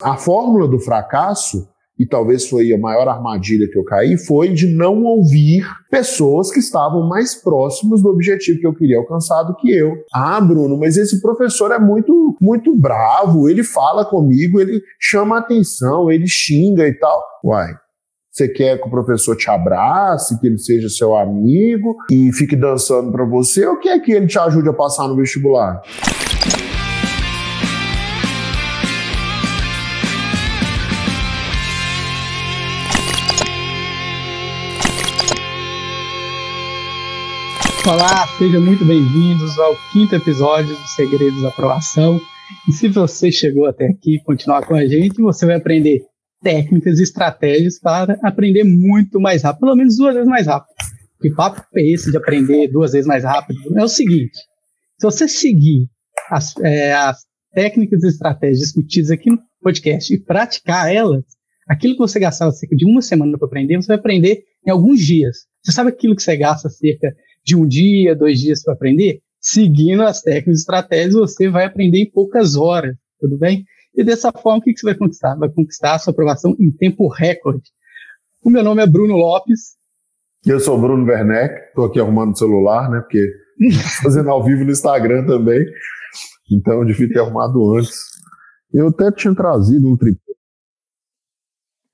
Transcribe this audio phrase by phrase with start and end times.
[0.00, 4.68] A fórmula do fracasso e talvez foi a maior armadilha que eu caí, foi de
[4.68, 9.76] não ouvir pessoas que estavam mais próximos do objetivo que eu queria alcançar do que
[9.76, 9.94] eu.
[10.14, 16.08] Ah, Bruno, mas esse professor é muito, muito bravo, ele fala comigo, ele chama atenção,
[16.08, 17.20] ele xinga e tal.
[17.44, 17.74] Uai,
[18.30, 23.10] você quer que o professor te abrace, que ele seja seu amigo e fique dançando
[23.10, 25.82] para você, ou quer que ele te ajude a passar no vestibular?
[37.88, 42.20] Olá, sejam muito bem-vindos ao quinto episódio dos Segredos da Aprovação.
[42.68, 46.02] E se você chegou até aqui e continuar com a gente, você vai aprender
[46.42, 50.74] técnicas e estratégias para aprender muito mais rápido, pelo menos duas vezes mais rápido.
[51.18, 53.58] Que papo é esse de aprender duas vezes mais rápido?
[53.78, 54.36] É o seguinte:
[54.98, 55.88] se você seguir
[56.30, 57.20] as, é, as
[57.54, 61.24] técnicas e estratégias discutidas aqui no podcast e praticar elas,
[61.66, 65.00] aquilo que você gastava cerca de uma semana para aprender, você vai aprender em alguns
[65.00, 65.38] dias.
[65.64, 67.14] Você sabe aquilo que você gasta cerca
[67.48, 71.98] de um dia, dois dias para aprender, seguindo as técnicas e estratégias, você vai aprender
[71.98, 73.64] em poucas horas, tudo bem?
[73.94, 75.34] E dessa forma, o que, você vai conquistar?
[75.34, 77.70] Vai conquistar a sua aprovação em tempo recorde.
[78.44, 79.78] O meu nome é Bruno Lopes.
[80.44, 83.00] Eu sou Bruno Werneck, estou aqui arrumando o celular, né?
[83.00, 83.26] Porque
[84.02, 85.64] fazendo ao vivo no Instagram também.
[86.52, 87.96] Então eu devia ter arrumado antes.
[88.72, 90.20] Eu até tinha trazido um tripé.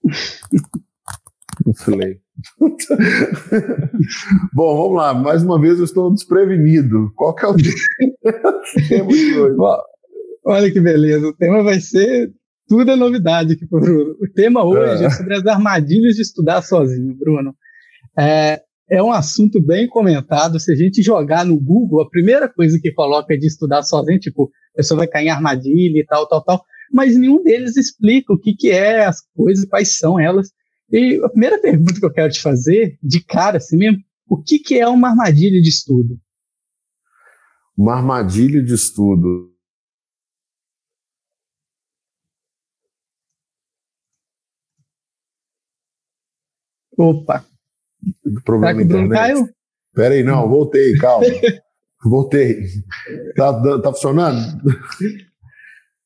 [1.65, 2.24] Não
[4.53, 5.15] Bom, vamos lá.
[5.15, 7.13] Mais uma vez eu estou desprevenido.
[7.15, 7.55] Qual que é o
[8.89, 9.57] tema de hoje?
[10.45, 11.27] Olha que beleza.
[11.27, 12.33] O tema vai ser
[12.69, 14.17] tudo é novidade aqui Bruno.
[14.21, 15.07] O tema hoje é.
[15.07, 17.55] é sobre as armadilhas de estudar sozinho, Bruno.
[18.19, 18.61] É,
[18.91, 20.59] é um assunto bem comentado.
[20.59, 24.19] Se a gente jogar no Google, a primeira coisa que coloca é de estudar sozinho,
[24.19, 26.65] tipo, a pessoa vai cair em armadilha e tal, tal, tal.
[26.93, 30.49] Mas nenhum deles explica o que, que é as coisas, quais são elas.
[30.91, 34.59] E a primeira pergunta que eu quero te fazer, de cara assim mesmo, o que,
[34.59, 36.19] que é uma armadilha de estudo?
[37.77, 39.53] Uma armadilha de estudo.
[46.97, 47.45] Opa.
[48.45, 49.49] Problema Será que o Bruno caiu?
[49.95, 51.27] Pera aí, não, voltei, calma.
[52.05, 52.63] voltei.
[53.37, 54.39] Tá, tá funcionando?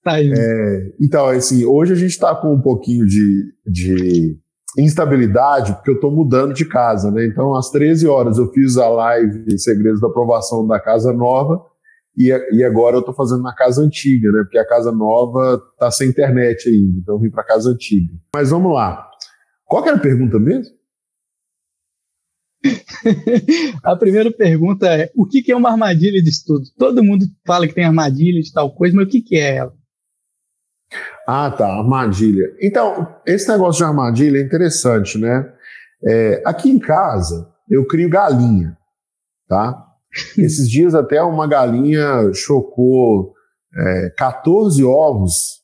[0.02, 0.34] Tá indo.
[0.34, 4.38] É, então, assim, hoje a gente está com um pouquinho de, de
[4.76, 7.24] instabilidade, porque eu estou mudando de casa, né?
[7.24, 11.64] Então, às 13 horas eu fiz a live Segredos da Aprovação da Casa Nova
[12.18, 14.42] e, e agora eu estou fazendo na casa antiga, né?
[14.42, 18.12] Porque a casa nova está sem internet ainda, então eu vim para a casa antiga.
[18.34, 19.08] Mas vamos lá.
[19.64, 20.76] Qual era a pergunta mesmo?
[23.84, 26.64] a primeira pergunta é: o que é uma armadilha de estudo?
[26.76, 29.77] Todo mundo fala que tem armadilha de tal coisa, mas o que é ela?
[31.26, 32.46] Ah, tá, armadilha.
[32.60, 35.52] Então, esse negócio de armadilha é interessante, né?
[36.04, 38.76] É, aqui em casa, eu crio galinha,
[39.48, 39.84] tá?
[40.38, 43.34] Esses dias até uma galinha chocou
[43.76, 45.58] é, 14 ovos,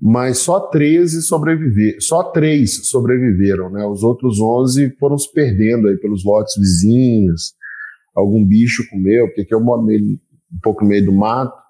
[0.00, 3.84] mas só 13 sobreviveram, só 3 sobreviveram, né?
[3.86, 7.52] Os outros 11 foram se perdendo aí pelos lotes vizinhos,
[8.16, 11.61] algum bicho comeu, porque aqui eu moro meio, um pouco no meio do mato,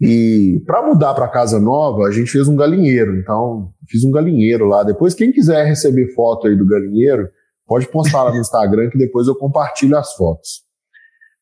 [0.00, 3.16] e para mudar para casa nova, a gente fez um galinheiro.
[3.16, 4.82] Então, fiz um galinheiro lá.
[4.82, 7.28] Depois, quem quiser receber foto aí do galinheiro,
[7.66, 10.62] pode postar lá no Instagram que depois eu compartilho as fotos,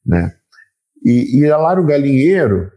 [0.05, 0.33] né?
[1.05, 2.71] E, e lá no galinheiro,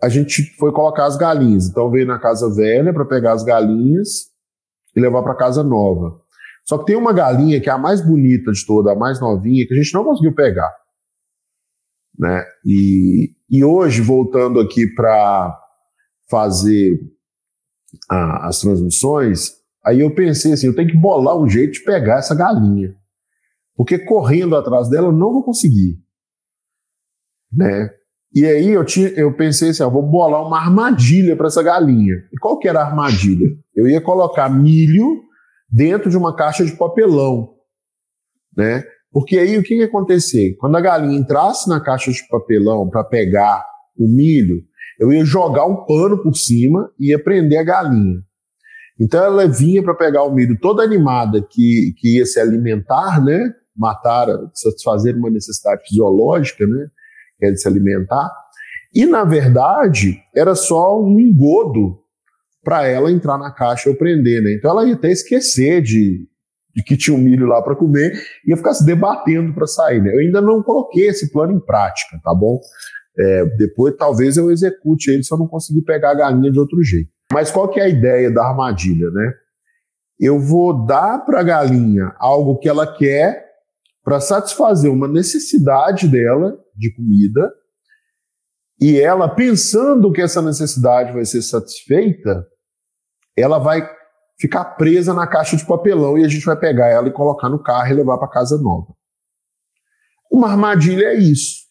[0.00, 1.66] a gente foi colocar as galinhas.
[1.68, 4.28] Então, veio na casa velha para pegar as galinhas
[4.94, 6.20] e levar para casa nova.
[6.64, 9.66] Só que tem uma galinha que é a mais bonita de toda, a mais novinha,
[9.66, 10.70] que a gente não conseguiu pegar.
[12.18, 12.44] Né?
[12.64, 15.56] E, e hoje, voltando aqui para
[16.28, 16.98] fazer
[18.10, 19.52] a, as transmissões,
[19.84, 22.96] aí eu pensei assim: eu tenho que bolar um jeito de pegar essa galinha.
[23.76, 26.02] Porque correndo atrás dela eu não vou conseguir.
[27.52, 27.90] Né?
[28.34, 32.16] E aí eu, tinha, eu pensei assim: eu vou bolar uma armadilha para essa galinha.
[32.32, 33.48] E qual que era a armadilha?
[33.74, 35.22] Eu ia colocar milho
[35.70, 37.54] dentro de uma caixa de papelão.
[38.56, 38.82] Né?
[39.12, 40.54] Porque aí o que, que ia acontecer?
[40.58, 43.64] Quando a galinha entrasse na caixa de papelão para pegar
[43.98, 44.62] o milho,
[44.98, 48.20] eu ia jogar um pano por cima e ia prender a galinha.
[49.00, 53.52] Então ela vinha para pegar o milho toda animada que, que ia se alimentar, né?
[53.76, 56.88] Matar, satisfazer uma necessidade fisiológica, né?
[57.38, 58.28] Que é de se alimentar.
[58.92, 62.00] E na verdade era só um engodo
[62.64, 64.54] para ela entrar na caixa ou prender, né?
[64.54, 66.26] Então ela ia até esquecer de,
[66.78, 68.12] de que tinha um milho lá para comer,
[68.46, 70.00] ia ficar se debatendo para sair.
[70.00, 70.14] Né?
[70.14, 72.60] Eu ainda não coloquei esse plano em prática, tá bom?
[73.18, 76.80] É, depois talvez eu execute ele se eu não conseguir pegar a galinha de outro
[76.84, 77.10] jeito.
[77.32, 79.32] Mas qual que é a ideia da armadilha, né?
[80.20, 83.44] Eu vou dar para a galinha algo que ela quer
[84.04, 87.52] para satisfazer uma necessidade dela de comida,
[88.80, 92.46] e ela pensando que essa necessidade vai ser satisfeita,
[93.36, 93.97] ela vai
[94.38, 97.62] ficar presa na caixa de papelão e a gente vai pegar ela e colocar no
[97.62, 98.94] carro e levar para casa nova.
[100.30, 101.66] Uma armadilha é isso.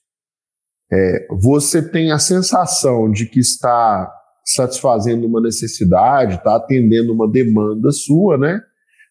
[0.91, 4.11] É, você tem a sensação de que está
[4.45, 8.61] satisfazendo uma necessidade, está atendendo uma demanda sua, né?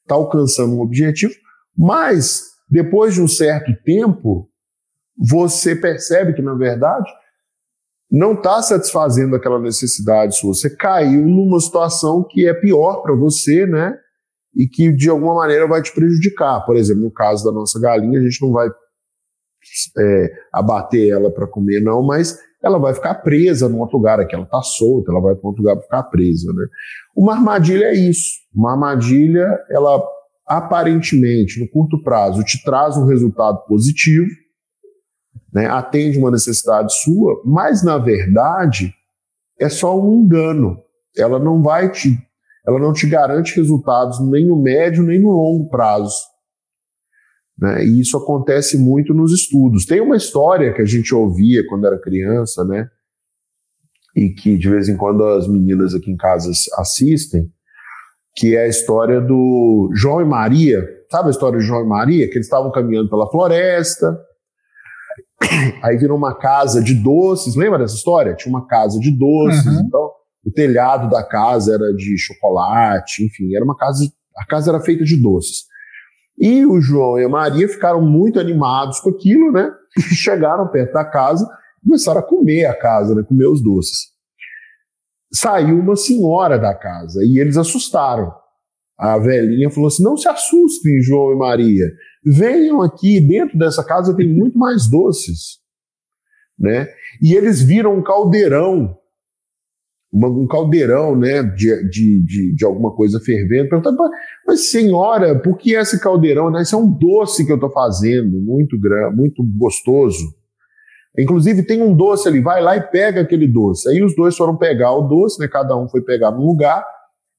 [0.03, 1.35] Está alcançando um objetivo,
[1.77, 4.49] mas depois de um certo tempo,
[5.17, 7.11] você percebe que, na verdade,
[8.11, 10.55] não está satisfazendo aquela necessidade sua.
[10.55, 13.97] Você caiu numa situação que é pior para você, né?
[14.55, 16.65] E que de alguma maneira vai te prejudicar.
[16.65, 18.69] Por exemplo, no caso da nossa galinha, a gente não vai
[19.99, 24.35] é, abater ela para comer, não, mas ela vai ficar presa num outro lugar, aqui
[24.35, 26.67] ela está solta, ela vai para outro lugar para ficar presa, né?
[27.15, 28.31] Uma armadilha é isso.
[28.55, 30.03] Uma armadilha, ela
[30.47, 34.29] aparentemente, no curto prazo, te traz um resultado positivo,
[35.57, 38.93] né, atende uma necessidade sua, mas na verdade
[39.59, 40.79] é só um engano.
[41.17, 42.15] Ela não vai te,
[42.69, 46.15] ela não te garante resultados nem no médio nem no longo prazo.
[47.59, 47.87] Né?
[47.87, 49.87] E isso acontece muito nos estudos.
[49.87, 52.91] Tem uma história que a gente ouvia quando era criança, né?
[54.15, 57.51] E que de vez em quando as meninas aqui em casa assistem,
[58.35, 60.87] que é a história do João e Maria.
[61.11, 62.29] Sabe a história de João e Maria?
[62.29, 64.19] Que eles estavam caminhando pela floresta,
[65.83, 67.55] aí virou uma casa de doces.
[67.57, 68.35] Lembra dessa história?
[68.35, 69.83] Tinha uma casa de doces, uhum.
[69.87, 70.11] então
[70.45, 74.05] o telhado da casa era de chocolate, enfim, era uma casa.
[74.37, 75.65] A casa era feita de doces.
[76.39, 79.71] E o João e a Maria ficaram muito animados com aquilo, né?
[80.15, 81.45] Chegaram perto da casa
[81.83, 83.23] e começaram a comer a casa, né?
[83.23, 84.15] Comer os doces.
[85.33, 88.33] Saiu uma senhora da casa e eles assustaram.
[88.99, 91.87] A velhinha falou assim: não se assustem, João e Maria.
[92.27, 95.61] Venham aqui, dentro dessa casa tem muito mais doces.
[96.59, 96.89] Né?
[97.23, 98.99] E eles viram um caldeirão
[100.13, 103.69] um caldeirão né, de, de, de, de, alguma coisa fervendo.
[103.69, 103.99] Perguntando,
[104.47, 106.51] mas senhora, por que esse caldeirão?
[106.51, 106.63] Né?
[106.63, 108.79] Isso é um doce que eu estou fazendo, muito,
[109.15, 110.35] muito gostoso.
[111.19, 113.89] Inclusive tem um doce ali, vai lá e pega aquele doce.
[113.89, 116.85] Aí os dois foram pegar o doce, né, cada um foi pegar num lugar,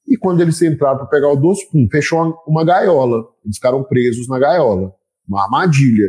[0.07, 3.25] e quando eles entraram para pegar o doce, pum, fechou uma, uma gaiola.
[3.43, 4.93] Eles ficaram presos na gaiola,
[5.27, 6.07] uma armadilha.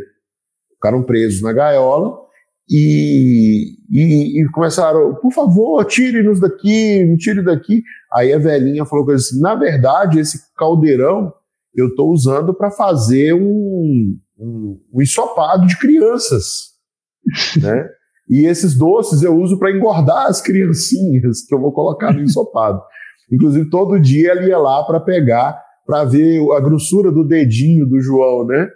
[0.75, 2.29] Ficaram presos na gaiola,
[2.71, 7.83] e, e, e, começaram, por favor, tire-nos daqui, me tire daqui.
[8.13, 11.33] Aí a velhinha falou coisa assim: na verdade, esse caldeirão
[11.75, 16.75] eu estou usando para fazer um, um, um, ensopado de crianças.
[17.63, 17.89] né?
[18.29, 22.83] E esses doces eu uso para engordar as criancinhas que eu vou colocar no ensopado.
[23.31, 28.01] Inclusive, todo dia ela ia lá para pegar, para ver a grossura do dedinho do
[28.01, 28.69] João, né?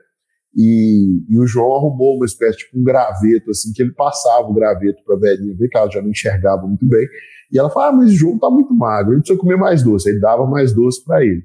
[0.54, 4.46] E, e, o João arrumou uma espécie de tipo, um graveto, assim, que ele passava
[4.46, 7.06] o graveto para a velhinha ver que ela já não enxergava muito bem.
[7.50, 10.10] E ela falava, ah, mas o João tá muito magro, ele precisa comer mais doce.
[10.10, 11.42] Aí dava mais doce para ele.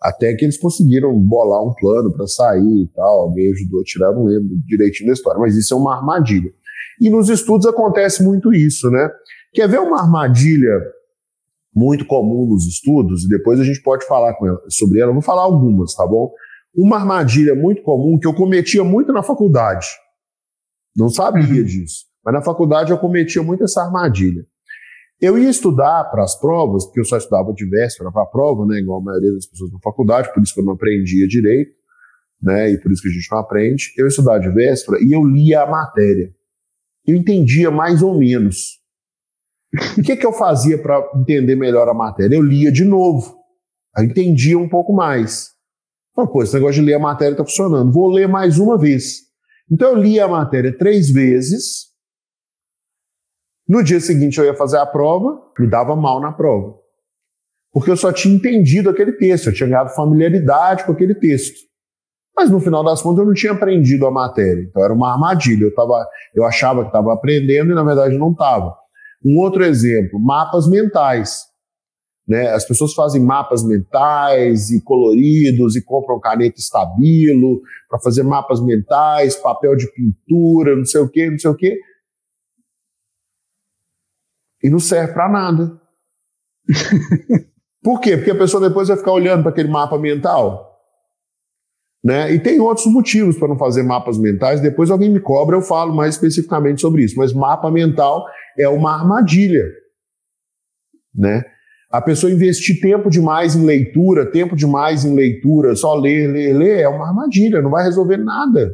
[0.00, 3.20] Até que eles conseguiram bolar um plano para sair e tal.
[3.22, 6.50] Alguém ajudou a tirar, não lembro direitinho da história, mas isso é uma armadilha.
[7.00, 9.10] E nos estudos acontece muito isso, né?
[9.52, 10.80] Quer ver uma armadilha
[11.74, 13.24] muito comum nos estudos?
[13.24, 15.10] E depois a gente pode falar ela, sobre ela.
[15.10, 16.30] Eu vou falar algumas, tá bom?
[16.74, 19.86] uma armadilha muito comum que eu cometia muito na faculdade.
[20.96, 21.64] Não sabia uhum.
[21.64, 24.46] disso, mas na faculdade eu cometia muito essa armadilha.
[25.20, 28.64] Eu ia estudar para as provas, porque eu só estudava de véspera para a prova,
[28.64, 31.72] né, igual a maioria das pessoas na faculdade, por isso que eu não aprendia direito,
[32.40, 33.92] né, e por isso que a gente não aprende.
[33.96, 36.32] Eu ia estudar de véspera e eu lia a matéria.
[37.04, 38.77] Eu entendia mais ou menos.
[39.98, 42.36] O que, que eu fazia para entender melhor a matéria?
[42.36, 43.36] Eu lia de novo.
[43.96, 45.50] Eu entendia um pouco mais.
[46.14, 47.92] Falei, pô, esse negócio de ler a matéria está funcionando.
[47.92, 49.28] Vou ler mais uma vez.
[49.70, 51.88] Então eu li a matéria três vezes.
[53.68, 56.74] No dia seguinte eu ia fazer a prova, me dava mal na prova.
[57.70, 61.68] Porque eu só tinha entendido aquele texto, eu tinha ganhado familiaridade com aquele texto.
[62.34, 64.62] Mas no final das contas eu não tinha aprendido a matéria.
[64.62, 65.64] Então era uma armadilha.
[65.64, 68.74] Eu, tava, eu achava que estava aprendendo e na verdade não estava.
[69.24, 71.48] Um outro exemplo, mapas mentais.
[72.28, 72.48] Né?
[72.50, 79.34] As pessoas fazem mapas mentais e coloridos e compram caneta estabilo para fazer mapas mentais,
[79.34, 81.80] papel de pintura, não sei o quê, não sei o quê.
[84.62, 85.80] E não serve para nada.
[87.82, 88.16] Por quê?
[88.16, 90.68] Porque a pessoa depois vai ficar olhando para aquele mapa mental.
[92.04, 92.32] Né?
[92.32, 94.60] E tem outros motivos para não fazer mapas mentais.
[94.60, 97.16] Depois alguém me cobra, eu falo mais especificamente sobre isso.
[97.16, 98.26] Mas mapa mental
[98.58, 99.64] é uma armadilha.
[101.14, 101.44] Né?
[101.90, 106.80] A pessoa investir tempo demais em leitura, tempo demais em leitura, só ler, ler, ler,
[106.80, 108.70] é uma armadilha, não vai resolver nada.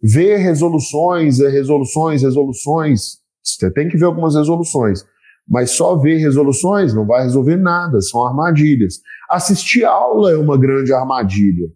[0.00, 3.18] Ver resoluções, é resoluções, resoluções.
[3.42, 5.04] Você tem que ver algumas resoluções.
[5.48, 9.00] Mas só ver resoluções não vai resolver nada, são armadilhas.
[9.28, 11.68] Assistir aula é uma grande armadilha.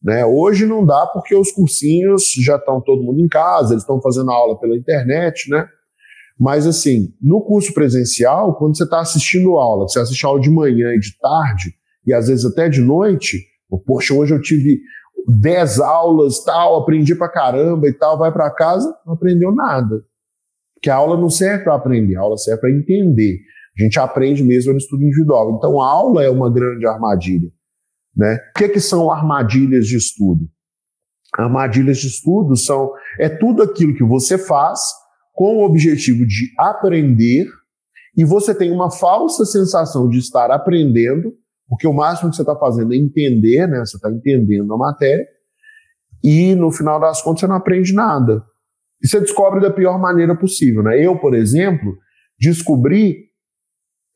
[0.00, 0.24] Né?
[0.24, 4.30] Hoje não dá porque os cursinhos já estão todo mundo em casa, eles estão fazendo
[4.30, 5.68] aula pela internet, né?
[6.38, 10.94] Mas assim, no curso presencial, quando você está assistindo aula, você assiste aula de manhã
[10.94, 11.74] e de tarde,
[12.06, 13.44] e às vezes até de noite,
[13.84, 14.80] poxa, hoje eu tive
[15.26, 20.02] 10 aulas, tal, aprendi pra caramba e tal, vai para casa, não aprendeu nada.
[20.74, 23.40] Porque a aula não serve para aprender, a aula serve para entender.
[23.78, 25.56] A gente aprende mesmo no estudo individual.
[25.56, 27.50] Então a aula é uma grande armadilha.
[28.16, 28.36] Né?
[28.36, 30.48] O que, que são armadilhas de estudo?
[31.36, 34.80] Armadilhas de estudo são é tudo aquilo que você faz
[35.38, 37.46] com o objetivo de aprender
[38.16, 41.32] e você tem uma falsa sensação de estar aprendendo,
[41.68, 43.78] porque o máximo que você está fazendo é entender, né?
[43.78, 45.24] Você está entendendo a matéria
[46.24, 48.44] e no final das contas você não aprende nada.
[49.00, 51.00] E você descobre da pior maneira possível, né?
[51.00, 51.96] Eu, por exemplo,
[52.36, 53.28] descobri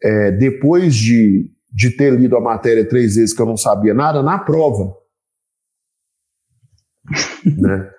[0.02, 4.22] é, depois de de ter lido a matéria três vezes que eu não sabia nada
[4.22, 4.92] na prova.
[7.46, 7.90] né?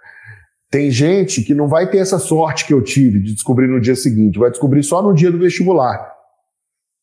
[0.74, 3.96] Tem gente que não vai ter essa sorte que eu tive de descobrir no dia
[3.96, 6.12] seguinte, vai descobrir só no dia do vestibular.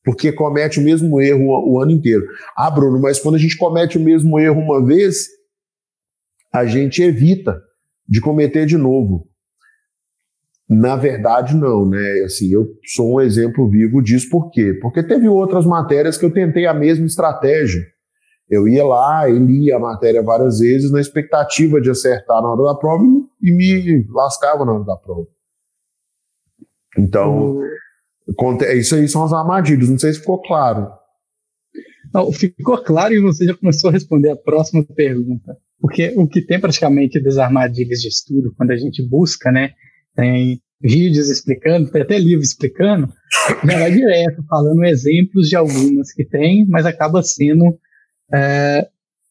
[0.05, 2.27] Porque comete o mesmo erro o, ano inteiro.
[2.57, 5.29] Ah, Bruno, mas quando a gente comete o mesmo erro uma vez,
[6.53, 7.63] a gente evita
[8.09, 9.29] de cometer de novo.
[10.69, 12.25] Na verdade, não, né?
[12.25, 14.77] Assim, eu sou um exemplo vivo disso, por quê?
[14.83, 17.87] Porque teve outras matérias que eu tentei a mesma estratégia.
[18.49, 22.65] Eu ia lá e lia a matéria várias vezes na expectativa de acertar na hora
[22.65, 25.27] da prova e me lascava na hora da prova.
[26.99, 27.61] Então,
[28.75, 29.89] isso aí são as armadilhas.
[29.89, 30.91] Não sei se ficou claro.
[32.13, 35.57] Não, ficou claro e você já começou a responder a próxima pergunta.
[35.81, 39.73] Porque o que tem praticamente das armadilhas de estudo, quando a gente busca, né,
[40.15, 43.13] tem vídeos explicando, tem até livro explicando,
[43.65, 47.79] já vai direto falando exemplos de algumas que tem, mas acaba sendo
[48.33, 48.89] é,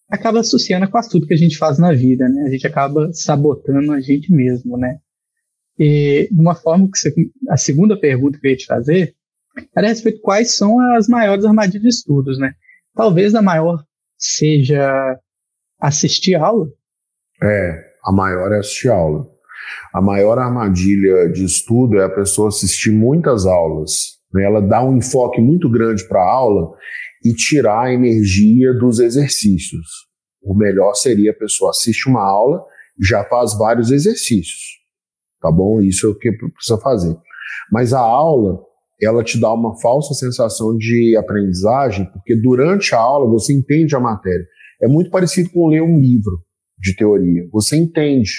[0.10, 2.46] acaba associando com tudo que a gente faz na vida, né?
[2.48, 4.98] A gente acaba sabotando a gente mesmo, né?
[5.78, 7.14] E de uma forma que você,
[7.50, 9.16] a segunda pergunta que eu ia te fazer
[9.76, 12.54] era a respeito de quais são as maiores armadilhas de estudos, né?
[12.96, 13.84] Talvez a maior
[14.18, 15.18] seja
[15.80, 16.68] assistir aula.
[17.42, 19.28] É, a maior é assistir aula.
[19.94, 24.20] A maior armadilha de estudo é a pessoa assistir muitas aulas.
[24.34, 24.44] Né?
[24.44, 26.76] Ela dá um enfoque muito grande para a aula
[27.24, 29.88] e tirar a energia dos exercícios.
[30.42, 32.64] O melhor seria a pessoa assiste uma aula
[32.98, 34.80] e já faz vários exercícios.
[35.42, 35.82] Tá bom?
[35.82, 37.16] Isso é o que precisa fazer.
[37.72, 38.60] Mas a aula,
[39.02, 44.00] ela te dá uma falsa sensação de aprendizagem, porque durante a aula você entende a
[44.00, 44.46] matéria.
[44.82, 46.44] É muito parecido com ler um livro
[46.78, 47.48] de teoria.
[47.52, 48.32] Você entende.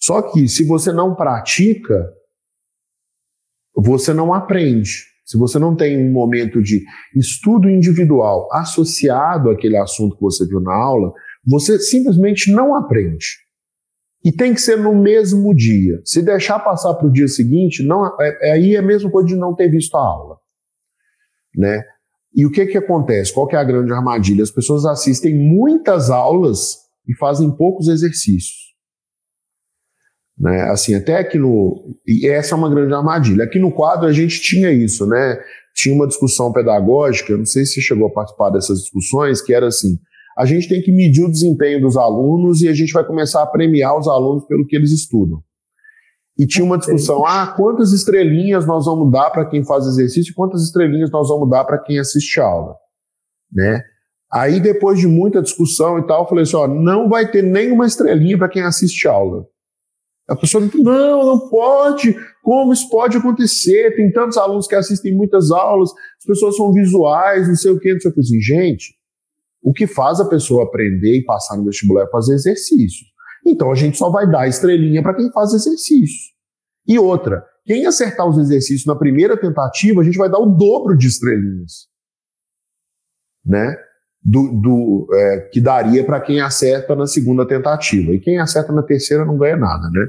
[0.00, 2.12] Só que se você não pratica,
[3.74, 5.04] você não aprende.
[5.26, 10.60] Se você não tem um momento de estudo individual associado àquele assunto que você viu
[10.60, 11.12] na aula,
[11.44, 13.26] você simplesmente não aprende.
[14.24, 16.00] E tem que ser no mesmo dia.
[16.04, 19.28] Se deixar passar para o dia seguinte, não, é, é, aí é a mesma coisa
[19.28, 20.36] de não ter visto a aula.
[21.56, 21.82] Né?
[22.32, 23.34] E o que, que acontece?
[23.34, 24.44] Qual que é a grande armadilha?
[24.44, 26.76] As pessoas assistem muitas aulas
[27.08, 28.75] e fazem poucos exercícios.
[30.38, 30.62] Né?
[30.70, 31.96] Assim, até aqui no.
[32.06, 33.44] E essa é uma grande armadilha.
[33.44, 35.38] Aqui no quadro a gente tinha isso, né?
[35.74, 39.54] Tinha uma discussão pedagógica, eu não sei se você chegou a participar dessas discussões, que
[39.54, 39.98] era assim:
[40.36, 43.46] a gente tem que medir o desempenho dos alunos e a gente vai começar a
[43.46, 45.42] premiar os alunos pelo que eles estudam.
[46.38, 50.34] E tinha uma discussão: ah, quantas estrelinhas nós vamos dar para quem faz exercício e
[50.34, 52.74] quantas estrelinhas nós vamos dar para quem assiste aula,
[53.50, 53.82] né?
[54.30, 57.86] Aí, depois de muita discussão e tal, eu falei assim: ó, não vai ter nenhuma
[57.86, 59.46] estrelinha para quem assiste aula.
[60.28, 63.94] A pessoa diz, não, não pode, como isso pode acontecer?
[63.94, 67.92] Tem tantos alunos que assistem muitas aulas, as pessoas são visuais, não sei o quê,
[67.92, 68.20] não sei o que.
[68.20, 68.94] Assim, gente,
[69.62, 73.08] o que faz a pessoa aprender e passar no vestibular é fazer exercícios.
[73.44, 76.34] Então a gente só vai dar estrelinha para quem faz exercícios.
[76.88, 80.96] E outra, quem acertar os exercícios na primeira tentativa, a gente vai dar o dobro
[80.96, 81.88] de estrelinhas.
[83.44, 83.76] Né?
[84.26, 88.12] Do, do é, que daria para quem acerta na segunda tentativa.
[88.12, 90.06] E quem acerta na terceira não ganha nada, né?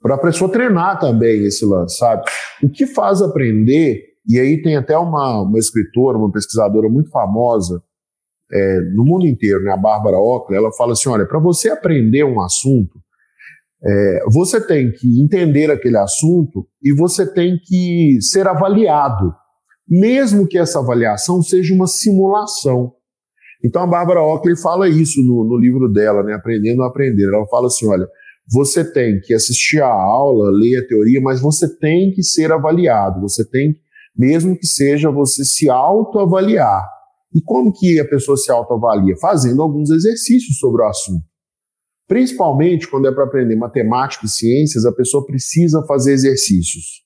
[0.00, 2.22] Para a pessoa treinar também esse lance, sabe?
[2.62, 7.82] O que faz aprender, e aí tem até uma, uma escritora, uma pesquisadora muito famosa
[8.52, 12.24] é, no mundo inteiro, né, a Bárbara Ockler, ela fala assim: olha, para você aprender
[12.24, 12.98] um assunto,
[13.82, 19.32] é, você tem que entender aquele assunto e você tem que ser avaliado
[19.90, 22.92] mesmo que essa avaliação seja uma simulação.
[23.64, 27.24] Então a Bárbara Oakley fala isso no, no livro dela, né, Aprendendo a Aprender.
[27.24, 28.06] Ela fala assim: olha,
[28.50, 33.20] você tem que assistir a aula, ler a teoria, mas você tem que ser avaliado,
[33.20, 33.76] você tem,
[34.16, 36.84] mesmo que seja você se autoavaliar.
[37.32, 39.16] E como que a pessoa se autoavalia?
[39.20, 41.22] Fazendo alguns exercícios sobre o assunto.
[42.08, 47.04] Principalmente quando é para aprender matemática e ciências, a pessoa precisa fazer exercícios.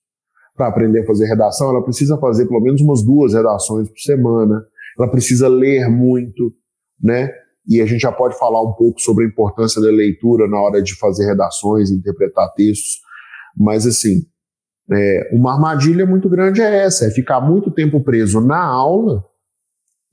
[0.57, 4.65] Para aprender a fazer redação, ela precisa fazer pelo menos umas duas redações por semana,
[4.99, 6.53] ela precisa ler muito,
[7.01, 7.31] né?
[7.67, 10.83] E a gente já pode falar um pouco sobre a importância da leitura na hora
[10.83, 13.01] de fazer redações, interpretar textos.
[13.57, 14.27] Mas, assim,
[14.93, 19.25] é, uma armadilha muito grande é essa: é ficar muito tempo preso na aula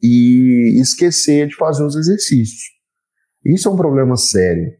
[0.02, 2.62] e esquecer de fazer os exercícios.
[3.46, 4.72] Isso é um problema sério.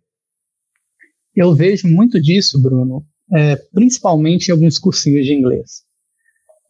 [1.36, 5.84] Eu vejo muito disso, Bruno, é, principalmente em alguns cursinhos de inglês.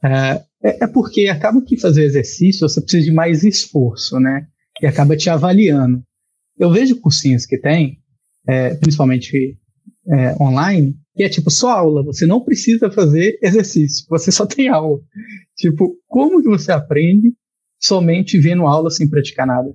[0.03, 4.47] É, é, é porque acaba que fazer exercício você precisa de mais esforço, né?
[4.81, 6.03] E acaba te avaliando.
[6.57, 7.99] Eu vejo cursinhos que tem,
[8.47, 9.57] é, principalmente
[10.07, 14.69] é, online, que é tipo só aula, você não precisa fazer exercício, você só tem
[14.69, 14.99] aula.
[15.55, 17.33] Tipo, como que você aprende
[17.79, 19.73] somente vendo aula sem praticar nada?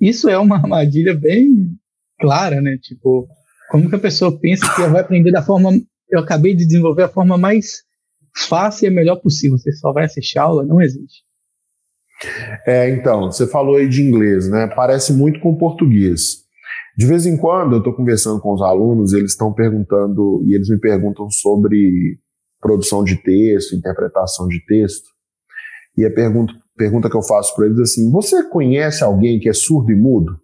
[0.00, 1.76] Isso é uma armadilha bem
[2.18, 2.78] clara, né?
[2.80, 3.28] Tipo,
[3.70, 5.70] como que a pessoa pensa que vai aprender da forma.
[6.08, 7.85] Eu acabei de desenvolver a forma mais
[8.36, 9.58] fácil e a melhor possível.
[9.58, 10.64] Você só vai assistir aula?
[10.64, 11.24] Não existe.
[12.66, 14.66] É, então, você falou aí de inglês, né?
[14.74, 16.44] Parece muito com português.
[16.96, 20.68] De vez em quando eu estou conversando com os alunos, eles estão perguntando, e eles
[20.68, 22.18] me perguntam sobre
[22.60, 25.06] produção de texto, interpretação de texto.
[25.96, 29.48] E a pergunta, pergunta que eu faço para eles é assim: você conhece alguém que
[29.48, 30.40] é surdo e mudo?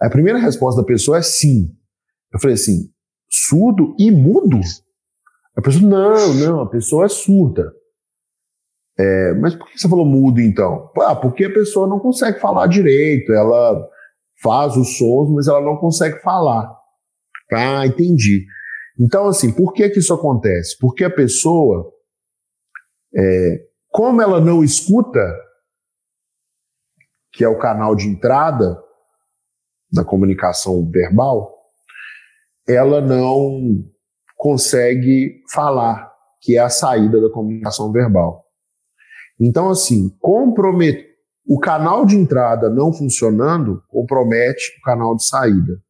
[0.00, 1.70] A primeira resposta da pessoa é sim.
[2.32, 2.90] Eu falei assim:
[3.30, 4.60] surdo e mudo?
[5.56, 7.72] A pessoa, não, não, a pessoa é surda.
[8.98, 10.90] É, mas por que você falou mudo então?
[11.00, 13.88] Ah, porque a pessoa não consegue falar direito, ela
[14.40, 16.72] faz os sons, mas ela não consegue falar.
[17.52, 18.46] Ah, entendi.
[18.98, 20.76] Então, assim, por que, que isso acontece?
[20.78, 21.92] Porque a pessoa,
[23.16, 25.20] é, como ela não escuta,
[27.32, 28.80] que é o canal de entrada
[29.92, 31.52] da comunicação verbal,
[32.66, 33.84] ela não
[34.44, 38.44] consegue falar, que é a saída da comunicação verbal.
[39.40, 41.14] Então, assim, comprometer
[41.46, 45.82] o canal de entrada não funcionando compromete o canal de saída,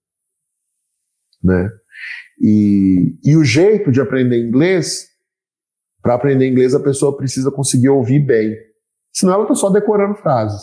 [1.43, 1.69] né?
[2.41, 5.09] E, e o jeito de aprender inglês,
[6.01, 8.57] para aprender inglês a pessoa precisa conseguir ouvir bem,
[9.13, 10.63] senão ela está só decorando frases.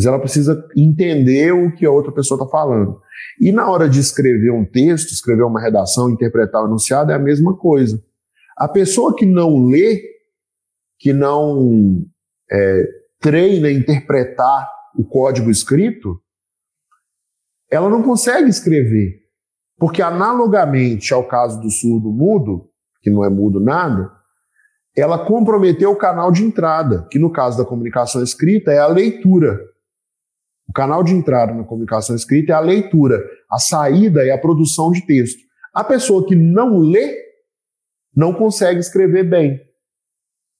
[0.00, 3.02] Mas ela precisa entender o que a outra pessoa está falando.
[3.38, 7.18] E na hora de escrever um texto, escrever uma redação, interpretar o enunciado, é a
[7.18, 8.02] mesma coisa.
[8.56, 10.02] A pessoa que não lê,
[10.98, 12.02] que não
[12.50, 12.88] é,
[13.20, 16.18] treina interpretar o código escrito,
[17.70, 19.20] ela não consegue escrever.
[19.76, 22.70] Porque, analogamente ao caso do surdo mudo,
[23.02, 24.10] que não é mudo nada,
[24.96, 29.68] ela comprometeu o canal de entrada, que no caso da comunicação escrita é a leitura.
[30.70, 34.92] O canal de entrada na comunicação escrita é a leitura, a saída é a produção
[34.92, 35.40] de texto.
[35.74, 37.12] A pessoa que não lê
[38.14, 39.60] não consegue escrever bem.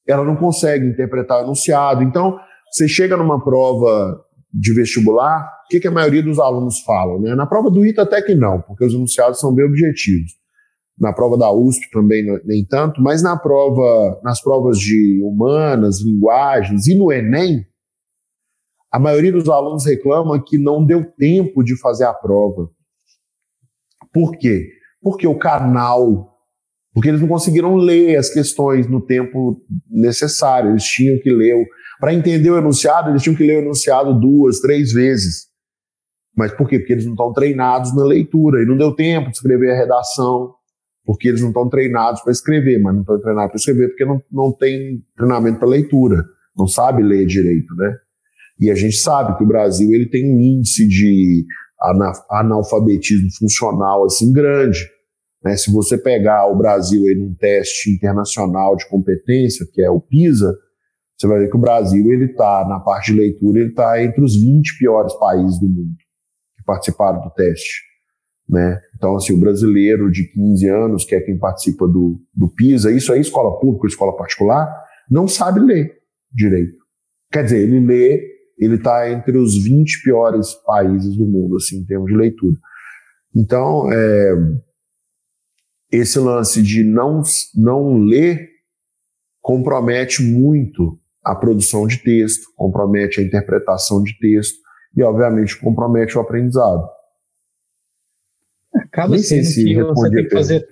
[0.09, 2.03] Ela não consegue interpretar o enunciado.
[2.03, 2.37] Então,
[2.73, 4.20] você chega numa prova
[4.53, 7.20] de vestibular, o que, que a maioria dos alunos falam?
[7.20, 7.37] Né?
[7.37, 10.33] Na prova do ITA até que não, porque os enunciados são bem objetivos.
[10.99, 16.88] Na prova da USP também nem tanto, mas na prova, nas provas de humanas, linguagens
[16.88, 17.64] e no Enem,
[18.90, 22.68] a maioria dos alunos reclama que não deu tempo de fazer a prova.
[24.12, 24.68] Por quê?
[25.00, 26.37] Porque o canal,
[26.92, 31.55] porque eles não conseguiram ler as questões no tempo necessário, eles tinham que ler.
[32.00, 35.50] Para entender o enunciado, eles tinham que ler o enunciado duas, três vezes.
[36.37, 36.79] Mas por quê?
[36.79, 40.55] Porque eles não estão treinados na leitura e não deu tempo de escrever a redação,
[41.05, 44.22] porque eles não estão treinados para escrever, mas não estão treinados para escrever porque não,
[44.31, 46.24] não tem treinamento para leitura,
[46.57, 47.94] não sabe ler direito, né?
[48.61, 51.46] E a gente sabe que o Brasil ele tem um índice de
[52.31, 54.87] analfabetismo funcional assim grande.
[55.42, 55.57] Né?
[55.57, 60.55] Se você pegar o Brasil aí num teste internacional de competência, que é o PISA,
[61.16, 64.23] você vai ver que o Brasil ele está na parte de leitura ele está entre
[64.23, 65.96] os 20 piores países do mundo
[66.57, 67.83] que participaram do teste.
[68.49, 68.79] Né?
[68.96, 73.12] Então, assim, o brasileiro de 15 anos, que é quem participa do, do PISA, isso
[73.12, 74.68] aí, escola pública, escola particular,
[75.11, 75.92] não sabe ler
[76.33, 76.77] direito.
[77.33, 81.85] Quer dizer, ele lê ele está entre os 20 piores países do mundo, assim, em
[81.85, 82.57] termos de leitura.
[83.35, 84.35] Então, é,
[85.90, 87.23] esse lance de não,
[87.55, 88.49] não ler
[89.40, 94.59] compromete muito a produção de texto, compromete a interpretação de texto
[94.96, 96.87] e, obviamente, compromete o aprendizado.
[98.75, 100.68] Acaba Nem sendo se que você tem que fazer.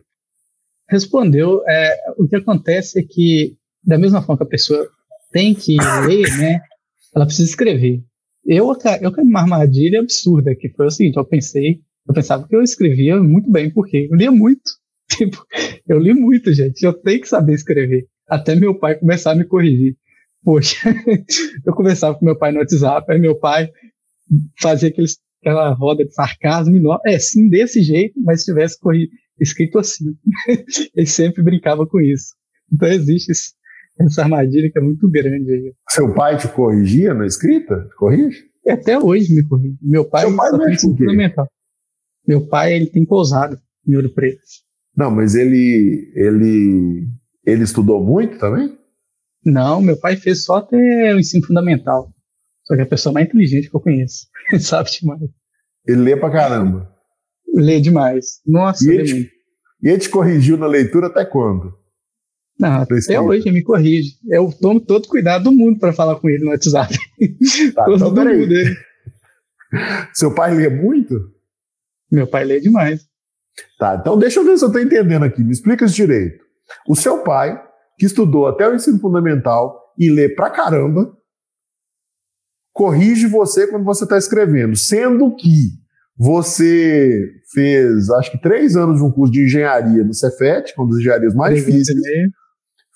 [0.88, 1.62] Respondeu.
[1.66, 4.88] É, o que acontece é que, da mesma forma que a pessoa
[5.30, 6.60] tem que ler, né,
[7.14, 8.02] ela precisa escrever.
[8.44, 8.68] Eu,
[9.00, 12.62] eu caí numa armadilha absurda, que foi o seguinte: eu pensei, eu pensava que eu
[12.62, 14.78] escrevia muito bem, porque eu lia muito.
[15.10, 15.42] Tipo,
[15.86, 16.82] eu li muito, gente.
[16.82, 18.06] Eu tenho que saber escrever.
[18.28, 19.96] Até meu pai começar a me corrigir.
[20.44, 20.94] Poxa,
[21.66, 23.70] eu conversava com meu pai no WhatsApp, aí meu pai
[24.60, 26.76] fazia aqueles, aquela roda de sarcasmo.
[27.06, 30.14] É, sim, desse jeito, mas se tivesse corrido, escrito assim.
[30.94, 32.34] Ele sempre brincava com isso.
[32.72, 33.32] Então existe
[33.98, 35.74] essa armadilha que é muito grande aí.
[35.88, 37.86] Seu pai te corrigia na escrita?
[37.88, 38.44] Te corrige?
[38.68, 39.78] Até hoje me corrige.
[39.82, 41.48] Meu pai, Seu pai só tem fundamental.
[42.26, 44.40] Meu pai, ele tem pousado em Ouro Preto.
[44.96, 47.06] Não, mas ele, ele,
[47.46, 48.76] ele estudou muito também?
[49.44, 52.12] Não, meu pai fez só até o ensino fundamental.
[52.64, 54.26] Só que é a pessoa mais inteligente que eu conheço.
[54.52, 55.22] Ele sabe demais.
[55.86, 56.92] Ele lê pra caramba.
[57.54, 58.40] Lê demais.
[58.46, 59.30] Nossa, e ele, te,
[59.82, 61.72] e ele te corrigiu na leitura até quando?
[62.58, 64.16] Não, até hoje me corrige.
[64.28, 66.94] Eu tomo todo cuidado do mundo para falar com ele no WhatsApp.
[67.74, 68.76] Tá, todo então, mundo dele.
[70.12, 71.14] Seu pai lê muito?
[72.10, 73.06] Meu pai lê demais.
[73.78, 75.42] Tá, então deixa eu ver se eu estou entendendo aqui.
[75.42, 76.42] Me explica isso direito.
[76.86, 77.60] O seu pai,
[77.98, 81.12] que estudou até o ensino fundamental e lê pra caramba,
[82.72, 85.70] corrige você quando você está escrevendo, sendo que
[86.16, 90.98] você fez, acho que três anos de um curso de engenharia no Cefet, uma das
[90.98, 91.98] engenharias mais difíceis,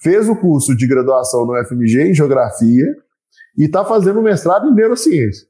[0.03, 2.87] fez o curso de graduação no FMG em geografia
[3.57, 5.47] e está fazendo mestrado em neurociência.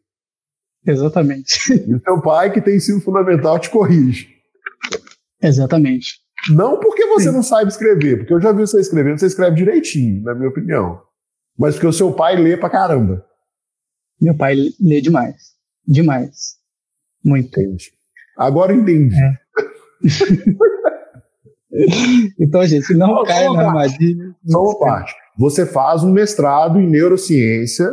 [0.86, 1.72] Exatamente.
[1.88, 4.28] E o seu pai, que tem ensino fundamental, te corrige.
[5.40, 6.20] Exatamente.
[6.50, 7.34] Não porque você Sim.
[7.34, 11.00] não sabe escrever, porque eu já vi você escrevendo, você escreve direitinho, na minha opinião.
[11.56, 13.24] Mas porque o seu pai lê pra caramba.
[14.20, 15.52] Meu pai lê demais.
[15.86, 16.56] Demais.
[17.24, 17.48] Muito.
[17.48, 17.92] Entendi.
[18.36, 19.14] Agora entendi.
[19.14, 19.38] É.
[22.38, 24.34] então, gente, não só cai na armadilha.
[24.46, 25.14] Só uma parte.
[25.38, 27.90] Você faz um mestrado em neurociência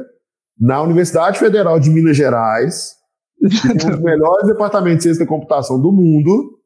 [0.59, 2.95] na Universidade Federal de Minas Gerais,
[3.39, 6.59] que tem um dos melhores departamentos de ciência da computação do mundo,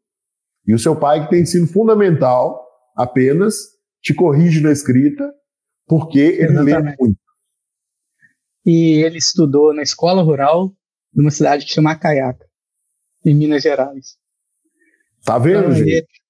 [0.65, 2.59] e o seu pai, que tem ensino fundamental
[2.95, 3.55] apenas,
[4.01, 5.31] te corrige na escrita,
[5.85, 6.85] porque ele Exatamente.
[6.85, 7.19] lê muito.
[8.65, 10.73] E ele estudou na escola rural
[11.13, 12.47] de uma cidade que chama Caiaca,
[13.25, 14.17] em Minas Gerais.
[15.23, 16.22] Tá vendo, então, gente?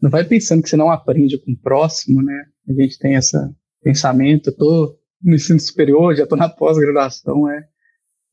[0.00, 2.44] Não vai pensando que você não aprende com o próximo, né?
[2.68, 3.36] A gente tem esse
[3.82, 7.64] pensamento, eu tô no ensino superior, já tô na pós-graduação, é.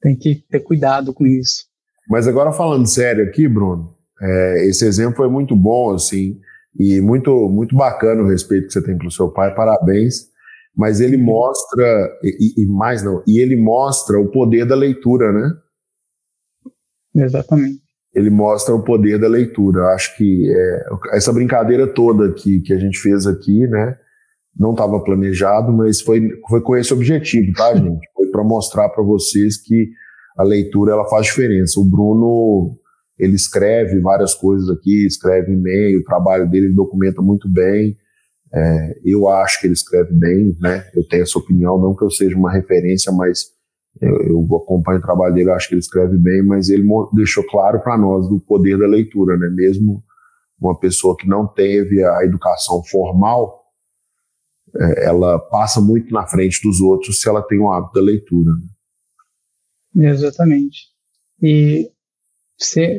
[0.02, 1.66] Tem que ter cuidado com isso.
[2.10, 6.40] Mas agora falando sério aqui, Bruno, é, esse exemplo foi muito bom, assim,
[6.78, 10.32] e muito, muito bacana o respeito que você tem pelo seu pai, parabéns.
[10.76, 11.24] Mas ele uhum.
[11.24, 17.24] mostra, e, e mais não, e ele mostra o poder da leitura, né?
[17.24, 17.83] Exatamente.
[18.14, 19.88] Ele mostra o poder da leitura.
[19.94, 23.98] Acho que é, essa brincadeira toda que, que a gente fez aqui, né?
[24.58, 28.08] Não estava planejado, mas foi, foi com esse objetivo, tá, gente?
[28.16, 29.90] Foi para mostrar para vocês que
[30.38, 31.80] a leitura ela faz diferença.
[31.80, 32.76] O Bruno
[33.18, 37.98] ele escreve várias coisas aqui, escreve e-mail, o trabalho dele ele documenta muito bem.
[38.54, 40.86] É, eu acho que ele escreve bem, né?
[40.94, 43.53] Eu tenho essa opinião, não que eu seja uma referência, mas
[44.02, 47.82] eu, eu acompanho o trabalho dele, acho que ele escreve bem, mas ele deixou claro
[47.82, 49.50] para nós do poder da leitura, né?
[49.50, 50.04] Mesmo
[50.60, 53.64] uma pessoa que não teve a educação formal,
[54.76, 58.52] é, ela passa muito na frente dos outros se ela tem o hábito da leitura.
[59.94, 60.10] Né?
[60.10, 60.88] Exatamente.
[61.42, 61.92] E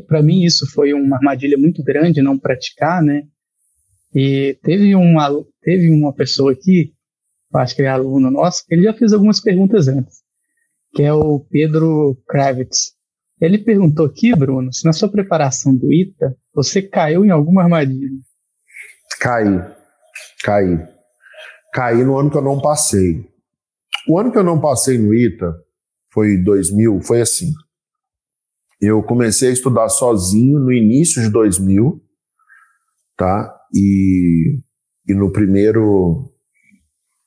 [0.06, 3.26] para mim isso foi uma armadilha muito grande não praticar, né?
[4.14, 5.28] E teve uma
[5.62, 6.92] teve uma pessoa aqui,
[7.54, 10.23] acho que é aluno nosso, ele já fez algumas perguntas antes,
[10.94, 12.92] que é o Pedro Kravitz.
[13.40, 18.08] Ele perguntou aqui, Bruno, se na sua preparação do ITA você caiu em alguma armadilha.
[19.20, 19.60] Caí,
[20.42, 20.78] caí,
[21.72, 23.28] caí no ano que eu não passei.
[24.08, 25.52] O ano que eu não passei no ITA
[26.12, 27.50] foi 2000, foi assim.
[28.80, 32.00] Eu comecei a estudar sozinho no início de 2000,
[33.16, 33.52] tá?
[33.74, 34.60] E,
[35.08, 36.30] e no primeiro,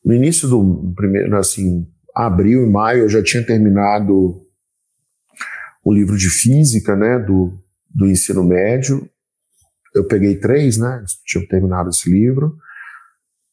[0.06, 1.86] no início do primeiro, assim,
[2.26, 4.42] abril e maio, eu já tinha terminado
[5.84, 7.54] o livro de física, né, do,
[7.94, 9.08] do ensino médio.
[9.96, 12.56] Eu peguei três, né, tinha terminado esse livro.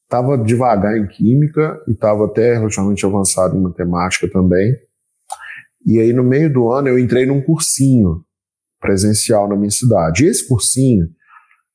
[0.04, 4.74] Estava devagar em química e estava até relativamente avançado em matemática também.
[5.86, 8.24] E aí, no meio do ano, eu entrei num cursinho
[8.80, 10.24] presencial na minha cidade.
[10.24, 11.08] E esse cursinho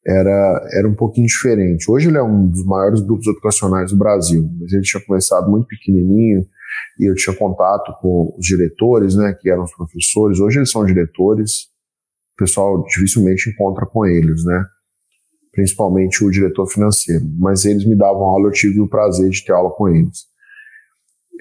[0.06, 1.90] era, era um pouquinho diferente.
[1.90, 5.68] Hoje ele é um dos maiores grupos educacionais do Brasil, mas ele tinha começado muito
[5.68, 6.46] pequenininho
[7.00, 10.40] e eu tinha contato com os diretores, né, que eram os professores.
[10.40, 11.64] Hoje eles são diretores,
[12.34, 14.66] o pessoal dificilmente encontra com eles, né,
[15.52, 17.26] principalmente o diretor financeiro.
[17.38, 20.28] Mas eles me davam aula, eu tive o prazer de ter aula com eles.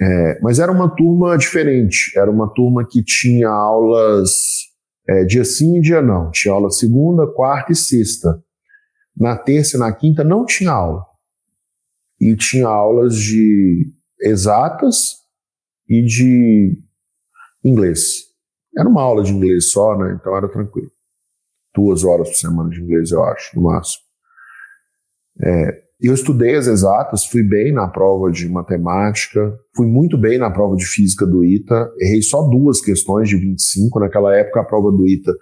[0.01, 4.31] É, mas era uma turma diferente, era uma turma que tinha aulas
[5.09, 6.31] é, dia sim e dia não.
[6.31, 8.43] Tinha aula segunda, quarta e sexta.
[9.17, 11.03] Na terça e na quinta não tinha aula.
[12.21, 15.17] E tinha aulas de exatas
[15.89, 16.79] e de
[17.65, 18.29] inglês.
[18.77, 20.17] Era uma aula de inglês só, né?
[20.19, 20.91] Então era tranquilo.
[21.75, 24.03] Duas horas por semana de inglês, eu acho, no máximo.
[25.41, 30.51] É, eu estudei as exatas, fui bem na prova de matemática, fui muito bem na
[30.51, 33.99] prova de física do ITA, errei só duas questões de 25.
[33.99, 35.33] Naquela época, a prova do ITA,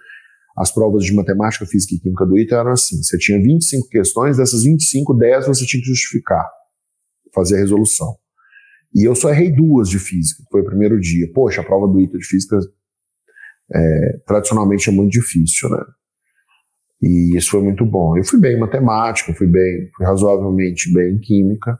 [0.57, 4.37] as provas de matemática, física e química do ITA eram assim: você tinha 25 questões,
[4.37, 6.49] dessas 25, 10 você tinha que justificar,
[7.33, 8.15] fazer a resolução.
[8.97, 11.31] E eu só errei duas de física, foi o primeiro dia.
[11.31, 12.57] Poxa, a prova do ITA de física
[13.71, 15.83] é, tradicionalmente é muito difícil, né?
[16.99, 18.17] E isso foi muito bom.
[18.17, 21.77] Eu fui bem em matemática, fui bem, fui razoavelmente bem em química.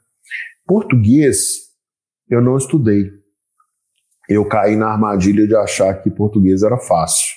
[0.64, 1.56] Português,
[2.30, 3.10] eu não estudei.
[4.30, 7.34] Eu caí na armadilha de achar que português era fácil,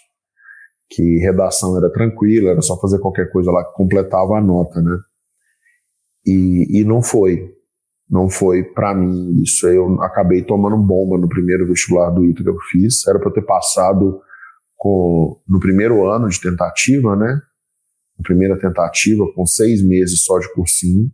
[0.91, 4.99] que redação era tranquila, era só fazer qualquer coisa lá que completava a nota, né?
[6.27, 7.60] E, e não foi.
[8.11, 9.69] Não foi para mim isso.
[9.69, 13.07] Eu acabei tomando bomba no primeiro vestibular do ITA que eu fiz.
[13.07, 14.21] Era para eu ter passado
[14.77, 17.41] com, no primeiro ano de tentativa, né?
[18.21, 21.11] a primeira tentativa, com seis meses só de cursinho,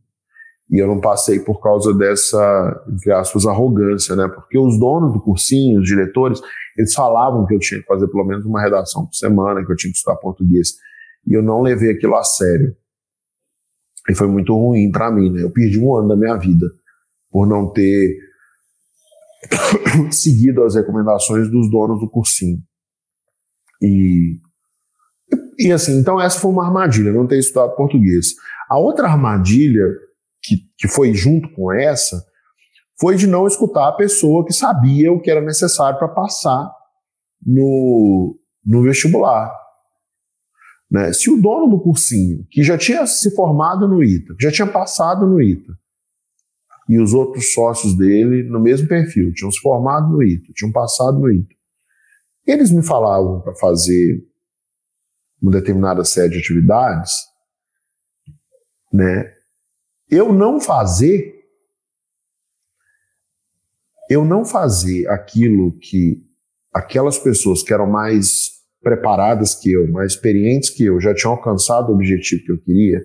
[0.68, 4.26] e eu não passei por causa dessa, entre aspas, arrogância, né?
[4.26, 6.40] Porque os donos do cursinho, os diretores,
[6.76, 9.76] eles falavam que eu tinha que fazer pelo menos uma redação por semana, que eu
[9.76, 10.74] tinha que estudar português.
[11.24, 12.74] E eu não levei aquilo a sério.
[14.10, 15.42] E foi muito ruim para mim, né?
[15.44, 16.66] Eu perdi um ano da minha vida
[17.30, 18.18] por não ter
[20.10, 22.58] seguido as recomendações dos donos do cursinho.
[23.82, 24.38] E
[25.58, 28.34] e assim, então essa foi uma armadilha, não ter estudado português.
[28.68, 29.86] A outra armadilha
[30.42, 32.22] que, que foi junto com essa
[33.00, 36.70] foi de não escutar a pessoa que sabia o que era necessário para passar
[37.44, 39.52] no, no vestibular.
[40.90, 41.12] Né?
[41.12, 45.26] Se o dono do cursinho, que já tinha se formado no ITA, já tinha passado
[45.26, 45.72] no ITA,
[46.88, 51.18] e os outros sócios dele no mesmo perfil, tinham se formado no ITA, tinham passado
[51.18, 51.54] no ITA,
[52.46, 54.24] eles me falavam para fazer
[55.42, 57.12] uma determinada série de atividades,
[58.92, 59.34] né?
[60.08, 61.34] Eu não fazer,
[64.08, 66.24] eu não fazer aquilo que
[66.72, 71.90] aquelas pessoas que eram mais preparadas que eu, mais experientes que eu, já tinham alcançado
[71.90, 73.04] o objetivo que eu queria,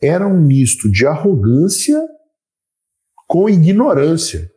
[0.00, 2.00] era um misto de arrogância
[3.30, 4.50] com ignorância.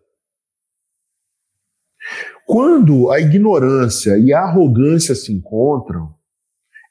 [2.47, 6.12] Quando a ignorância e a arrogância se encontram,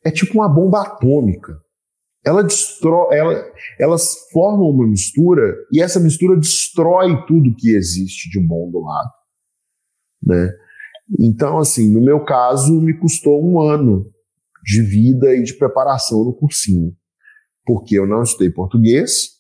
[0.05, 1.61] é tipo uma bomba atômica.
[2.25, 8.39] Ela destrói, ela, elas formam uma mistura e essa mistura destrói tudo que existe de
[8.39, 9.11] bom do lado,
[10.23, 10.53] né?
[11.19, 14.09] Então, assim, no meu caso, me custou um ano
[14.63, 16.97] de vida e de preparação no cursinho,
[17.67, 19.32] porque eu não estudei português,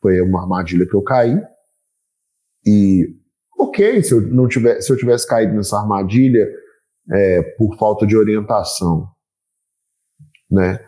[0.00, 1.40] foi uma armadilha que eu caí,
[2.66, 3.16] e
[3.58, 6.46] ok, se eu não tivesse, se eu tivesse caído nessa armadilha
[7.10, 9.08] é, por falta de orientação,
[10.50, 10.84] né?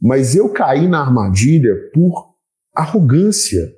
[0.00, 2.34] Mas eu caí na armadilha por
[2.74, 3.72] arrogância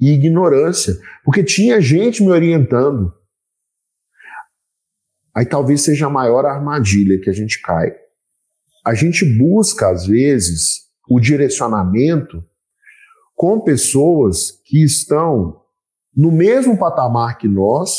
[0.00, 3.14] e ignorância, porque tinha gente me orientando.
[5.34, 7.94] Aí talvez seja a maior armadilha que a gente cai.
[8.84, 12.44] A gente busca, às vezes, o direcionamento
[13.40, 15.62] com pessoas que estão
[16.14, 17.90] no mesmo patamar que nós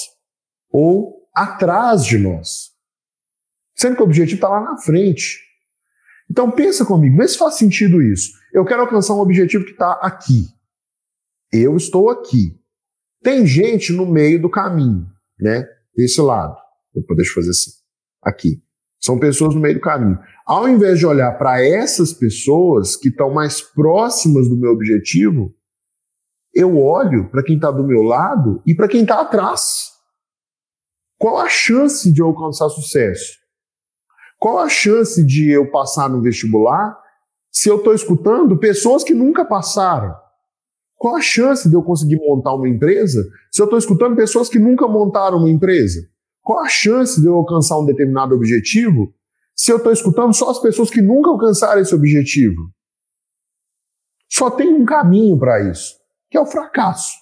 [0.71, 2.69] ou atrás de nós.
[3.75, 5.39] Sendo que o objetivo está lá na frente.
[6.29, 8.33] Então pensa comigo, vê se faz sentido isso.
[8.53, 10.45] Eu quero alcançar um objetivo que está aqui.
[11.51, 12.55] Eu estou aqui.
[13.23, 15.07] Tem gente no meio do caminho,
[15.39, 15.67] né?
[15.95, 16.55] Desse lado.
[16.93, 17.71] Opa, deixa eu fazer assim.
[18.21, 18.63] Aqui.
[19.03, 20.19] São pessoas no meio do caminho.
[20.51, 25.55] Ao invés de olhar para essas pessoas que estão mais próximas do meu objetivo,
[26.53, 29.91] eu olho para quem está do meu lado e para quem está atrás.
[31.17, 33.37] Qual a chance de eu alcançar sucesso?
[34.37, 36.99] Qual a chance de eu passar no vestibular
[37.49, 40.13] se eu estou escutando pessoas que nunca passaram?
[40.97, 44.59] Qual a chance de eu conseguir montar uma empresa se eu estou escutando pessoas que
[44.59, 46.01] nunca montaram uma empresa?
[46.41, 49.13] Qual a chance de eu alcançar um determinado objetivo
[49.61, 52.71] se eu estou escutando só as pessoas que nunca alcançaram esse objetivo?
[54.27, 55.97] Só tem um caminho para isso,
[56.31, 57.13] que é o fracasso.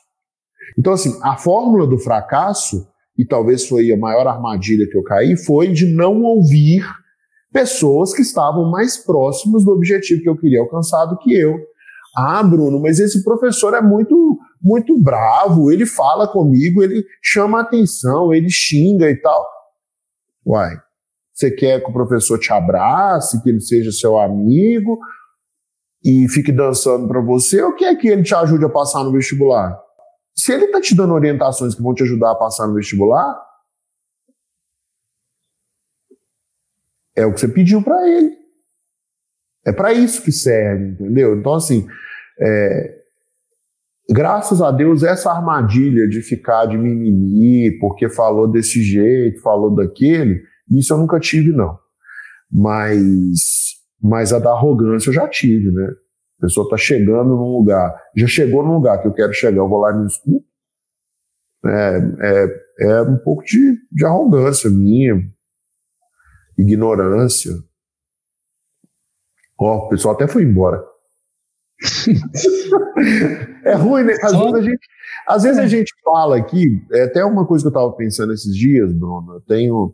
[0.78, 5.36] Então, assim, a fórmula do fracasso, e talvez foi a maior armadilha que eu caí,
[5.36, 6.82] foi de não ouvir
[7.52, 11.58] pessoas que estavam mais próximas do objetivo que eu queria alcançar do que eu.
[12.16, 18.34] Ah, Bruno, mas esse professor é muito muito bravo, ele fala comigo, ele chama atenção,
[18.34, 19.46] ele xinga e tal.
[20.46, 20.78] Uai,
[21.40, 25.00] você quer que o professor te abrace, que ele seja seu amigo
[26.04, 29.80] e fique dançando para você, ou quer que ele te ajude a passar no vestibular?
[30.36, 33.42] Se ele está te dando orientações que vão te ajudar a passar no vestibular,
[37.16, 38.38] é o que você pediu para ele.
[39.66, 41.38] É para isso que serve, entendeu?
[41.38, 41.88] Então, assim,
[42.38, 43.02] é,
[44.10, 50.49] graças a Deus, essa armadilha de ficar de mimimi, porque falou desse jeito, falou daquele,
[50.70, 51.78] isso eu nunca tive, não.
[52.52, 55.88] Mas, mas a da arrogância eu já tive, né?
[56.38, 59.68] A pessoa está chegando num lugar, já chegou num lugar que eu quero chegar, eu
[59.68, 60.46] vou lá e me escuto.
[61.66, 62.48] É, é,
[62.82, 65.16] é um pouco de, de arrogância minha,
[66.58, 67.52] ignorância.
[69.60, 70.82] Ó, oh, o pessoal até foi embora.
[73.66, 74.14] é ruim, né?
[74.24, 74.88] Às vezes, a gente,
[75.28, 78.56] às vezes a gente fala aqui, é até uma coisa que eu estava pensando esses
[78.56, 79.94] dias, Bruno, eu tenho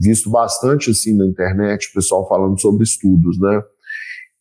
[0.00, 3.62] visto bastante assim na internet, o pessoal falando sobre estudos, né?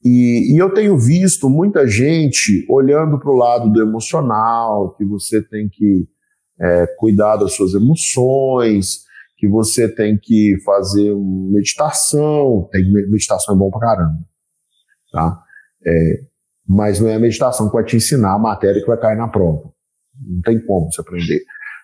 [0.04, 5.42] E, e eu tenho visto muita gente olhando para o lado do emocional, que você
[5.42, 6.08] tem que
[6.58, 9.02] é, cuidar das suas emoções,
[9.38, 14.20] que você tem que fazer meditação, tem, meditação é bom pra caramba,
[15.12, 15.44] tá?
[15.86, 16.22] É,
[16.68, 19.28] mas não é a meditação que vai te ensinar a matéria que vai cair na
[19.28, 19.70] prova.
[20.22, 21.42] Não tem como você aprender.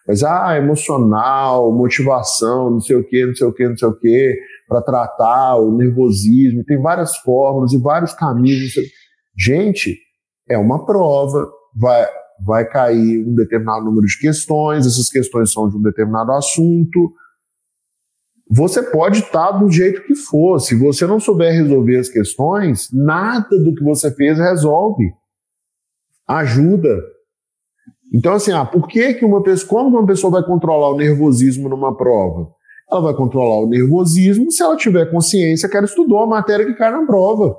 [0.08, 4.00] Mas, ah, emocional, motivação, não sei o quê, não sei o quê, não sei o
[4.00, 4.38] quê,
[4.68, 8.74] para tratar o nervosismo, tem várias fórmulas e vários caminhos.
[9.38, 9.98] Gente,
[10.50, 12.08] é uma prova, vai,
[12.46, 17.14] vai cair um determinado número de questões, essas questões são de um determinado assunto,
[18.50, 20.60] você pode estar do jeito que for.
[20.60, 25.12] Se você não souber resolver as questões, nada do que você fez resolve.
[26.28, 27.15] Ajuda.
[28.14, 31.68] Então, assim, ah, por que, que uma pessoa, como uma pessoa vai controlar o nervosismo
[31.68, 32.50] numa prova?
[32.90, 36.76] Ela vai controlar o nervosismo se ela tiver consciência que ela estudou a matéria que
[36.76, 37.58] cai na prova.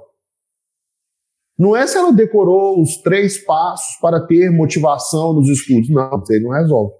[1.58, 5.88] Não é se ela decorou os três passos para ter motivação nos estudos.
[5.90, 6.92] Não, isso aí não resolve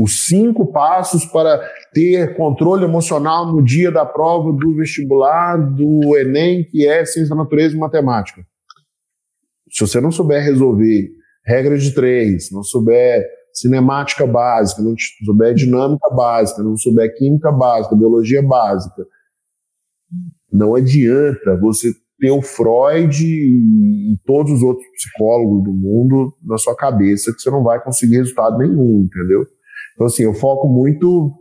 [0.00, 1.58] os cinco passos para
[1.92, 7.42] ter controle emocional no dia da prova do vestibular do Enem, que é Ciência da
[7.42, 8.46] Natureza e Matemática.
[9.68, 11.10] Se você não souber resolver
[11.48, 17.96] regra de três, não souber cinemática básica, não souber dinâmica básica, não souber química básica,
[17.96, 19.04] biologia básica,
[20.52, 26.76] não adianta você ter o Freud e todos os outros psicólogos do mundo na sua
[26.76, 29.46] cabeça que você não vai conseguir resultado nenhum, entendeu?
[29.94, 31.32] Então, assim, eu foco muito.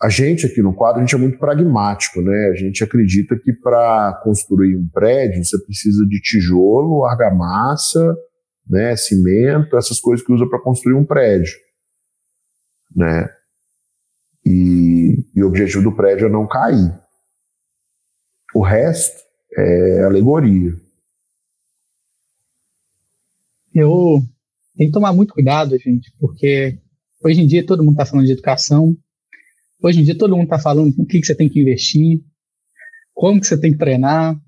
[0.00, 2.50] A gente aqui no quadro, a gente é muito pragmático, né?
[2.52, 8.14] A gente acredita que para construir um prédio você precisa de tijolo, argamassa,
[8.68, 11.54] né, cimento, essas coisas que usa para construir um prédio,
[12.94, 13.28] né?
[14.44, 16.92] E, e o objetivo do prédio é não cair.
[18.54, 19.22] O resto
[19.56, 20.72] é alegoria.
[23.74, 24.22] Eu
[24.76, 26.78] tenho que tomar muito cuidado, gente, porque
[27.24, 28.94] Hoje em dia todo mundo está falando de educação.
[29.82, 32.22] Hoje em dia todo mundo está falando o que, que você tem que investir,
[33.14, 34.38] como que você tem que treinar.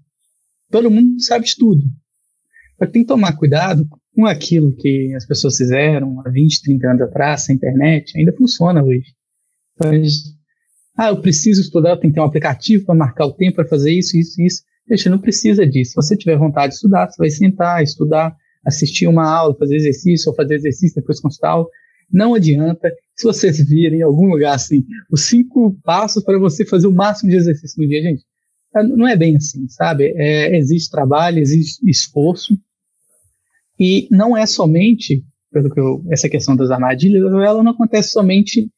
[0.71, 1.83] Todo mundo sabe de tudo.
[2.79, 7.03] Mas tem que tomar cuidado com aquilo que as pessoas fizeram há 20, 30 anos
[7.03, 9.13] atrás, a internet, ainda funciona hoje.
[9.79, 10.35] Mas,
[10.97, 13.69] ah, eu preciso estudar, eu tenho que ter um aplicativo para marcar o tempo para
[13.69, 14.63] fazer isso, isso, isso.
[14.89, 15.91] Deixa, não precisa disso.
[15.91, 20.31] Se você tiver vontade de estudar, você vai sentar, estudar, assistir uma aula, fazer exercício,
[20.31, 21.63] ou fazer exercício, depois consultar
[22.11, 22.91] não adianta.
[23.15, 27.31] Se vocês virem em algum lugar assim, os cinco passos para você fazer o máximo
[27.31, 28.25] de exercício no dia, gente,
[28.97, 30.13] não é bem assim, sabe?
[30.17, 32.59] É, existe trabalho, existe esforço.
[33.79, 38.71] E não é somente, pelo que eu, essa questão das armadilhas, ela não acontece somente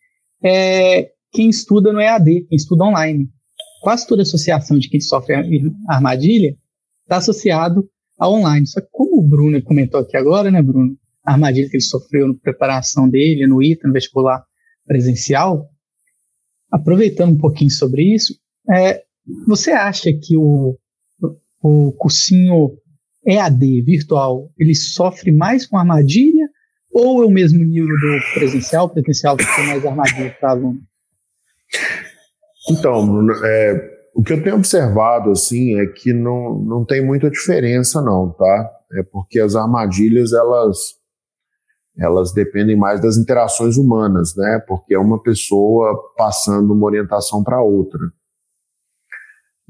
[0.42, 3.28] é, quem estuda no EAD, quem estuda online.
[3.82, 5.34] Quase toda associação de quem sofre
[5.88, 6.56] armadilha
[7.02, 7.88] está associado
[8.18, 8.66] a online.
[8.66, 10.96] Só que como o Bruno comentou aqui agora, né, Bruno?
[11.24, 14.42] armadilha que ele sofreu na preparação dele, no ITA, no vestibular
[14.86, 15.68] presencial,
[16.70, 18.34] aproveitando um pouquinho sobre isso,
[18.70, 19.02] é,
[19.46, 20.78] você acha que o,
[21.62, 22.70] o cursinho
[23.28, 26.48] EAD virtual ele sofre mais com armadilha
[26.90, 28.88] ou é o mesmo nível do presencial?
[28.88, 30.80] Presencial tem mais armadilha para aluno?
[32.70, 38.00] Então, é, o que eu tenho observado assim é que não, não tem muita diferença
[38.00, 38.70] não, tá?
[38.94, 40.98] É porque as armadilhas elas
[41.98, 44.62] elas dependem mais das interações humanas, né?
[44.66, 47.98] Porque é uma pessoa passando uma orientação para outra,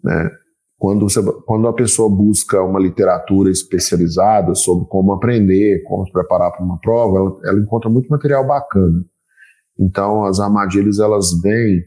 [0.04, 0.30] né?
[0.78, 6.52] Quando, você, quando a pessoa busca uma literatura especializada sobre como aprender, como se preparar
[6.52, 9.04] para uma prova, ela, ela encontra muito material bacana.
[9.78, 11.82] Então, as armadilhas elas vêm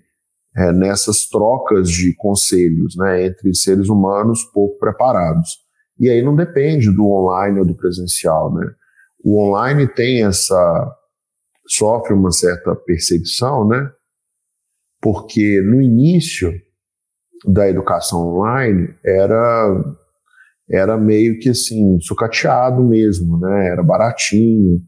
[0.57, 5.59] é, nessas trocas de conselhos né, entre seres humanos pouco preparados.
[5.97, 8.53] E aí não depende do online ou do presencial.
[8.53, 8.67] Né?
[9.23, 10.95] O online tem essa.
[11.67, 13.89] sofre uma certa perseguição, né?
[15.01, 16.53] porque no início
[17.45, 19.95] da educação online era
[20.69, 23.67] era meio que assim sucateado mesmo, né?
[23.67, 24.79] Era baratinho,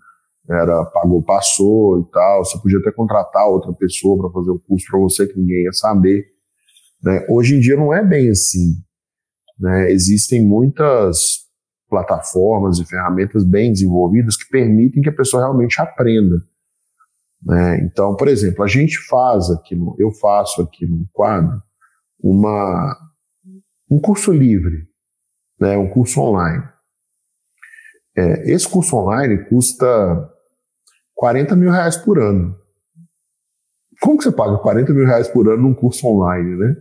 [0.49, 2.45] era pagou, passou e tal.
[2.45, 5.74] Você podia até contratar outra pessoa para fazer o curso para você que ninguém ia
[5.74, 6.26] saber.
[7.01, 7.26] Né?
[7.30, 8.76] Hoje em dia não é bem assim.
[9.60, 9.91] Né?
[9.91, 11.43] Existem muitas
[11.89, 16.38] plataformas e ferramentas bem desenvolvidas que permitem que a pessoa realmente aprenda.
[17.45, 17.82] Né?
[17.84, 21.62] Então, por exemplo, a gente faz aqui, no, eu faço aqui no quadro
[22.24, 22.98] uma,
[23.92, 24.88] um curso livre,
[25.60, 25.78] né?
[25.78, 26.64] um curso online.
[28.16, 30.32] É, esse curso online custa
[31.16, 32.56] 40 mil reais por ano.
[34.02, 36.76] Como que você paga 40 mil reais por ano num curso online, né?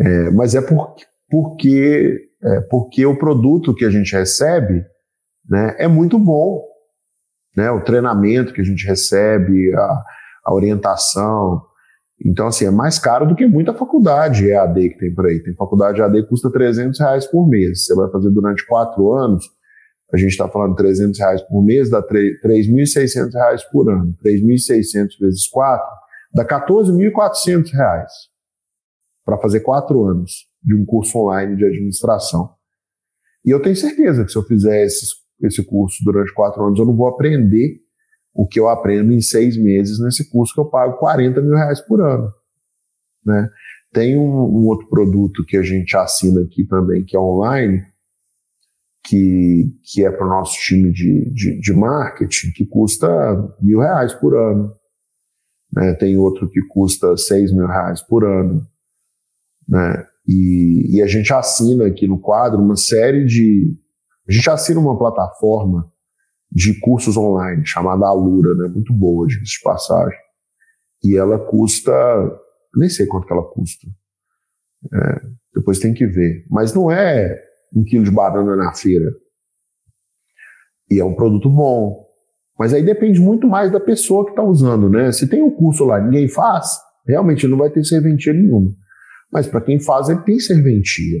[0.00, 0.94] É, mas é por,
[1.28, 4.84] porque, é, porque o produto que a gente recebe
[5.48, 6.62] né, é muito bom.
[7.56, 7.70] Né?
[7.70, 10.02] O treinamento que a gente recebe, a,
[10.44, 11.69] a orientação.
[12.24, 15.42] Então, assim, é mais caro do que muita faculdade EAD que tem por aí.
[15.42, 17.86] Tem faculdade EAD que custa 300 reais por mês.
[17.86, 19.44] Você vai fazer durante quatro anos,
[20.12, 24.14] a gente está falando 300 reais por mês, dá 3.600 reais por ano.
[24.22, 26.00] 3.600 vezes 4
[26.32, 28.12] dá 14.400 reais
[29.24, 32.50] para fazer quatro anos de um curso online de administração.
[33.44, 35.06] E eu tenho certeza que se eu fizer esse,
[35.42, 37.80] esse curso durante quatro anos, eu não vou aprender
[38.34, 41.80] o que eu aprendo em seis meses nesse curso que eu pago 40 mil reais
[41.80, 42.32] por ano.
[43.24, 43.48] Né?
[43.92, 47.82] Tem um, um outro produto que a gente assina aqui também, que é online,
[49.04, 53.08] que, que é para o nosso time de, de, de, marketing, que custa
[53.60, 54.72] mil reais por ano.
[55.72, 55.94] Né?
[55.94, 58.66] Tem outro que custa seis mil reais por ano.
[59.68, 60.06] Né?
[60.26, 63.76] E, e, a gente assina aqui no quadro uma série de.
[64.28, 65.89] A gente assina uma plataforma
[66.50, 68.68] de cursos online chamada Alura, né?
[68.68, 70.18] muito boa, de passagem.
[71.02, 71.92] E ela custa.
[72.76, 73.86] Nem sei quanto que ela custa.
[74.92, 75.20] É,
[75.54, 76.44] depois tem que ver.
[76.48, 77.36] Mas não é
[77.74, 79.10] um quilo de banana na feira.
[80.90, 82.04] E é um produto bom.
[82.58, 85.10] Mas aí depende muito mais da pessoa que está usando, né?
[85.12, 88.72] Se tem um curso lá ninguém faz, realmente não vai ter serventia nenhuma.
[89.32, 91.20] Mas para quem faz, ele tem serventia.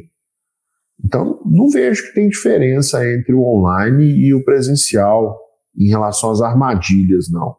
[1.04, 5.38] Então, não vejo que tem diferença entre o online e o presencial
[5.76, 7.56] em relação às armadilhas, não.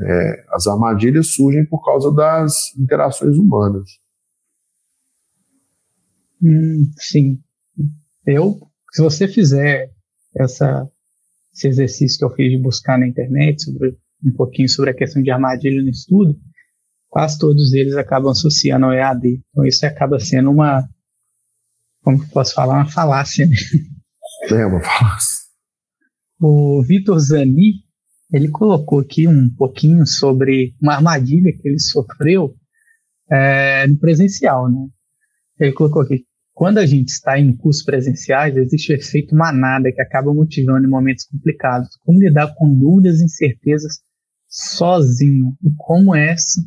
[0.00, 3.88] É, as armadilhas surgem por causa das interações humanas.
[6.42, 7.40] Hum, sim.
[8.26, 8.60] Eu,
[8.92, 9.90] se você fizer
[10.36, 10.88] essa,
[11.52, 15.22] esse exercício que eu fiz de buscar na internet sobre um pouquinho sobre a questão
[15.22, 16.38] de armadilha no estudo,
[17.08, 19.42] quase todos eles acabam associando ao EAD.
[19.50, 20.88] Então isso acaba sendo uma,
[22.08, 23.46] como que posso falar, uma falácia.
[23.46, 23.54] Né?
[24.50, 25.40] É uma falácia.
[26.40, 27.84] O Vitor Zani,
[28.32, 32.54] ele colocou aqui um pouquinho sobre uma armadilha que ele sofreu
[33.30, 34.86] é, no presencial, né?
[35.60, 40.00] Ele colocou aqui, quando a gente está em cursos presenciais, existe o efeito manada que
[40.00, 41.90] acaba motivando em momentos complicados.
[42.06, 43.98] Como lidar com dúvidas e incertezas
[44.48, 45.54] sozinho?
[45.62, 46.62] E como essa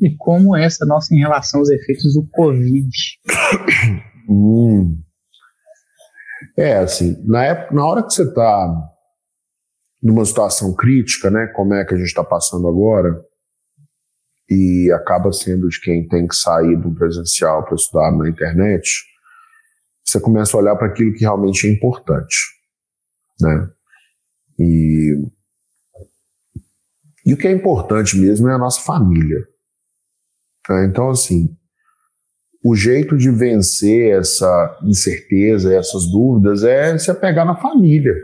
[0.00, 2.90] e como essa nossa em relação aos efeitos do Covid?
[4.28, 5.02] Hum.
[6.56, 8.90] É, assim, na, época, na hora que você está
[10.02, 13.24] numa situação crítica, né, como é que a gente está passando agora,
[14.48, 19.04] e acaba sendo de quem tem que sair do presencial para estudar na internet,
[20.04, 22.36] você começa a olhar para aquilo que realmente é importante,
[23.40, 23.70] né?
[24.58, 25.14] E,
[27.26, 29.46] e o que é importante mesmo é a nossa família.
[30.66, 30.84] Tá?
[30.84, 31.54] Então, assim,
[32.62, 38.14] o jeito de vencer essa incerteza, essas dúvidas, é se apegar na família.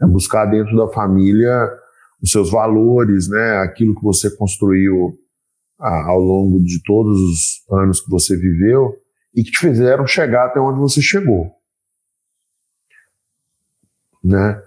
[0.00, 1.70] É buscar dentro da família
[2.22, 3.58] os seus valores, né?
[3.58, 5.18] aquilo que você construiu
[5.78, 8.94] a, ao longo de todos os anos que você viveu
[9.34, 11.52] e que te fizeram chegar até onde você chegou.
[14.22, 14.62] Né?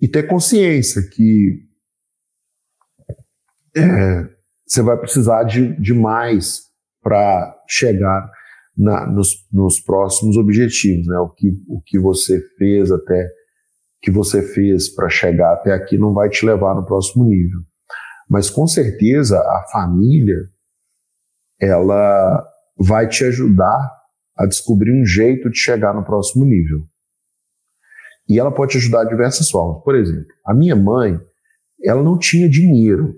[0.00, 1.62] E ter consciência que
[3.76, 4.28] é,
[4.66, 6.71] você vai precisar de, de mais
[7.02, 8.30] para chegar
[8.76, 11.18] na, nos, nos, próximos objetivos, né?
[11.18, 13.28] O que, o que você fez até
[14.00, 17.60] que você fez para chegar até aqui não vai te levar no próximo nível.
[18.28, 20.38] Mas com certeza a família
[21.60, 22.44] ela
[22.76, 23.90] vai te ajudar
[24.36, 26.80] a descobrir um jeito de chegar no próximo nível.
[28.28, 29.82] E ela pode te ajudar de diversas formas.
[29.84, 31.18] Por exemplo, a minha mãe,
[31.84, 33.14] ela não tinha dinheiro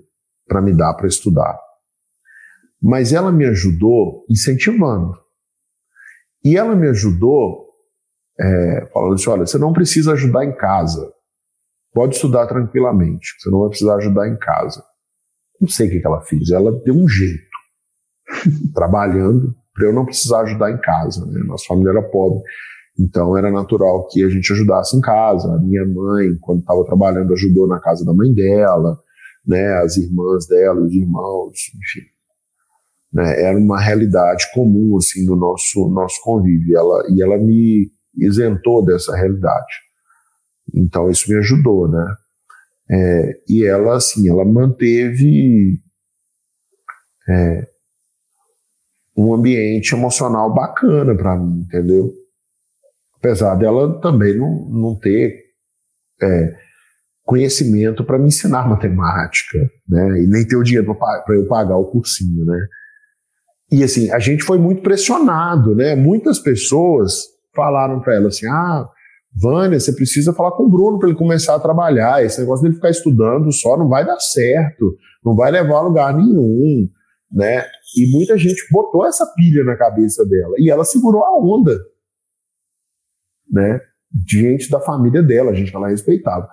[0.47, 1.57] para me dar para estudar.
[2.85, 5.17] Mas ela me ajudou incentivando.
[6.43, 7.65] E ela me ajudou
[8.39, 11.11] é, falando assim: olha, você não precisa ajudar em casa.
[11.91, 13.25] Pode estudar tranquilamente.
[13.39, 14.83] Você não vai precisar ajudar em casa.
[15.59, 16.51] Não sei o que, ela fez.
[16.51, 17.57] Ela deu um jeito,
[18.75, 21.25] trabalhando, para eu não precisar ajudar em casa.
[21.25, 21.41] Né?
[21.43, 22.43] Nossa família era pobre.
[22.99, 25.51] Então era natural que a gente ajudasse em casa.
[25.51, 28.95] A minha mãe, quando estava trabalhando, ajudou na casa da mãe dela,
[29.43, 29.73] né?
[29.79, 32.14] As irmãs dela, os irmãos, enfim.
[33.15, 33.43] Né?
[33.43, 36.67] Era uma realidade comum assim no nosso nosso convívio.
[36.67, 39.73] E ela, e ela me isentou dessa realidade.
[40.73, 42.15] Então isso me ajudou, né?
[42.91, 45.79] É, e ela assim, ela manteve
[47.29, 47.67] é,
[49.17, 52.13] um ambiente emocional bacana para mim, entendeu?
[53.17, 55.41] Apesar dela também não, não ter
[56.21, 56.55] é,
[57.23, 59.57] conhecimento para me ensinar matemática,
[59.87, 60.21] né?
[60.21, 62.67] E nem ter o dinheiro para eu pagar o cursinho, né?
[63.71, 65.95] E assim, a gente foi muito pressionado, né?
[65.95, 67.23] Muitas pessoas
[67.55, 68.87] falaram para ela assim: ah,
[69.35, 72.23] Vânia, você precisa falar com o Bruno para ele começar a trabalhar.
[72.23, 76.15] Esse negócio dele ficar estudando só não vai dar certo, não vai levar a lugar
[76.15, 76.87] nenhum,
[77.31, 77.65] né?
[77.97, 81.77] E muita gente botou essa pilha na cabeça dela e ela segurou a onda,
[83.51, 83.81] né?
[84.11, 86.47] Diante da família dela, a gente que ela respeitava.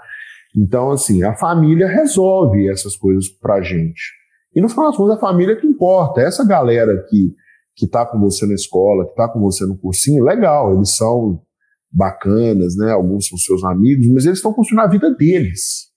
[0.56, 4.21] Então, assim, a família resolve essas coisas pra gente.
[4.54, 6.20] E no final das contas, a família que importa.
[6.20, 7.34] Essa galera que,
[7.74, 11.42] que tá com você na escola, que tá com você no cursinho, legal, eles são
[11.90, 12.92] bacanas, né?
[12.92, 15.90] Alguns são seus amigos, mas eles estão construindo a vida deles.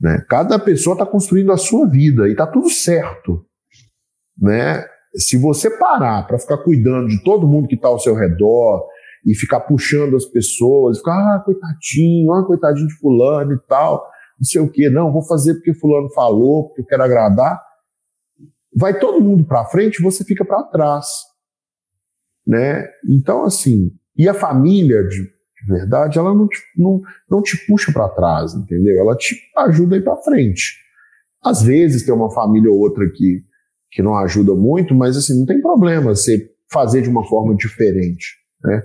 [0.00, 0.24] Né?
[0.28, 3.44] Cada pessoa está construindo a sua vida e está tudo certo.
[4.38, 4.84] Né?
[5.14, 8.88] Se você parar para ficar cuidando de todo mundo que está ao seu redor,
[9.24, 14.06] e ficar puxando as pessoas, ficar, ah, coitadinho, ah, coitadinho de fulano e tal,
[14.40, 17.60] não sei o quê, não, vou fazer porque fulano falou, porque eu quero agradar.
[18.74, 21.06] Vai todo mundo para frente, você fica para trás,
[22.46, 22.88] né?
[23.06, 27.92] Então, assim, e a família de, de verdade, ela não te, não, não te puxa
[27.92, 28.98] para trás, entendeu?
[28.98, 30.78] Ela te ajuda a ir para frente.
[31.44, 33.42] Às vezes tem uma família ou outra que,
[33.90, 38.36] que não ajuda muito, mas assim, não tem problema você fazer de uma forma diferente,
[38.64, 38.82] né?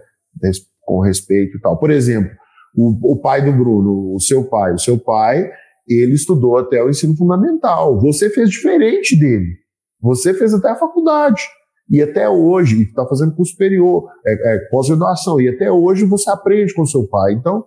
[0.81, 1.77] com respeito e tal.
[1.77, 2.31] Por exemplo,
[2.75, 5.49] o, o pai do Bruno, o seu pai, o seu pai,
[5.87, 7.99] ele estudou até o ensino fundamental.
[8.01, 9.57] Você fez diferente dele.
[10.01, 11.41] Você fez até a faculdade.
[11.89, 16.73] E até hoje, está fazendo curso superior, é, é, pós-graduação, e até hoje você aprende
[16.73, 17.33] com seu pai.
[17.33, 17.63] Então,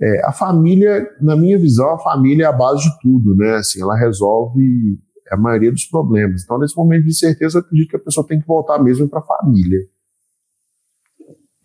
[0.00, 3.56] é, a família, na minha visão, a família é a base de tudo, né?
[3.56, 4.98] Assim, ela resolve
[5.30, 6.42] a maioria dos problemas.
[6.44, 9.20] Então, nesse momento de certeza, eu acredito que a pessoa tem que voltar mesmo para
[9.20, 9.80] a família.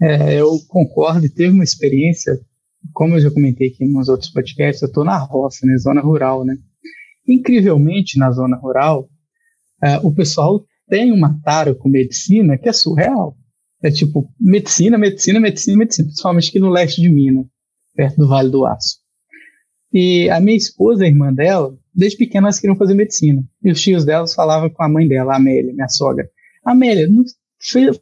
[0.01, 2.39] É, eu concordo teve uma experiência,
[2.93, 6.45] como eu já comentei aqui nos outros podcasts, eu estou na roça, né, zona rural,
[6.45, 6.55] né?
[7.27, 9.09] Incrivelmente, na zona rural,
[9.83, 13.35] é, o pessoal tem uma tara com medicina que é surreal.
[13.83, 17.45] É tipo, medicina, medicina, medicina, medicina, principalmente aqui no leste de Minas,
[17.95, 18.99] perto do Vale do Aço.
[19.93, 23.43] E a minha esposa, a irmã dela, desde pequena elas queriam fazer medicina.
[23.63, 26.29] E os tios delas falavam com a mãe dela, a Amélia, minha sogra.
[26.63, 27.23] Amélia, não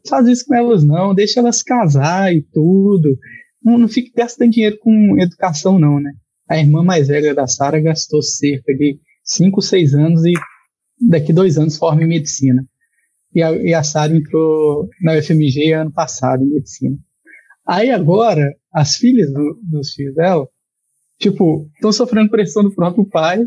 [0.08, 3.16] faz isso com elas não, deixa elas casar e tudo.
[3.62, 6.12] Não, não fique gastando dinheiro com educação não, né?
[6.48, 10.32] A irmã mais velha da Sara gastou cerca de 5, 6 anos e
[11.08, 12.62] daqui dois anos forma em medicina.
[13.34, 16.96] E a, e a Sara entrou na UFMG ano passado em medicina.
[17.66, 20.48] Aí agora, as filhas do, dos filhos dela,
[21.18, 23.44] tipo, estão sofrendo pressão do próprio pai,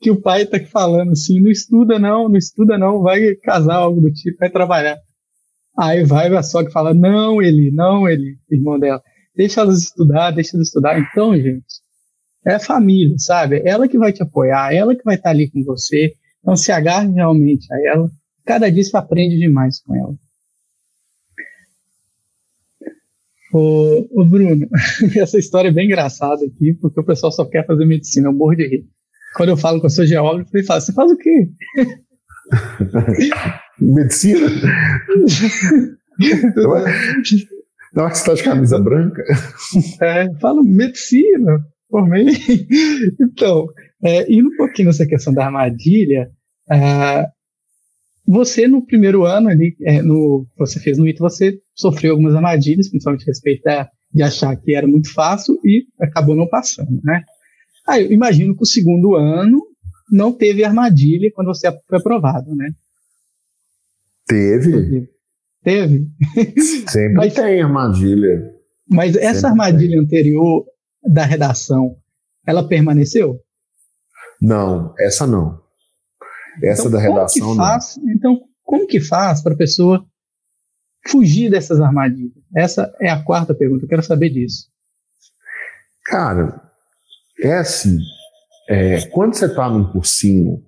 [0.00, 4.00] que o pai tá falando assim, não estuda não, não estuda não, vai casar, algo
[4.00, 4.98] do tipo, vai trabalhar.
[5.78, 9.00] Aí vai a sogra fala: Não, ele, não, ele, irmão dela,
[9.34, 10.98] deixa elas estudar, deixa elas estudar.
[10.98, 11.64] Então, gente,
[12.46, 13.62] é a família, sabe?
[13.64, 16.14] Ela que vai te apoiar, ela que vai estar ali com você.
[16.40, 18.10] Então, se agarre realmente a ela.
[18.44, 20.14] Cada dia você aprende demais com ela.
[23.52, 24.66] Ô, ô Bruno,
[25.16, 28.56] essa história é bem engraçada aqui, porque o pessoal só quer fazer medicina, eu morro
[28.56, 28.88] de rir.
[29.36, 31.48] Quando eu falo com a sua geógrafo, ele fala: Você faz o quê?
[33.80, 34.48] Medicina?
[37.94, 39.22] não, não é que você está de camisa branca?
[40.00, 42.26] É, falo medicina, formei.
[43.20, 43.66] Então,
[44.02, 46.30] é, indo um pouquinho nessa questão da armadilha,
[46.70, 47.26] é,
[48.26, 52.88] você no primeiro ano ali, é, no você fez no ITA, você sofreu algumas armadilhas,
[52.88, 57.22] principalmente a respeito da, de achar que era muito fácil e acabou não passando, né?
[57.86, 59.60] Aí eu imagino que o segundo ano
[60.10, 62.70] não teve armadilha quando você foi aprovado, né?
[64.26, 65.08] Teve.
[65.62, 66.08] Teve?
[66.88, 68.52] Sempre mas, tem armadilha.
[68.88, 70.00] Mas essa Sempre armadilha tem.
[70.00, 70.66] anterior
[71.04, 71.96] da redação,
[72.46, 73.40] ela permaneceu?
[74.40, 75.60] Não, essa não.
[76.62, 78.12] Essa então, da redação faz, não.
[78.12, 80.04] Então, como que faz para a pessoa
[81.08, 82.32] fugir dessas armadilhas?
[82.54, 84.66] Essa é a quarta pergunta, eu quero saber disso.
[86.04, 86.60] Cara,
[87.40, 87.98] é assim,
[88.68, 90.62] é, quando você está num cursinho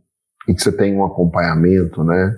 [0.49, 2.37] e que você tem um acompanhamento, né?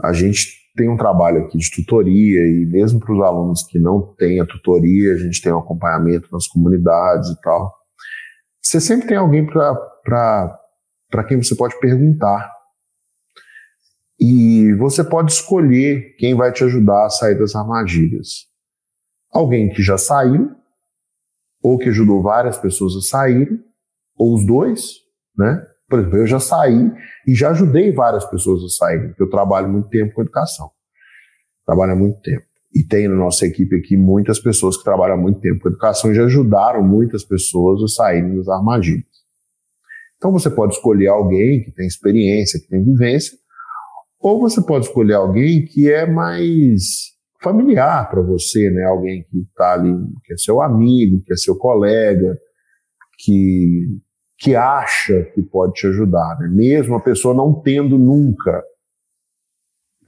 [0.00, 4.14] A gente tem um trabalho aqui de tutoria e mesmo para os alunos que não
[4.14, 7.74] têm a tutoria, a gente tem um acompanhamento nas comunidades e tal.
[8.62, 12.50] Você sempre tem alguém para quem você pode perguntar.
[14.20, 18.46] E você pode escolher quem vai te ajudar a sair das armadilhas.
[19.32, 20.50] Alguém que já saiu,
[21.62, 23.58] ou que ajudou várias pessoas a saírem,
[24.16, 24.94] ou os dois,
[25.36, 25.66] né?
[25.88, 26.92] Por exemplo, eu já saí
[27.26, 30.70] e já ajudei várias pessoas a saírem, porque eu trabalho muito tempo com educação.
[31.64, 32.44] Trabalho há muito tempo.
[32.74, 36.10] E tem na nossa equipe aqui muitas pessoas que trabalham há muito tempo com educação
[36.10, 39.06] e já ajudaram muitas pessoas a saírem das armadilhas.
[40.18, 43.38] Então você pode escolher alguém que tem experiência, que tem vivência,
[44.20, 46.82] ou você pode escolher alguém que é mais
[47.42, 48.84] familiar para você, né?
[48.84, 52.36] Alguém que está ali, que é seu amigo, que é seu colega,
[53.18, 54.00] que
[54.38, 56.48] que acha que pode te ajudar, né?
[56.48, 58.62] mesmo a pessoa não tendo nunca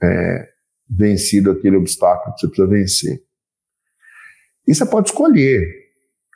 [0.01, 0.49] é,
[0.89, 3.23] vencido aquele obstáculo que você precisa vencer.
[4.65, 5.67] E você pode escolher,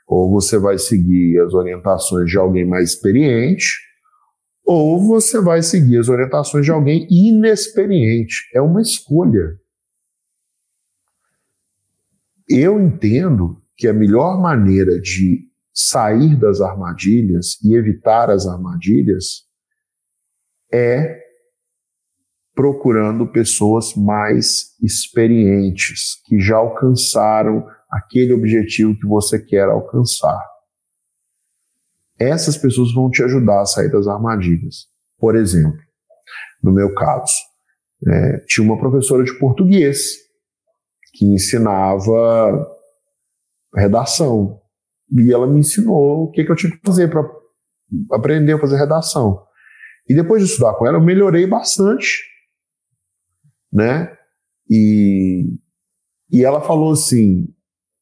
[0.06, 3.80] ou você vai seguir as orientações de alguém mais experiente,
[4.66, 8.50] ou você vai seguir as orientações de alguém inexperiente.
[8.54, 9.58] É uma escolha.
[12.48, 15.45] Eu entendo que a melhor maneira de
[15.76, 19.44] sair das armadilhas e evitar as armadilhas
[20.74, 21.20] é
[22.56, 30.42] procurando pessoas mais experientes, que já alcançaram aquele objetivo que você quer alcançar.
[32.18, 34.88] Essas pessoas vão te ajudar a sair das armadilhas.
[35.20, 35.78] Por exemplo,
[36.64, 37.34] no meu caso,
[38.08, 40.14] é, tinha uma professora de português
[41.14, 42.66] que ensinava
[43.76, 44.62] redação
[45.12, 47.24] e ela me ensinou o que, que eu tinha que fazer para
[48.12, 49.41] aprender a fazer redação.
[50.08, 52.24] E depois de estudar com ela, eu melhorei bastante,
[53.72, 54.16] né?
[54.70, 55.45] E,
[56.32, 57.47] e ela falou assim,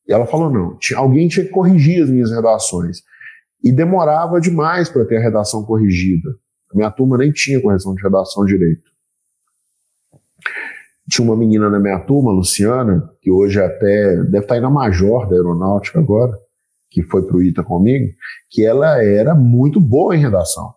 [0.07, 3.01] ela falou não, tinha, alguém tinha que corrigir as minhas redações.
[3.63, 6.29] E demorava demais para ter a redação corrigida.
[6.73, 8.91] A minha turma nem tinha correção de redação direito.
[11.09, 15.29] Tinha uma menina na minha turma, Luciana, que hoje até deve estar aí na Major
[15.29, 16.37] da Aeronáutica agora,
[16.93, 18.13] que foi para o ITA comigo,
[18.49, 20.71] que ela era muito boa em redação.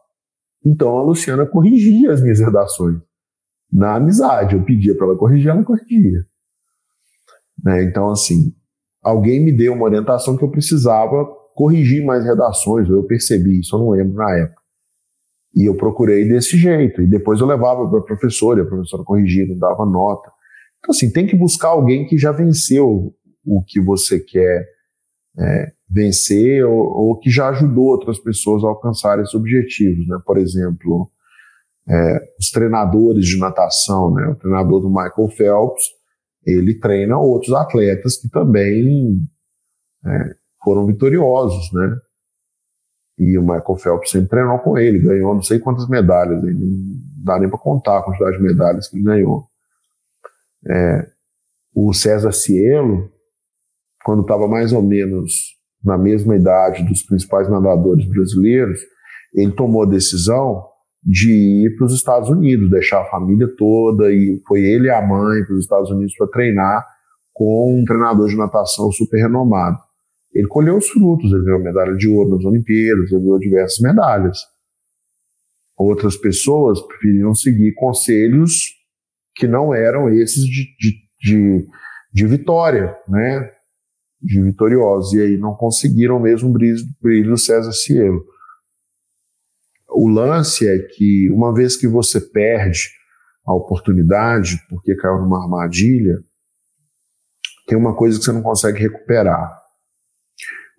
[0.65, 2.99] Então a Luciana corrigia as minhas redações.
[3.71, 6.25] Na amizade, eu pedia para ela corrigir, ela corrigia.
[7.63, 7.85] Né?
[7.85, 8.55] Então, assim,
[9.03, 13.81] alguém me deu uma orientação que eu precisava corrigir mais redações, eu percebi isso, eu
[13.81, 14.63] não lembro na época.
[15.55, 17.03] E eu procurei desse jeito.
[17.03, 20.31] E depois eu levava para a professora, e a professora corrigia, me dava nota.
[20.79, 23.15] Então, assim, tem que buscar alguém que já venceu
[23.45, 24.76] o que você quer
[25.39, 30.19] é, vencer ou, ou, que já ajudou outras pessoas a alcançar esses objetivos, né?
[30.25, 31.11] Por exemplo,
[31.89, 34.27] é, os treinadores de natação, né?
[34.29, 35.85] O treinador do Michael Phelps,
[36.45, 39.21] ele treina outros atletas que também
[40.05, 40.35] é,
[40.65, 41.97] foram vitoriosos, né?
[43.19, 47.39] E o Michael Phelps sempre treinou com ele, ganhou não sei quantas medalhas, não dá
[47.39, 49.47] nem para contar a quantidade de medalhas que ele ganhou.
[50.69, 51.11] É,
[51.75, 53.11] o César Cielo,
[54.07, 58.79] quando estava mais ou menos na mesma idade dos principais nadadores brasileiros,
[59.35, 60.65] ele tomou a decisão
[61.03, 61.33] de
[61.65, 65.45] ir para os Estados Unidos, deixar a família toda, e foi ele e a mãe
[65.45, 66.87] para os Estados Unidos para treinar
[67.33, 69.77] com um treinador de natação super renomado.
[70.33, 74.39] Ele colheu os frutos, ele ganhou medalha de ouro nas Olimpíadas, ele ganhou diversas medalhas.
[75.77, 78.53] Outras pessoas preferiram seguir conselhos
[79.35, 81.67] que não eram esses de, de, de,
[82.13, 83.56] de vitória, né?
[84.27, 88.25] De vitoriosos, e aí não conseguiram mesmo o brilho, do César Cielo.
[89.89, 92.91] O lance é que, uma vez que você perde
[93.47, 96.19] a oportunidade, porque caiu numa armadilha,
[97.69, 99.63] tem uma coisa que você não consegue recuperar.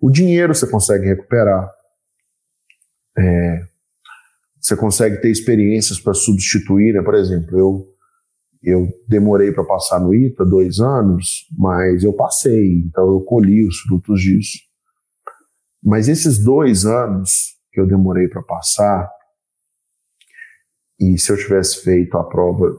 [0.00, 1.70] O dinheiro você consegue recuperar.
[3.16, 3.66] É,
[4.60, 7.02] você consegue ter experiências para substituir, né?
[7.02, 7.86] Por exemplo, eu,
[8.62, 13.78] eu demorei para passar no ITA dois anos, mas eu passei, então eu colhi os
[13.80, 14.58] frutos disso.
[15.82, 19.10] Mas esses dois anos que eu demorei para passar,
[20.98, 22.76] e se eu tivesse feito a prova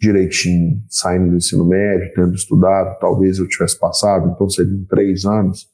[0.00, 5.68] direitinho, saindo do ensino médio, tendo estudado, talvez eu tivesse passado, então seriam três anos.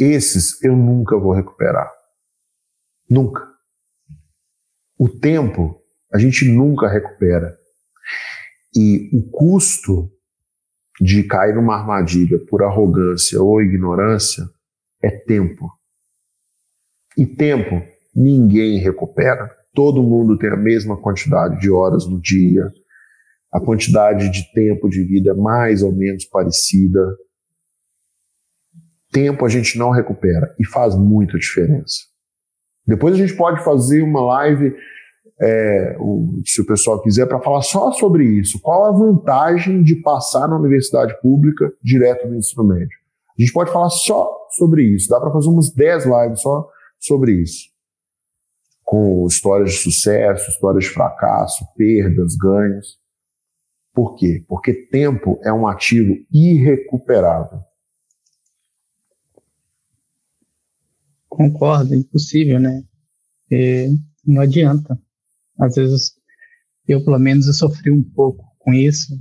[0.00, 1.90] Esses eu nunca vou recuperar.
[3.10, 3.46] Nunca.
[4.98, 5.78] O tempo
[6.12, 7.58] a gente nunca recupera.
[8.74, 10.10] E o custo
[11.00, 14.44] de cair numa armadilha por arrogância ou ignorância
[15.02, 15.70] é tempo.
[17.16, 17.82] E tempo
[18.14, 19.50] ninguém recupera.
[19.74, 22.70] Todo mundo tem a mesma quantidade de horas no dia,
[23.52, 27.00] a quantidade de tempo de vida é mais ou menos parecida.
[29.10, 31.96] Tempo a gente não recupera e faz muita diferença.
[32.86, 34.74] Depois a gente pode fazer uma live,
[35.42, 35.96] é,
[36.44, 38.60] se o pessoal quiser, para falar só sobre isso.
[38.60, 42.96] Qual a vantagem de passar na universidade pública direto no ensino médio?
[43.36, 45.08] A gente pode falar só sobre isso.
[45.08, 46.68] Dá para fazer umas 10 lives só
[47.00, 47.70] sobre isso.
[48.84, 53.00] Com histórias de sucesso, histórias de fracasso, perdas, ganhos.
[53.92, 54.44] Por quê?
[54.46, 57.60] Porque tempo é um ativo irrecuperável.
[61.28, 62.84] Concordo, é impossível, né?
[64.24, 64.98] Não adianta.
[65.60, 66.12] Às vezes,
[66.86, 69.14] eu pelo menos eu sofri um pouco com isso.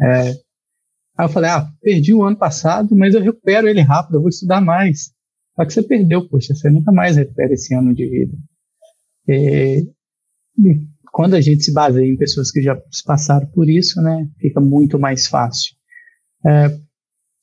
[0.00, 4.20] É, aí eu falei, ah, perdi o ano passado, mas eu recupero ele rápido, eu
[4.20, 5.12] vou estudar mais.
[5.56, 8.36] Só que você perdeu, poxa, você nunca mais recupera esse ano de vida.
[9.28, 9.86] E,
[11.12, 14.98] quando a gente se baseia em pessoas que já passaram por isso, né, fica muito
[14.98, 15.74] mais fácil.
[16.46, 16.66] É,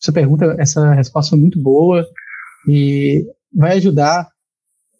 [0.01, 2.07] essa pergunta, essa resposta foi muito boa
[2.67, 4.27] e vai ajudar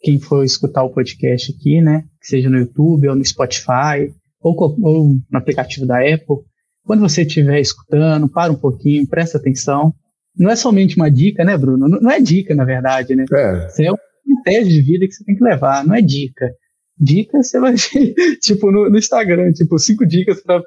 [0.00, 5.14] quem for escutar o podcast aqui, né, seja no YouTube ou no Spotify ou, ou
[5.30, 6.36] no aplicativo da Apple.
[6.84, 9.92] Quando você estiver escutando, para um pouquinho, presta atenção.
[10.36, 11.88] Não é somente uma dica, né, Bruno?
[11.88, 13.24] Não, não é dica, na verdade, né?
[13.32, 13.66] É.
[13.66, 16.48] Isso é uma estratégia de vida que você tem que levar, não é dica
[16.98, 20.62] dicas, você vai ver, tipo, no, no, Instagram, tipo, cinco dicas para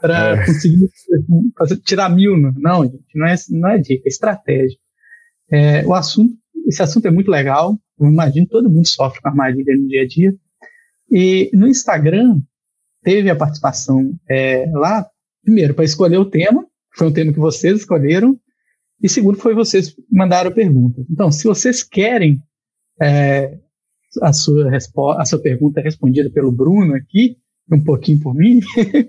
[0.00, 0.46] para é.
[0.46, 0.90] conseguir
[1.84, 2.36] tirar mil.
[2.36, 4.78] Não, gente, não é, não é dica, é estratégia.
[5.50, 6.34] É, o assunto,
[6.66, 7.78] esse assunto é muito legal.
[7.98, 10.34] Eu imagino todo mundo sofre com armadilha no dia a dia.
[11.10, 12.40] E no Instagram
[13.02, 15.08] teve a participação é, lá,
[15.44, 18.36] primeiro, para escolher o tema, foi um tema que vocês escolheram,
[19.02, 21.04] e segundo, foi vocês mandaram perguntas.
[21.10, 22.40] Então, se vocês querem
[23.00, 23.58] é,
[24.22, 24.70] a sua,
[25.18, 27.36] a sua pergunta respondida pelo Bruno aqui,
[27.70, 28.60] um pouquinho por mim,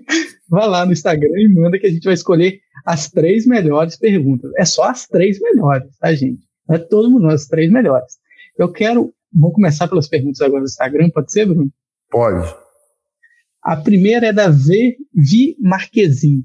[0.48, 4.50] vá lá no Instagram e manda que a gente vai escolher as três melhores perguntas.
[4.56, 6.47] É só as três melhores, tá, gente?
[6.70, 8.18] É todo mundo, as três melhores.
[8.56, 11.70] Eu quero, vou começar pelas perguntas agora do Instagram, pode ser, Bruno?
[12.10, 12.54] Pode.
[13.62, 14.96] A primeira é da V.
[15.14, 16.44] Vi Marquezin.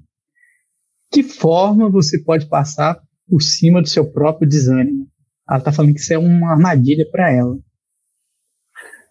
[1.12, 5.08] Que forma você pode passar por cima do seu próprio desânimo?
[5.48, 7.58] Ela está falando que isso é uma armadilha para ela.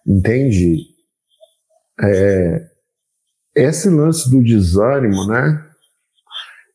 [0.05, 0.77] Entende?
[2.01, 2.69] É,
[3.55, 5.69] esse lance do desânimo, né?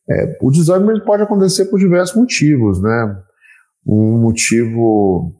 [0.09, 3.23] É, o desânimo pode acontecer por diversos motivos, né?
[3.91, 5.33] Um motivo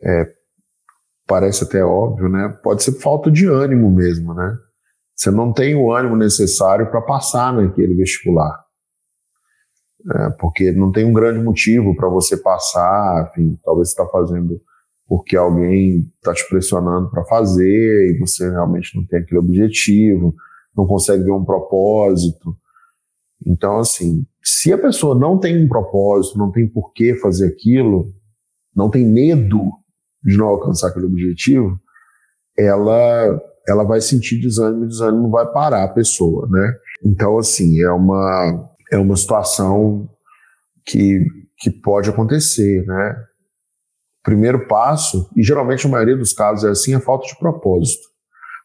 [0.00, 0.32] é,
[1.26, 2.48] parece até óbvio, né?
[2.62, 4.56] Pode ser falta de ânimo mesmo, né?
[5.16, 8.64] Você não tem o ânimo necessário para passar naquele vestibular.
[10.12, 14.60] É, porque não tem um grande motivo para você passar, enfim, talvez você está fazendo
[15.06, 20.34] porque alguém está te pressionando para fazer e você realmente não tem aquele objetivo,
[20.76, 22.56] não consegue ver um propósito.
[23.46, 28.12] Então, assim, se a pessoa não tem um propósito, não tem por que fazer aquilo,
[28.74, 29.60] não tem medo
[30.22, 31.78] de não alcançar aquele objetivo,
[32.56, 36.76] ela ela vai sentir desânimo e desânimo vai parar a pessoa, né?
[37.02, 40.06] Então, assim, é uma, é uma situação
[40.84, 41.24] que,
[41.58, 43.24] que pode acontecer, né?
[44.24, 48.08] primeiro passo, e geralmente a maioria dos casos é assim, é falta de propósito.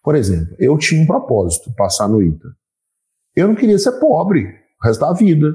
[0.02, 2.48] Por exemplo, eu tinha um propósito, passar no ITA.
[3.36, 4.46] Eu não queria ser pobre
[4.82, 5.54] o resto da vida.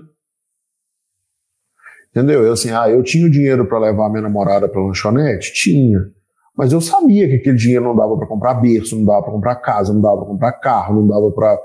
[2.14, 2.44] Entendeu?
[2.44, 5.52] Eu assim, ah, eu tinha o dinheiro para levar minha namorada para lanchonete?
[5.52, 5.98] Tinha.
[6.56, 9.56] Mas eu sabia que aquele dinheiro não dava para comprar berço, não dava para comprar
[9.56, 11.58] casa, não dava para comprar carro, não dava para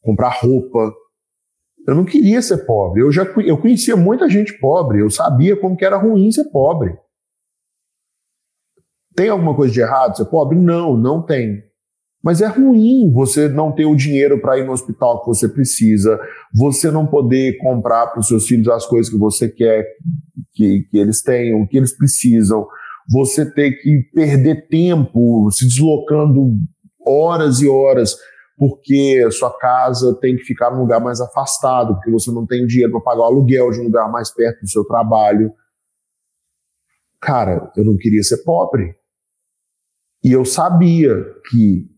[0.00, 0.92] comprar roupa.
[1.88, 3.02] Eu não queria ser pobre.
[3.02, 5.00] Eu já eu conhecia muita gente pobre.
[5.00, 6.96] Eu sabia como que era ruim ser pobre.
[9.16, 10.16] Tem alguma coisa de errado?
[10.16, 10.56] Ser pobre?
[10.56, 11.64] Não, não tem.
[12.22, 16.20] Mas é ruim você não ter o dinheiro para ir no hospital que você precisa,
[16.54, 19.86] você não poder comprar para os seus filhos as coisas que você quer
[20.52, 22.66] que, que eles tenham, que eles precisam,
[23.08, 26.56] você ter que perder tempo se deslocando
[27.06, 28.14] horas e horas
[28.60, 32.92] porque sua casa tem que ficar num lugar mais afastado, porque você não tem dinheiro
[32.92, 35.50] para pagar o aluguel de um lugar mais perto do seu trabalho.
[37.18, 38.94] Cara, eu não queria ser pobre.
[40.22, 41.88] E eu sabia que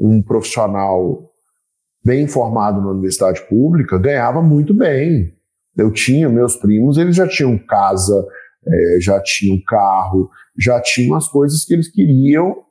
[0.00, 1.30] um profissional
[2.02, 5.34] bem formado na universidade pública ganhava muito bem.
[5.76, 8.26] Eu tinha meus primos, eles já tinham casa,
[8.66, 12.64] é, já tinham carro, já tinham as coisas que eles queriam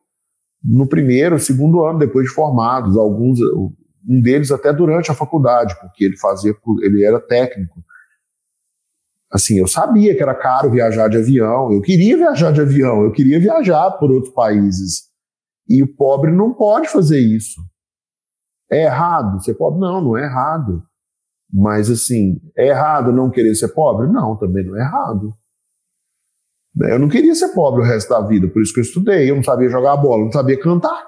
[0.63, 3.39] no primeiro, segundo ano depois de formados, alguns,
[4.07, 7.81] um deles até durante a faculdade, porque ele fazia, ele era técnico.
[9.31, 13.11] Assim, eu sabia que era caro viajar de avião, eu queria viajar de avião, eu
[13.11, 15.08] queria viajar por outros países.
[15.69, 17.61] E o pobre não pode fazer isso.
[18.71, 19.79] É errado ser pobre?
[19.79, 20.83] Não, não é errado.
[21.51, 24.07] Mas assim, é errado não querer ser pobre?
[24.07, 25.33] Não, também não é errado.
[26.81, 29.29] Eu não queria ser pobre o resto da vida, por isso que eu estudei.
[29.29, 31.07] Eu não sabia jogar bola, não sabia cantar.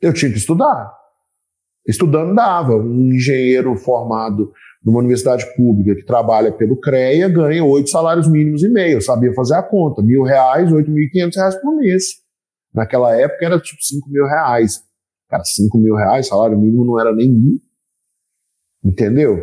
[0.00, 0.94] Eu tinha que estudar.
[1.86, 2.76] Estudando dava.
[2.76, 4.52] Um engenheiro formado
[4.82, 8.98] numa universidade pública que trabalha pelo CREA ganha oito salários mínimos e meio.
[8.98, 10.02] Eu sabia fazer a conta.
[10.02, 12.23] Mil reais, oito mil e quinhentos reais por mês.
[12.74, 14.82] Naquela época era tipo cinco mil reais.
[15.28, 17.60] Cara, cinco mil reais, salário mínimo não era nem mil.
[18.84, 19.38] Entendeu?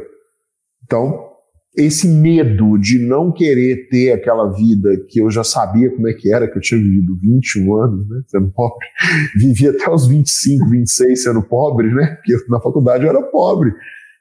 [0.84, 1.32] Então,
[1.75, 6.32] esse medo de não querer ter aquela vida que eu já sabia como é que
[6.32, 8.86] era, que eu tinha vivido 21 anos, né, sendo pobre,
[9.39, 13.73] vivi até os 25, 26 sendo pobre, né, porque na faculdade eu era pobre.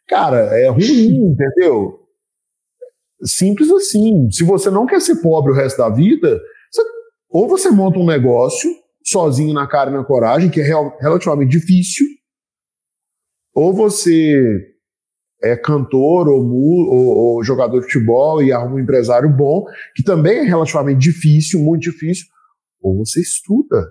[0.08, 1.98] Cara, é ruim, entendeu?
[3.22, 4.30] Simples assim.
[4.30, 6.40] Se você não quer ser pobre o resto da vida,
[6.70, 6.82] você,
[7.28, 8.70] ou você monta um negócio
[9.10, 12.06] sozinho na cara e na coragem, que é relativamente difícil,
[13.54, 14.70] ou você
[15.42, 20.38] é cantor ou, ou, ou, jogador de futebol e arruma um empresário bom, que também
[20.38, 22.26] é relativamente difícil, muito difícil,
[22.80, 23.86] ou você estuda.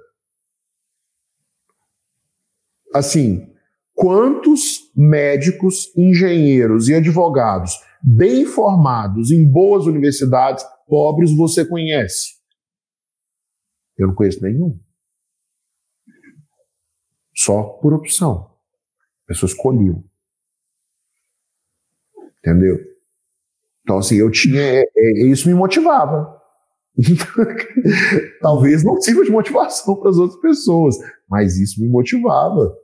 [2.93, 3.51] Assim,
[3.93, 12.39] quantos médicos, engenheiros e advogados bem formados em boas universidades, pobres, você conhece?
[13.97, 14.79] Eu não conheço nenhum.
[17.39, 18.51] Só por opção.
[19.23, 20.03] A pessoa escolheu.
[22.39, 22.77] Entendeu?
[23.81, 24.59] Então, assim, eu tinha.
[24.59, 26.37] É, é, isso me motivava.
[28.41, 30.97] Talvez não sirva de motivação para as outras pessoas,
[31.29, 32.75] mas isso me motivava.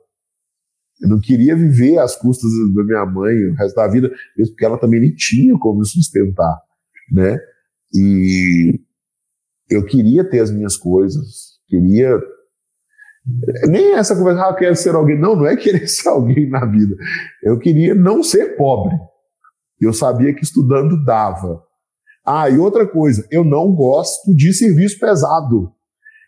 [1.02, 4.64] Eu não queria viver às custas da minha mãe o resto da vida, mesmo porque
[4.64, 6.62] ela também nem tinha como me sustentar,
[7.12, 7.38] né?
[7.92, 8.80] E
[9.68, 12.18] eu queria ter as minhas coisas, queria
[13.68, 15.18] nem essa conversa, ah, eu quero ser alguém.
[15.18, 16.96] Não, não é querer ser alguém na vida.
[17.42, 18.94] Eu queria não ser pobre.
[19.80, 21.62] Eu sabia que estudando dava.
[22.24, 25.72] Ah, e outra coisa, eu não gosto de serviço pesado.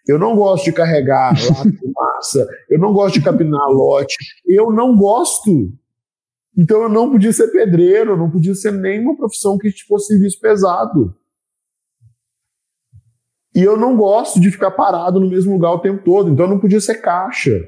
[0.06, 1.34] Eu não gosto de carregar
[1.94, 5.70] massa, eu não gosto de capinar lote, eu não gosto.
[6.56, 10.40] Então eu não podia ser pedreiro, eu não podia ser nenhuma profissão que fosse serviço
[10.40, 11.14] pesado.
[13.54, 16.50] E eu não gosto de ficar parado no mesmo lugar o tempo todo, então eu
[16.50, 17.58] não podia ser caixa.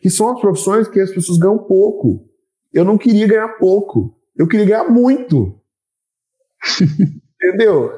[0.00, 2.26] Que são as profissões que as pessoas ganham pouco.
[2.72, 4.16] Eu não queria ganhar pouco.
[4.36, 5.60] Eu queria ganhar muito.
[7.42, 7.92] Entendeu?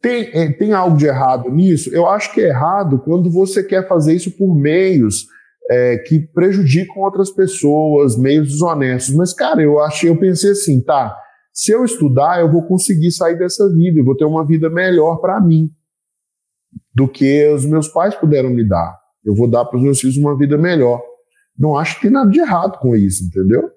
[0.00, 1.92] Tem, é, tem algo de errado nisso?
[1.92, 5.26] Eu acho que é errado quando você quer fazer isso por meios
[5.70, 9.14] é, que prejudicam outras pessoas, meios desonestos.
[9.14, 11.16] Mas, cara, eu achei, eu pensei assim, tá,
[11.58, 15.16] se eu estudar, eu vou conseguir sair dessa vida, eu vou ter uma vida melhor
[15.16, 15.68] para mim
[16.94, 18.96] do que os meus pais puderam me dar.
[19.24, 21.02] Eu vou dar para os meus filhos uma vida melhor.
[21.58, 23.72] Não acho que tem nada de errado com isso, entendeu?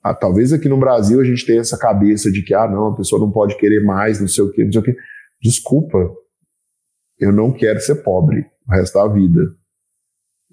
[0.00, 2.96] Ah, talvez aqui no Brasil a gente tenha essa cabeça de que, ah, não, a
[2.96, 4.96] pessoa não pode querer mais, não sei o quê, não sei o quê.
[5.42, 5.98] Desculpa,
[7.18, 9.55] eu não quero ser pobre o resto da vida.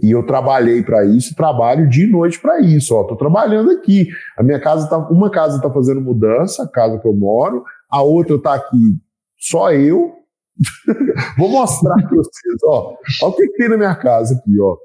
[0.02, 2.96] E eu trabalhei para isso, trabalho de noite para isso.
[2.96, 4.08] Ó, tô trabalhando aqui.
[4.38, 8.02] A minha casa tá, uma casa está fazendo mudança, a casa que eu moro, a
[8.02, 8.98] outra está aqui
[9.38, 10.14] só eu.
[11.38, 12.96] Vou mostrar para vocês, ó.
[13.22, 14.78] Olha o que, que tem na minha casa aqui, ó.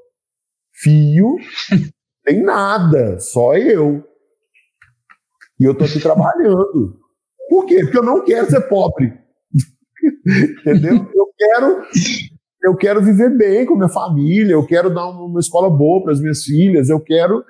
[0.73, 1.35] Fio,
[2.23, 4.03] tem nada, só eu.
[5.59, 6.97] E eu tô aqui trabalhando.
[7.49, 7.81] Por quê?
[7.81, 9.13] Porque eu não quero ser pobre.
[10.61, 11.09] Entendeu?
[11.13, 11.81] Eu quero
[12.61, 16.19] eu quero viver bem com minha família, eu quero dar uma escola boa para as
[16.19, 17.43] minhas filhas, eu quero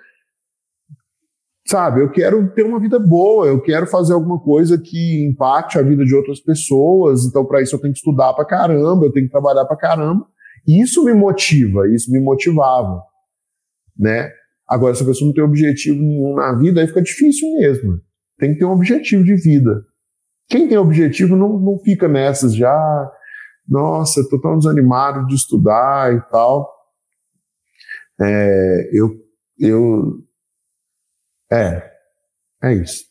[1.67, 5.83] sabe, eu quero ter uma vida boa, eu quero fazer alguma coisa que empate a
[5.83, 9.27] vida de outras pessoas, então para isso eu tenho que estudar para caramba, eu tenho
[9.27, 10.25] que trabalhar para caramba.
[10.67, 13.03] Isso me motiva, isso me motivava,
[13.97, 14.31] né?
[14.67, 17.99] Agora, se a pessoa não tem objetivo nenhum na vida, aí fica difícil mesmo.
[18.37, 19.83] Tem que ter um objetivo de vida.
[20.47, 23.11] Quem tem objetivo não, não fica nessas já, ah,
[23.69, 26.75] nossa, estou tão desanimado de estudar e tal.
[28.19, 29.15] É, eu,
[29.57, 30.23] eu,
[31.51, 31.91] é,
[32.63, 33.05] é isso.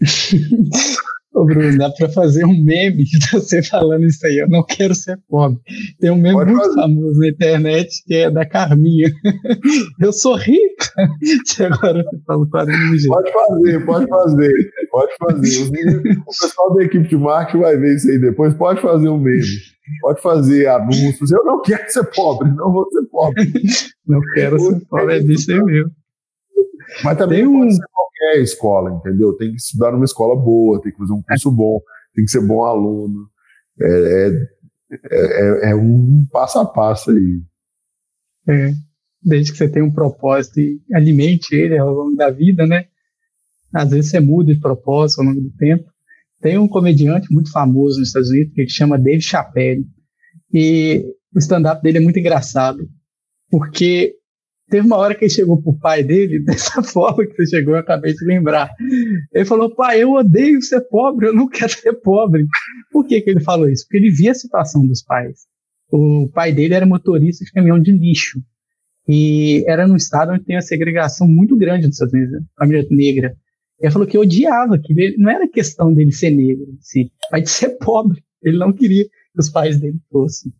[1.42, 4.94] Ô Bruno, dá pra fazer um meme de você falando isso aí, eu não quero
[4.94, 5.58] ser pobre.
[5.98, 6.80] Tem um meme pode muito fazer.
[6.80, 9.10] famoso na internet que é da Carminha.
[10.00, 10.62] eu sou rica.
[11.22, 13.08] E agora você fala para mim, gente.
[13.08, 14.52] Pode fazer, pode fazer,
[14.90, 15.98] pode fazer.
[16.26, 18.54] O pessoal da equipe de marketing vai ver isso aí depois.
[18.54, 19.42] Pode fazer um meme.
[20.00, 21.32] Pode fazer anúncios.
[21.32, 23.52] Eu não quero ser pobre, não vou ser pobre.
[24.06, 25.90] Não quero ser pobre, é disso aí mesmo.
[27.04, 27.70] Mas também um...
[27.70, 27.84] ser
[28.22, 29.36] qualquer escola, entendeu?
[29.36, 31.80] Tem que estudar numa escola boa, tem que fazer um curso bom,
[32.14, 33.28] tem que ser bom aluno.
[33.80, 34.28] É,
[34.90, 37.42] é, é, é um passo a passo aí.
[38.48, 38.72] É,
[39.22, 42.86] desde que você tenha um propósito e alimente ele ao longo da vida, né?
[43.74, 45.90] Às vezes você muda de propósito ao longo do tempo.
[46.40, 49.86] Tem um comediante muito famoso nos Estados Unidos que chama Dave Chappelle.
[50.52, 51.04] E
[51.34, 52.86] o stand-up dele é muito engraçado,
[53.48, 54.14] porque
[54.72, 57.80] Teve uma hora que ele chegou pro pai dele, dessa forma que você chegou, eu
[57.80, 58.70] acabei de lembrar.
[59.30, 62.46] Ele falou: pai, eu odeio ser pobre, eu não quero ser pobre.
[62.90, 63.84] Por que, que ele falou isso?
[63.84, 65.40] Porque ele via a situação dos pais.
[65.90, 68.40] O pai dele era motorista de caminhão de lixo.
[69.06, 73.36] E era num estado onde tem uma segregação muito grande nos Estados Unidos, família negra.
[73.78, 77.50] Ele falou que odiava, que ele, não era questão dele ser negro, si, mas de
[77.50, 78.22] ser pobre.
[78.42, 80.50] Ele não queria que os pais dele fossem.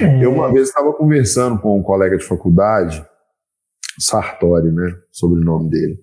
[0.00, 0.24] É...
[0.24, 3.04] Eu uma vez estava conversando com um colega de faculdade
[3.98, 4.94] Sartori, né?
[5.10, 5.98] Sobrenome dele.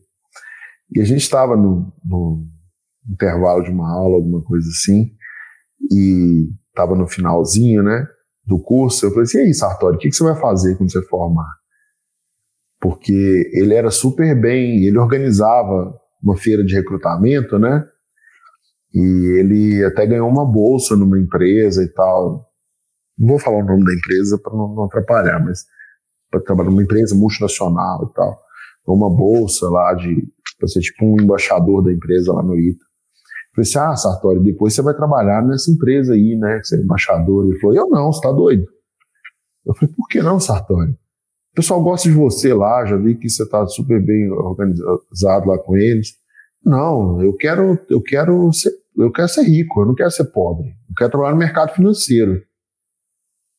[0.96, 2.44] E a gente estava no, no,
[3.10, 5.12] intervalo de uma aula, alguma coisa assim,
[5.92, 8.08] e estava no finalzinho, né?
[8.46, 9.06] Do curso.
[9.06, 11.50] Eu falei assim: e aí, Sartori, o que, que você vai fazer quando você formar?
[12.80, 17.86] Porque ele era super bem, ele organizava uma feira de recrutamento, né?
[18.94, 22.48] E ele até ganhou uma bolsa numa empresa e tal.
[23.18, 25.66] Não vou falar o nome da empresa para não, não atrapalhar, mas
[26.30, 28.40] para trabalhar numa empresa multinacional e tal.
[28.88, 30.28] Uma bolsa lá de
[30.58, 32.84] para ser tipo um embaixador da empresa lá no ITA.
[33.56, 36.60] Falei assim: ah, Sartori, depois você vai trabalhar nessa empresa aí, né?
[36.60, 37.46] Que você é embaixador.
[37.46, 38.66] Ele falou: eu não, você tá doido.
[39.66, 40.92] Eu falei: por que não, Sartori?
[40.92, 45.58] O pessoal gosta de você lá, já vi que você tá super bem organizado lá
[45.58, 46.14] com eles.
[46.64, 50.68] Não, eu quero, eu quero ser, eu quero ser rico, eu não quero ser pobre.
[50.68, 52.42] Eu quero trabalhar no mercado financeiro.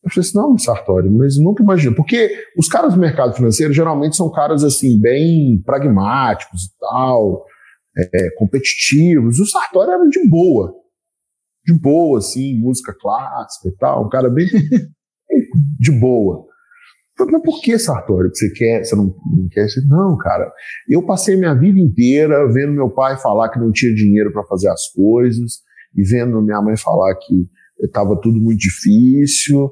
[0.03, 1.95] Eu falei assim, não, Sartori, mas nunca imagino.
[1.95, 7.45] Porque os caras do mercado financeiro geralmente são caras assim, bem pragmáticos e tal,
[7.97, 9.39] é, competitivos.
[9.39, 10.75] O Sartori era de boa.
[11.65, 14.47] De boa, assim, música clássica e tal, um cara bem
[15.79, 16.47] de boa.
[17.17, 19.69] Falei, mas por que, Sartori, que você quer, você não, não quer?
[19.69, 20.51] Você, não, cara,
[20.89, 24.71] eu passei minha vida inteira vendo meu pai falar que não tinha dinheiro para fazer
[24.71, 25.61] as coisas,
[25.95, 27.47] e vendo minha mãe falar que
[27.85, 29.71] estava tudo muito difícil,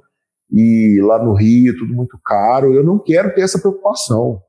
[0.51, 2.75] e lá no Rio tudo muito caro.
[2.75, 4.41] Eu não quero ter essa preocupação.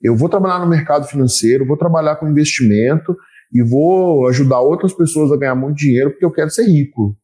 [0.00, 3.16] Eu vou trabalhar no mercado financeiro, vou trabalhar com investimento
[3.52, 7.16] e vou ajudar outras pessoas a ganhar muito dinheiro porque eu quero ser rico.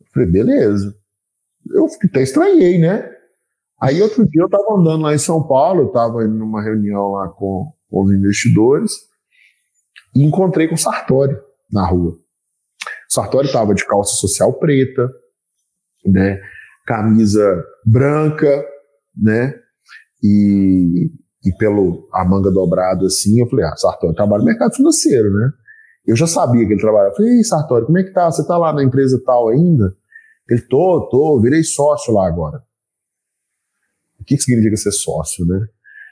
[0.00, 0.94] Eu falei, beleza.
[1.70, 3.08] Eu até estranhei, né?
[3.80, 7.28] Aí outro dia eu estava andando lá em São Paulo, estava indo numa reunião lá
[7.28, 8.92] com, com os investidores
[10.14, 11.36] e encontrei com o Sartori
[11.70, 12.12] na rua.
[12.12, 15.10] O Sartori estava de calça social preta,
[16.04, 16.40] né?
[16.86, 18.64] Camisa branca,
[19.16, 19.54] né?
[20.22, 21.10] E,
[21.44, 25.50] e pelo a manga dobrada assim, eu falei, ah, Sartori trabalha no mercado financeiro, né?
[26.06, 27.12] Eu já sabia que ele trabalhava.
[27.12, 28.30] Eu falei, ei, Sartori, como é que tá?
[28.30, 29.94] Você tá lá na empresa tal ainda?
[30.48, 32.62] Ele, tô, tô, virei sócio lá agora.
[34.20, 35.66] O que, que significa ser sócio, né?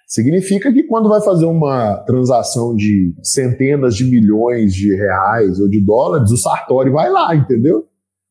[0.06, 5.80] Significa que quando vai fazer uma transação de centenas de milhões de reais ou de
[5.84, 7.86] dólares, o Sartori vai lá, entendeu?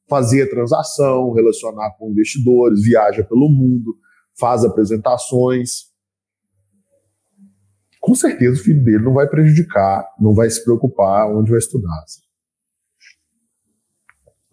[0.10, 3.96] Fazer transação, relacionar com investidores, viaja pelo mundo,
[4.38, 5.90] faz apresentações.
[8.02, 12.04] Com certeza o filho dele não vai prejudicar, não vai se preocupar onde vai estudar.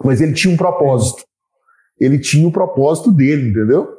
[0.04, 1.24] Mas ele tinha um propósito.
[1.98, 3.96] Ele tinha o propósito dele, entendeu?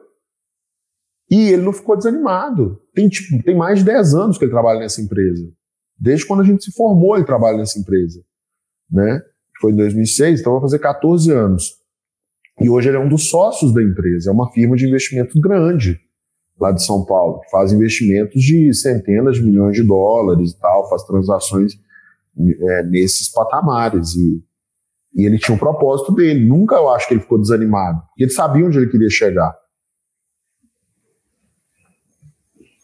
[1.30, 2.80] E ele não ficou desanimado.
[2.94, 5.52] Tem, tipo, tem mais de 10 anos que ele trabalha nessa empresa.
[6.00, 8.24] Desde quando a gente se formou, ele trabalha nessa empresa.
[8.90, 9.22] Né?
[9.62, 11.78] Foi em 2006, então vai fazer 14 anos.
[12.60, 16.00] E hoje ele é um dos sócios da empresa, é uma firma de investimento grande
[16.60, 20.90] lá de São Paulo, que faz investimentos de centenas de milhões de dólares e tal,
[20.90, 21.74] faz transações
[22.40, 24.16] é, nesses patamares.
[24.16, 24.44] E,
[25.16, 26.48] e ele tinha um propósito dele.
[26.48, 29.56] Nunca eu acho que ele ficou desanimado, porque ele sabia onde ele queria chegar.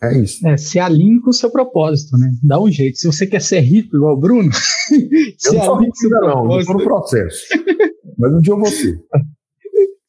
[0.03, 0.45] É isso.
[0.45, 2.29] É, se alinhe com o seu propósito, né?
[2.43, 2.97] Dá um jeito.
[2.97, 4.51] Se você quer ser rico igual o Bruno,
[5.39, 6.47] se eu não alinhe com o seu propósito.
[6.47, 7.45] Não, eu tô no processo.
[8.17, 8.99] Mas um dia eu vou ser.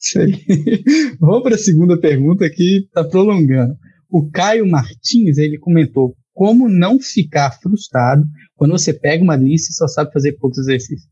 [1.21, 3.75] Vamos para a segunda pergunta que está prolongando.
[4.11, 8.25] O Caio Martins, ele comentou como não ficar frustrado
[8.57, 11.09] quando você pega uma lista e só sabe fazer poucos exercícios.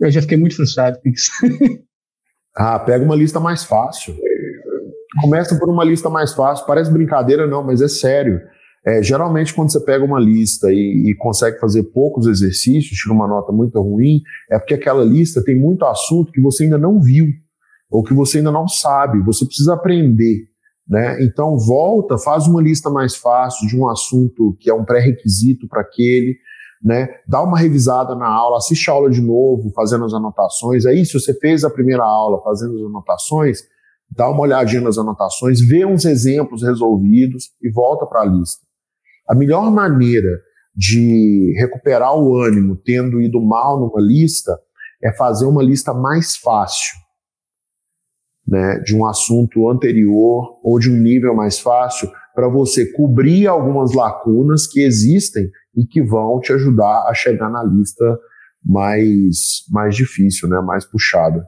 [0.00, 1.30] Eu já fiquei muito frustrado com isso.
[2.54, 4.16] ah, pega uma lista mais fácil.
[5.20, 6.66] Começa por uma lista mais fácil.
[6.66, 8.40] Parece brincadeira, não, mas é sério.
[8.86, 13.26] É, geralmente, quando você pega uma lista e, e, consegue fazer poucos exercícios, tira uma
[13.26, 17.26] nota muito ruim, é porque aquela lista tem muito assunto que você ainda não viu,
[17.90, 20.46] ou que você ainda não sabe, você precisa aprender.
[20.88, 21.22] Né?
[21.22, 25.82] Então, volta, faz uma lista mais fácil de um assunto que é um pré-requisito para
[25.82, 26.36] aquele,
[26.82, 27.08] né?
[27.26, 30.86] dá uma revisada na aula, assiste a aula de novo, fazendo as anotações.
[30.86, 33.58] Aí, se você fez a primeira aula fazendo as anotações,
[34.10, 38.66] dá uma olhadinha nas anotações, vê uns exemplos resolvidos e volta para a lista.
[39.28, 40.28] A melhor maneira
[40.74, 44.56] de recuperar o ânimo tendo ido mal numa lista
[45.02, 46.96] é fazer uma lista mais fácil,
[48.46, 53.92] né, de um assunto anterior ou de um nível mais fácil para você cobrir algumas
[53.92, 58.18] lacunas que existem e que vão te ajudar a chegar na lista
[58.64, 61.44] mais mais difícil, né, mais puxada.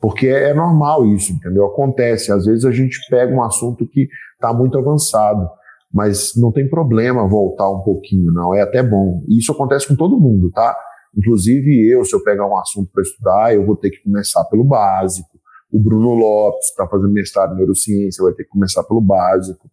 [0.00, 1.66] Porque é, é normal isso, entendeu?
[1.66, 2.32] Acontece.
[2.32, 5.48] Às vezes a gente pega um assunto que está muito avançado,
[5.92, 8.54] mas não tem problema voltar um pouquinho, não.
[8.54, 9.24] É até bom.
[9.28, 10.76] E isso acontece com todo mundo, tá?
[11.16, 14.64] Inclusive eu, se eu pegar um assunto para estudar, eu vou ter que começar pelo
[14.64, 15.40] básico.
[15.72, 19.70] O Bruno Lopes, que está fazendo mestrado em neurociência, vai ter que começar pelo básico.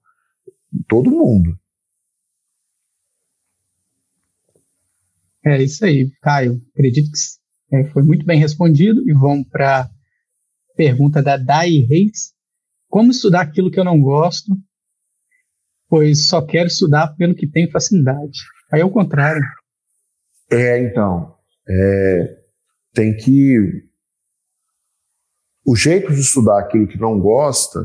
[0.87, 1.55] Todo mundo.
[5.45, 6.61] É isso aí, Caio.
[6.73, 9.89] Acredito que é, foi muito bem respondido e vamos para
[10.75, 12.33] pergunta da Dai Reis.
[12.87, 14.55] Como estudar aquilo que eu não gosto,
[15.89, 18.39] pois só quero estudar pelo que tenho facilidade.
[18.71, 19.43] Aí é o contrário.
[20.51, 21.35] É, então.
[21.67, 22.37] É,
[22.93, 23.83] tem que.
[25.65, 27.79] O jeito de estudar aquilo que não gosta.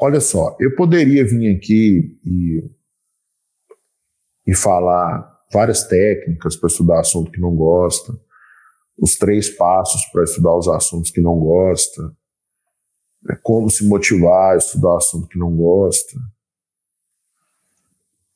[0.00, 2.70] Olha só, eu poderia vir aqui e,
[4.46, 8.12] e falar várias técnicas para estudar assunto que não gosta
[8.98, 12.02] os três passos para estudar os assuntos que não gosta,
[13.22, 16.18] né, como se motivar a estudar assunto que não gosta.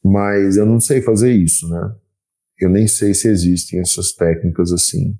[0.03, 1.95] Mas eu não sei fazer isso, né?
[2.59, 5.19] Eu nem sei se existem essas técnicas assim.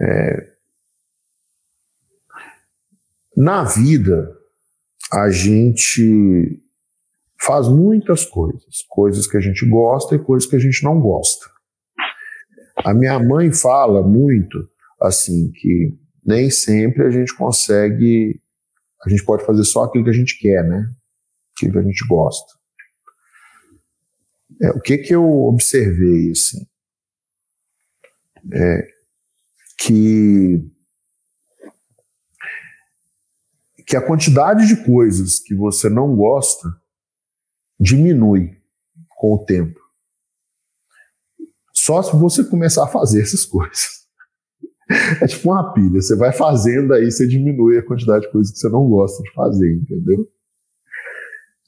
[0.00, 0.56] É...
[3.36, 4.36] Na vida,
[5.12, 6.62] a gente
[7.40, 11.55] faz muitas coisas, coisas que a gente gosta e coisas que a gente não gosta.
[12.86, 14.70] A minha mãe fala muito
[15.02, 18.40] assim que nem sempre a gente consegue,
[19.04, 20.88] a gente pode fazer só aquilo que a gente quer, né?
[21.50, 22.46] Aquilo que a gente gosta.
[24.62, 26.64] É, o que que eu observei assim?
[28.54, 28.88] É
[29.80, 30.64] que
[33.84, 36.68] que a quantidade de coisas que você não gosta
[37.80, 38.56] diminui
[39.08, 39.85] com o tempo.
[41.86, 43.96] Só se você começar a fazer essas coisas.
[45.20, 48.58] É tipo uma pilha, você vai fazendo aí, você diminui a quantidade de coisas que
[48.60, 50.28] você não gosta de fazer, entendeu?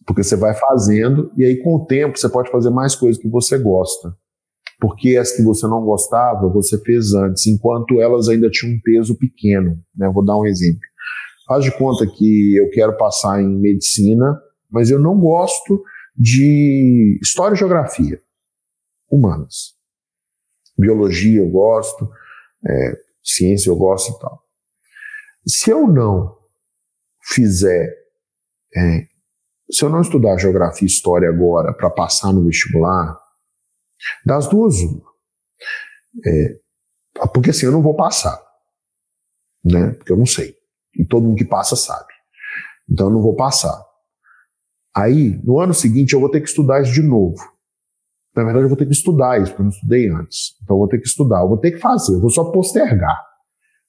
[0.06, 3.28] Porque você vai fazendo e aí com o tempo você pode fazer mais coisas que
[3.28, 4.16] você gosta.
[4.78, 9.18] Porque as que você não gostava, você fez antes, enquanto elas ainda tinham um peso
[9.18, 9.76] pequeno.
[9.96, 10.08] Né?
[10.14, 10.78] Vou dar um exemplo.
[11.48, 14.40] Faz de conta que eu quero passar em medicina,
[14.70, 15.82] mas eu não gosto
[16.16, 18.20] de história e geografia
[19.10, 19.76] humanas
[20.78, 22.10] biologia eu gosto,
[22.66, 24.42] é, ciência eu gosto e tal.
[25.46, 26.36] Se eu não
[27.22, 27.94] fizer,
[28.76, 29.06] é,
[29.70, 33.18] se eu não estudar geografia e história agora para passar no vestibular,
[34.24, 35.08] das duas uma.
[36.26, 36.58] É,
[37.32, 38.40] porque assim eu não vou passar,
[39.64, 39.90] né?
[39.92, 40.56] Porque eu não sei.
[40.94, 42.12] E todo mundo que passa sabe.
[42.88, 43.84] Então eu não vou passar.
[44.94, 47.38] Aí, no ano seguinte, eu vou ter que estudar isso de novo.
[48.36, 50.54] Na verdade, eu vou ter que estudar isso, porque eu não estudei antes.
[50.62, 53.18] Então, eu vou ter que estudar, eu vou ter que fazer, eu vou só postergar,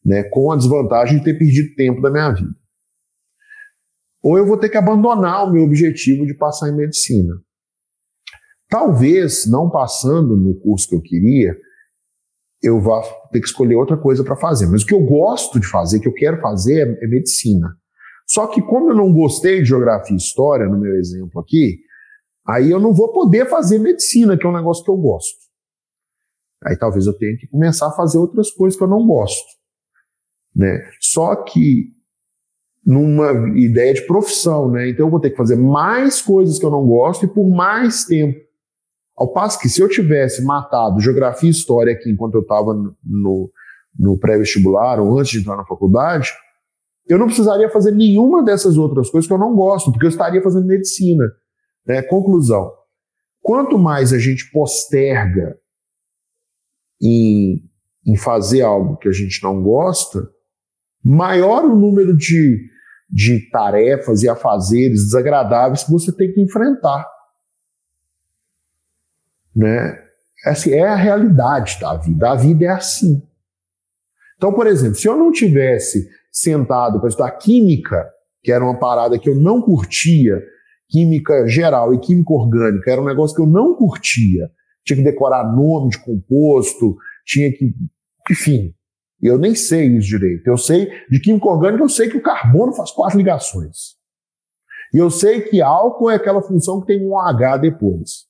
[0.03, 2.56] né, com a desvantagem de ter perdido tempo da minha vida.
[4.22, 7.36] Ou eu vou ter que abandonar o meu objetivo de passar em medicina.
[8.68, 11.56] Talvez, não passando no curso que eu queria,
[12.61, 13.02] eu vá
[13.32, 14.68] ter que escolher outra coisa para fazer.
[14.68, 17.76] Mas o que eu gosto de fazer, que eu quero fazer, é, é medicina.
[18.28, 21.80] Só que, como eu não gostei de geografia e história, no meu exemplo aqui,
[22.48, 25.38] Aí eu não vou poder fazer medicina, que é um negócio que eu gosto.
[26.64, 29.45] Aí talvez eu tenha que começar a fazer outras coisas que eu não gosto.
[30.56, 30.82] Né?
[30.99, 31.94] Só que
[32.86, 34.90] numa ideia de profissão, né?
[34.90, 38.06] Então eu vou ter que fazer mais coisas que eu não gosto e por mais
[38.06, 38.40] tempo.
[39.16, 43.52] Ao passo que se eu tivesse matado geografia e história aqui enquanto eu estava no,
[43.98, 46.30] no pré-vestibular ou antes de entrar na faculdade,
[47.07, 50.41] eu não precisaria fazer nenhuma dessas outras coisas que eu não gosto, porque eu estaria
[50.41, 51.26] fazendo medicina.
[51.90, 52.03] Né?
[52.03, 52.72] Conclusão:
[53.41, 55.60] quanto mais a gente posterga
[57.02, 57.68] em,
[58.06, 60.30] em fazer algo que a gente não gosta,
[61.03, 62.70] maior o número de,
[63.10, 67.10] de tarefas e afazeres desagradáveis que você tem que enfrentar.
[69.56, 70.06] Né?
[70.45, 72.32] Essa é a realidade da vida.
[72.32, 73.28] A vida é assim.
[74.38, 78.10] Então, por exemplo, se eu não tivesse sentado para estudar química,
[78.41, 80.41] que era uma parada que eu não curtia,
[80.90, 84.49] química geral e química orgânica, era um negócio que eu não curtia.
[84.84, 87.74] Tinha que decorar nome de composto, tinha que.
[88.30, 88.74] Enfim,
[89.22, 90.48] eu nem sei isso direito.
[90.48, 93.98] Eu sei de química orgânica, eu sei que o carbono faz quatro ligações.
[94.94, 98.28] E eu sei que álcool é aquela função que tem um H depois.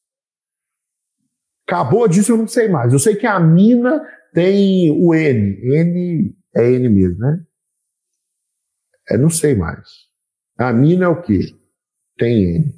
[1.65, 2.91] Acabou disso, eu não sei mais.
[2.91, 4.03] Eu sei que a amina
[4.33, 5.59] tem o N.
[5.61, 7.45] N é N mesmo, né?
[9.09, 9.87] É, não sei mais.
[10.57, 11.58] A amina é o quê?
[12.19, 12.73] Tem.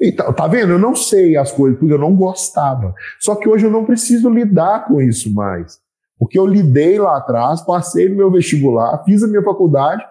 [0.00, 0.72] Então, tá vendo?
[0.72, 2.94] Eu não sei as coisas porque eu não gostava.
[3.18, 5.80] Só que hoje eu não preciso lidar com isso mais.
[6.18, 10.04] Porque eu lidei lá atrás, passei no meu vestibular, fiz a minha faculdade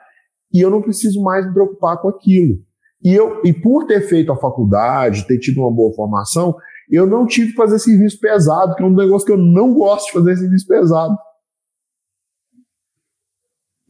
[0.53, 2.57] e eu não preciso mais me preocupar com aquilo.
[3.03, 6.55] E, eu, e por ter feito a faculdade, ter tido uma boa formação,
[6.89, 10.07] eu não tive que fazer serviço pesado, que é um negócio que eu não gosto
[10.07, 11.17] de fazer serviço pesado.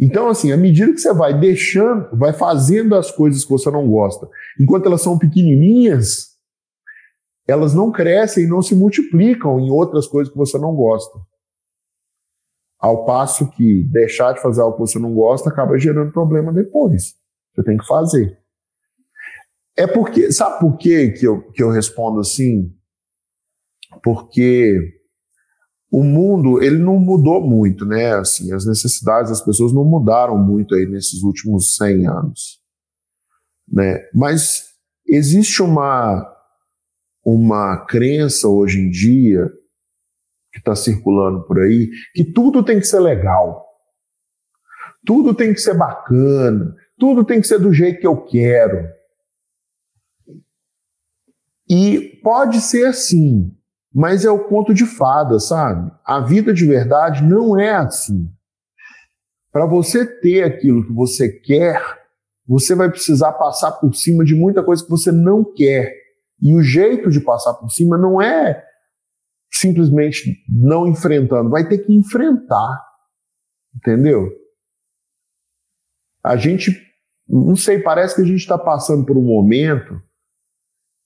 [0.01, 3.87] Então, assim, à medida que você vai deixando, vai fazendo as coisas que você não
[3.87, 4.27] gosta,
[4.59, 6.31] enquanto elas são pequenininhas,
[7.47, 11.19] elas não crescem e não se multiplicam em outras coisas que você não gosta.
[12.79, 17.13] Ao passo que deixar de fazer algo que você não gosta acaba gerando problema depois.
[17.53, 18.39] Você tem que fazer.
[19.77, 22.75] É porque, sabe por quê que eu, que eu respondo assim?
[24.03, 25.00] Porque
[25.91, 28.13] o mundo ele não mudou muito, né?
[28.15, 32.59] Assim, as necessidades das pessoas não mudaram muito aí nesses últimos 100 anos,
[33.68, 34.07] né?
[34.13, 34.69] Mas
[35.05, 36.30] existe uma
[37.23, 39.47] uma crença hoje em dia
[40.51, 43.63] que está circulando por aí, que tudo tem que ser legal,
[45.05, 48.89] tudo tem que ser bacana, tudo tem que ser do jeito que eu quero.
[51.69, 53.55] E pode ser assim,
[53.93, 55.91] mas é o conto de fada, sabe?
[56.05, 58.31] A vida de verdade não é assim.
[59.51, 61.81] Para você ter aquilo que você quer,
[62.47, 65.93] você vai precisar passar por cima de muita coisa que você não quer.
[66.41, 68.65] E o jeito de passar por cima não é
[69.53, 72.81] simplesmente não enfrentando, vai ter que enfrentar.
[73.76, 74.30] Entendeu?
[76.23, 76.72] A gente,
[77.27, 80.01] não sei, parece que a gente está passando por um momento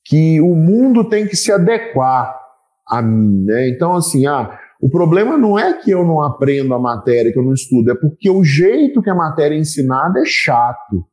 [0.06, 2.45] que o mundo tem que se adequar
[2.88, 3.70] a mim, né?
[3.70, 7.44] Então, assim, ah, o problema não é que eu não aprendo a matéria, que eu
[7.44, 11.06] não estudo, é porque o jeito que a matéria é ensinada é chato.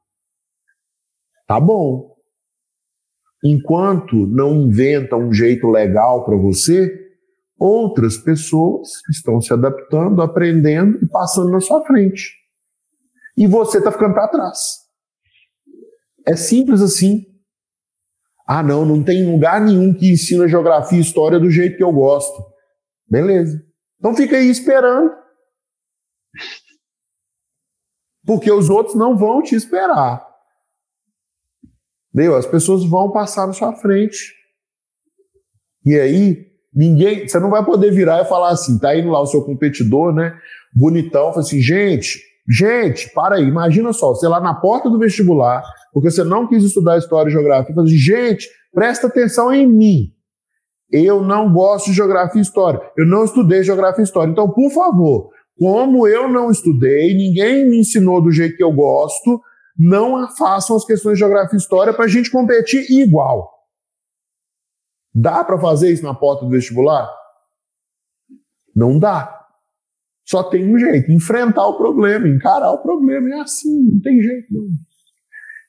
[1.47, 2.12] Tá bom.
[3.44, 6.93] Enquanto não inventa um jeito legal para você,
[7.59, 12.31] outras pessoas estão se adaptando, aprendendo e passando na sua frente.
[13.36, 14.82] E você está ficando para trás.
[16.27, 17.31] É simples assim.
[18.59, 21.93] Ah, não, não tem lugar nenhum que ensina geografia e história do jeito que eu
[21.93, 22.45] gosto.
[23.09, 23.62] Beleza.
[23.99, 25.11] Então fica aí esperando.
[28.27, 30.27] Porque os outros não vão te esperar.
[32.12, 32.37] Entendeu?
[32.37, 34.35] As pessoas vão passar na sua frente.
[35.85, 39.27] E aí, Ninguém, você não vai poder virar e falar assim, tá indo lá o
[39.27, 40.35] seu competidor, né?
[40.74, 42.19] Bonitão, fala assim, gente,
[42.49, 45.62] gente, para aí, imagina só, você lá na porta do vestibular,
[45.93, 50.12] porque você não quis estudar história e geografia, assim, gente, presta atenção em mim.
[50.90, 52.81] Eu não gosto de geografia e história.
[52.97, 54.31] Eu não estudei geografia e história.
[54.31, 59.40] Então, por favor, como eu não estudei, ninguém me ensinou do jeito que eu gosto,
[59.78, 63.51] não façam as questões de geografia e história para a gente competir igual.
[65.14, 67.10] Dá para fazer isso na porta do vestibular?
[68.74, 69.39] Não dá.
[70.24, 73.28] Só tem um jeito: enfrentar o problema, encarar o problema.
[73.35, 74.47] É assim, não tem jeito.
[74.51, 74.69] Não,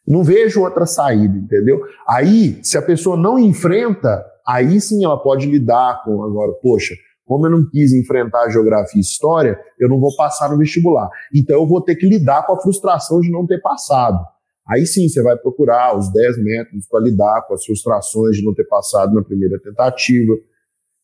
[0.08, 1.82] não vejo outra saída, entendeu?
[2.08, 6.94] Aí, se a pessoa não enfrenta, aí sim ela pode lidar com agora, poxa,
[7.26, 11.10] como eu não quis enfrentar geografia e história, eu não vou passar no vestibular.
[11.34, 14.20] Então eu vou ter que lidar com a frustração de não ter passado.
[14.68, 18.54] Aí sim você vai procurar os 10 métodos para lidar com as frustrações de não
[18.54, 20.34] ter passado na primeira tentativa,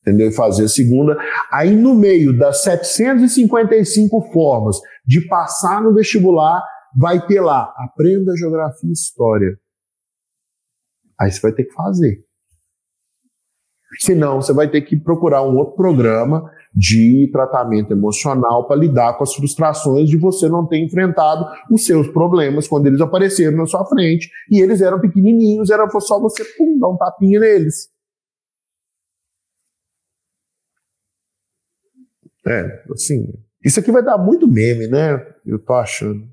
[0.02, 0.30] entendeu?
[0.30, 1.18] E fazer a segunda.
[1.52, 6.64] Aí no meio das 755 formas de passar no vestibular,
[6.98, 9.60] vai ter lá, aprenda geografia e história.
[11.20, 12.24] Aí você vai ter que fazer.
[14.00, 19.24] Senão, você vai ter que procurar um outro programa de tratamento emocional para lidar com
[19.24, 23.86] as frustrações de você não ter enfrentado os seus problemas quando eles apareceram na sua
[23.86, 27.90] frente e eles eram pequenininhos, era só você pum, dar um tapinha neles.
[32.48, 33.34] É, assim,
[33.64, 35.14] isso aqui vai dar muito meme, né?
[35.46, 36.28] Eu tô achando.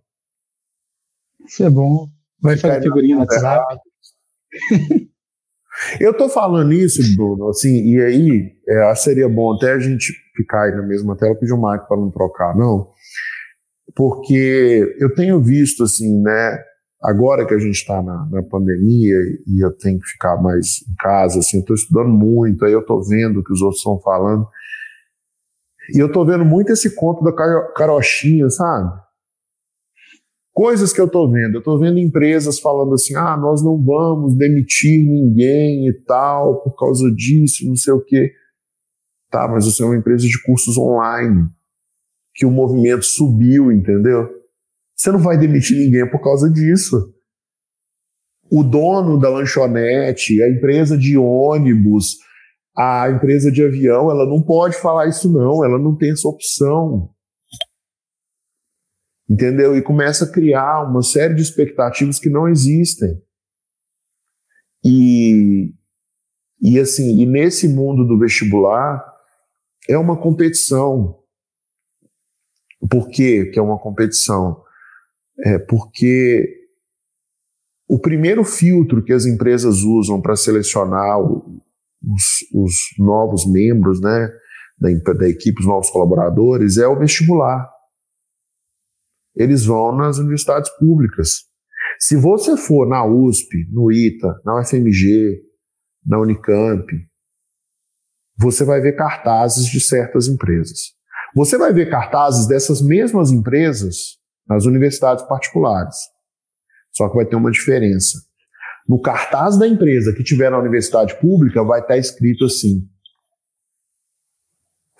[1.46, 2.08] Isso é bom.
[2.40, 3.78] Vai fazer figurinha no WhatsApp.
[6.00, 10.64] Eu tô falando isso, Bruno, assim, e aí é, seria bom até a gente ficar
[10.64, 12.88] aí na mesma tela, pedir o Marco para não trocar, não,
[13.94, 16.58] porque eu tenho visto, assim, né,
[17.02, 19.16] agora que a gente está na, na, pandemia
[19.46, 22.80] e eu tenho que ficar mais em casa, assim, eu estou estudando muito, aí eu
[22.80, 24.46] estou vendo o que os outros estão falando,
[25.94, 27.32] e eu estou vendo muito esse conto da
[27.74, 29.05] carochinha, sabe?
[30.56, 31.56] Coisas que eu estou vendo.
[31.56, 36.74] Eu estou vendo empresas falando assim: ah, nós não vamos demitir ninguém e tal, por
[36.74, 38.32] causa disso, não sei o quê.
[39.30, 41.46] Tá, mas você é uma empresa de cursos online,
[42.34, 44.30] que o movimento subiu, entendeu?
[44.96, 47.12] Você não vai demitir ninguém por causa disso.
[48.50, 52.16] O dono da lanchonete, a empresa de ônibus,
[52.74, 57.10] a empresa de avião, ela não pode falar isso, não, ela não tem essa opção
[59.28, 59.76] entendeu?
[59.76, 63.20] E começa a criar uma série de expectativas que não existem.
[64.84, 65.74] E,
[66.60, 69.04] e assim, e nesse mundo do vestibular
[69.88, 71.18] é uma competição.
[72.88, 74.62] Por quê que é uma competição?
[75.40, 76.66] É porque
[77.88, 81.44] o primeiro filtro que as empresas usam para selecionar os,
[82.54, 84.28] os, novos membros né,
[84.78, 87.75] da, da equipe, os novos colaboradores, é o vestibular
[89.36, 91.44] eles vão nas universidades públicas.
[91.98, 95.42] Se você for na USP, no ITA, na UFMG,
[96.04, 96.86] na Unicamp,
[98.38, 100.94] você vai ver cartazes de certas empresas.
[101.34, 104.18] Você vai ver cartazes dessas mesmas empresas
[104.48, 105.96] nas universidades particulares.
[106.92, 108.18] Só que vai ter uma diferença.
[108.88, 112.88] No cartaz da empresa que tiver na universidade pública, vai estar escrito assim: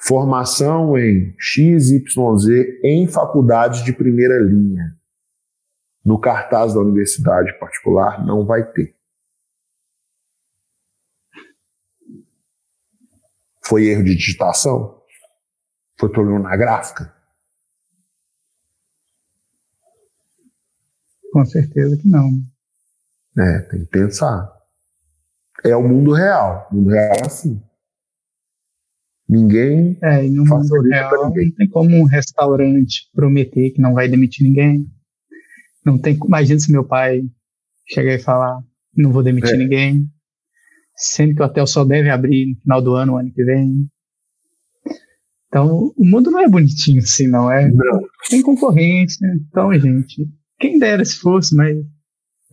[0.06, 2.04] Formação em XYZ
[2.84, 4.96] em faculdades de primeira linha.
[6.04, 8.94] No cartaz da universidade particular não vai ter.
[13.64, 15.02] Foi erro de digitação?
[15.98, 17.12] Foi problema na gráfica?
[21.32, 22.30] Com certeza que não.
[23.36, 24.54] É, tem que pensar.
[25.64, 26.68] É o mundo real.
[26.70, 27.60] O mundo real é assim.
[29.28, 29.98] Ninguém.
[30.02, 34.46] É, e no mundo real não tem como um restaurante prometer que não vai demitir
[34.46, 34.86] ninguém.
[35.84, 36.16] Não tem.
[36.24, 37.22] Imagina se meu pai
[37.88, 38.60] chegar e falar:
[38.96, 39.56] não vou demitir é.
[39.56, 40.06] ninguém.
[40.96, 43.86] Sendo que o hotel só deve abrir no final do ano, ano que vem.
[45.48, 47.68] Então, o mundo não é bonitinho assim, não é?
[47.70, 48.00] Não.
[48.28, 49.26] Tem concorrência.
[49.48, 50.28] Então, gente,
[50.58, 51.76] quem dera se fosse, mas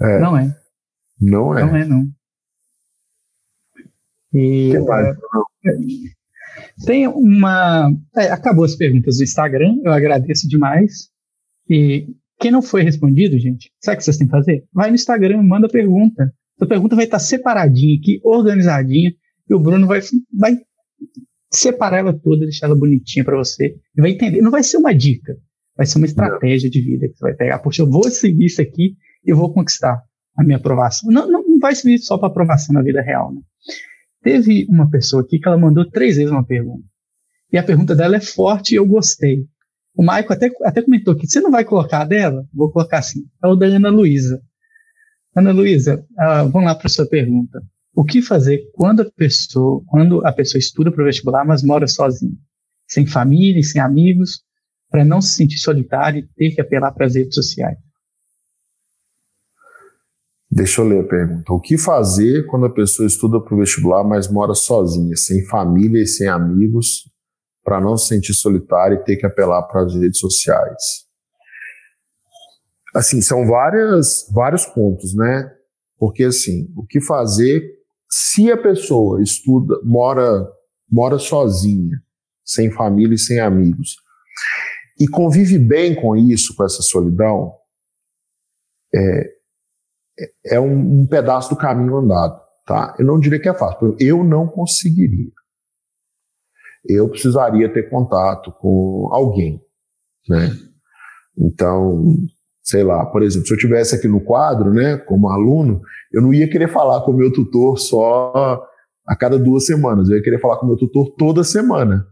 [0.01, 0.19] é.
[0.19, 0.55] não é.
[1.19, 1.65] Não é.
[1.65, 2.07] Não é, não.
[4.33, 5.17] E, que mais,
[5.65, 5.71] é,
[6.85, 7.91] tem uma.
[8.15, 11.09] É, acabou as perguntas do Instagram, eu agradeço demais.
[11.69, 12.07] E
[12.39, 14.65] quem não foi respondido, gente, sabe o que vocês têm que fazer?
[14.73, 16.31] Vai no Instagram, manda pergunta.
[16.59, 19.11] A pergunta vai estar separadinha aqui, organizadinha,
[19.49, 20.01] e o Bruno vai,
[20.37, 20.57] vai
[21.51, 23.75] separar ela toda, deixar ela bonitinha para você.
[23.97, 24.41] E vai entender.
[24.41, 25.35] Não vai ser uma dica,
[25.75, 27.59] vai ser uma estratégia de vida que você vai pegar.
[27.59, 28.95] Poxa, eu vou seguir isso aqui
[29.25, 30.01] e vou conquistar
[30.37, 31.11] a minha aprovação.
[31.11, 33.41] Não, não, não vai servir só para aprovação na vida real, né?
[34.23, 36.85] Teve uma pessoa aqui que ela mandou três vezes uma pergunta.
[37.51, 39.45] E a pergunta dela é forte e eu gostei.
[39.95, 42.47] O Maico até, até comentou que você não vai colocar a dela?
[42.51, 43.25] Vou colocar assim.
[43.43, 44.41] É o da Ana Luísa.
[45.35, 47.61] Ana Luísa, uh, vamos lá para sua pergunta.
[47.93, 51.85] O que fazer quando a pessoa, quando a pessoa estuda para o vestibular, mas mora
[51.85, 52.33] sozinha,
[52.87, 54.41] sem família sem amigos,
[54.89, 57.77] para não se sentir solitário e ter que apelar para as redes sociais?
[60.55, 61.51] Deixa eu ler a pergunta.
[61.51, 66.03] O que fazer quando a pessoa estuda para o vestibular, mas mora sozinha, sem família
[66.03, 67.09] e sem amigos,
[67.63, 71.07] para não se sentir solitária e ter que apelar para as redes sociais?
[72.93, 75.51] Assim, são várias, vários pontos, né?
[75.97, 77.67] Porque, assim, o que fazer
[78.07, 80.47] se a pessoa estuda, mora,
[80.87, 81.97] mora sozinha,
[82.45, 83.95] sem família e sem amigos,
[84.99, 87.55] e convive bem com isso, com essa solidão,
[88.93, 89.42] é,
[90.45, 92.95] é um, um, pedaço do caminho andado, tá?
[92.99, 95.31] Eu não diria que é fácil, eu não conseguiria.
[96.85, 99.61] Eu precisaria ter contato com alguém,
[100.27, 100.51] né?
[101.37, 102.15] Então,
[102.61, 105.81] sei lá, por exemplo, se eu tivesse aqui no quadro, né, como aluno,
[106.11, 108.63] eu não ia querer falar com o meu tutor só
[109.07, 112.05] a cada duas semanas, eu ia querer falar com o meu tutor toda semana,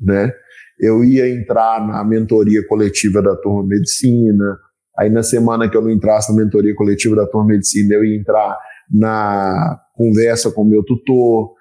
[0.00, 0.32] né?
[0.78, 4.58] Eu ia entrar na mentoria coletiva da turma medicina,
[4.98, 8.18] aí na semana que eu não entrasse na mentoria coletiva da turma medicina, eu ia
[8.18, 8.58] entrar
[8.90, 11.52] na conversa com o meu tutor,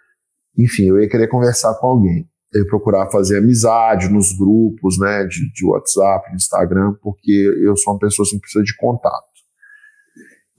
[0.57, 5.51] enfim, eu ia querer conversar com alguém eu procurar fazer amizade nos grupos, né, de,
[5.51, 9.35] de WhatsApp, de Instagram, porque eu sou uma pessoa assim, que precisa de contato.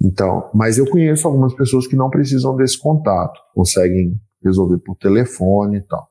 [0.01, 5.79] Então, mas eu conheço algumas pessoas que não precisam desse contato, conseguem resolver por telefone
[5.79, 6.07] e tal.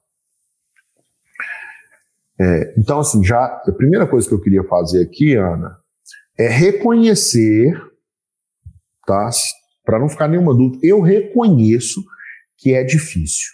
[2.42, 5.78] É, então, assim, já a primeira coisa que eu queria fazer aqui, Ana,
[6.38, 7.74] é reconhecer,
[9.06, 9.30] tá?
[9.84, 12.04] Para não ficar nenhuma dúvida, eu reconheço
[12.58, 13.50] que é difícil.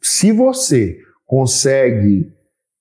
[0.00, 2.32] Se você consegue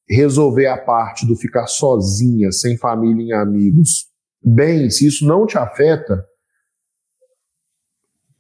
[0.08, 4.08] resolver a parte do ficar sozinha, sem família e amigos,
[4.42, 6.26] bem, se isso não te afeta,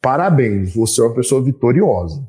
[0.01, 2.27] parabéns, você é uma pessoa vitoriosa.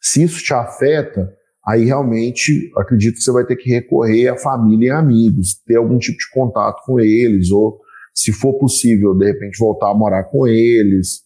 [0.00, 1.34] Se isso te afeta,
[1.66, 5.98] aí realmente acredito que você vai ter que recorrer à família e amigos, ter algum
[5.98, 7.80] tipo de contato com eles, ou
[8.14, 11.22] se for possível, de repente voltar a morar com eles,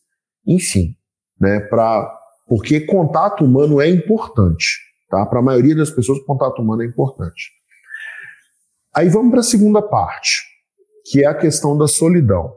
[0.46, 0.96] enfim,
[1.40, 2.16] né, para
[2.48, 4.78] porque contato humano é importante.
[5.10, 5.24] Tá?
[5.26, 7.50] Para a maioria das pessoas, contato humano é importante.
[8.94, 10.42] Aí vamos para a segunda parte,
[11.04, 12.52] que é a questão da solidão,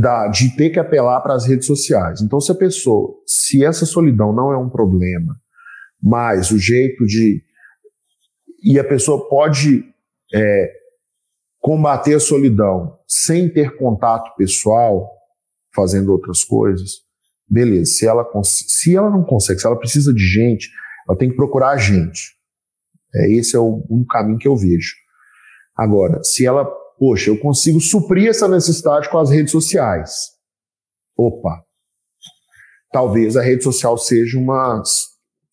[0.00, 2.20] da, de ter que apelar para as redes sociais.
[2.22, 5.36] Então, se a pessoa, se essa solidão não é um problema,
[6.02, 7.42] mas o jeito de.
[8.62, 9.84] E a pessoa pode
[10.34, 10.72] é,
[11.60, 15.10] combater a solidão sem ter contato pessoal,
[15.74, 17.06] fazendo outras coisas,
[17.48, 20.68] Beleza, se ela, se ela não consegue, se ela precisa de gente,
[21.08, 22.36] ela tem que procurar gente.
[23.14, 24.94] É, esse é o único caminho que eu vejo.
[25.76, 26.64] Agora, se ela,
[26.98, 30.32] poxa, eu consigo suprir essa necessidade com as redes sociais.
[31.16, 31.62] Opa,
[32.90, 34.82] talvez a rede social seja, uma,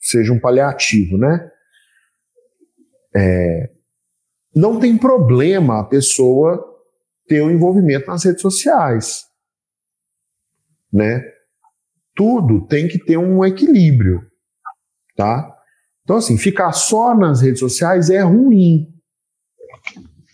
[0.08, 1.50] seja um paliativo, né?
[3.16, 3.70] É,
[4.56, 6.64] não tem problema a pessoa
[7.28, 9.24] ter o um envolvimento nas redes sociais,
[10.92, 11.34] né?
[12.16, 14.22] tudo tem que ter um equilíbrio,
[15.16, 15.50] tá?
[16.04, 18.88] Então, assim, ficar só nas redes sociais é ruim.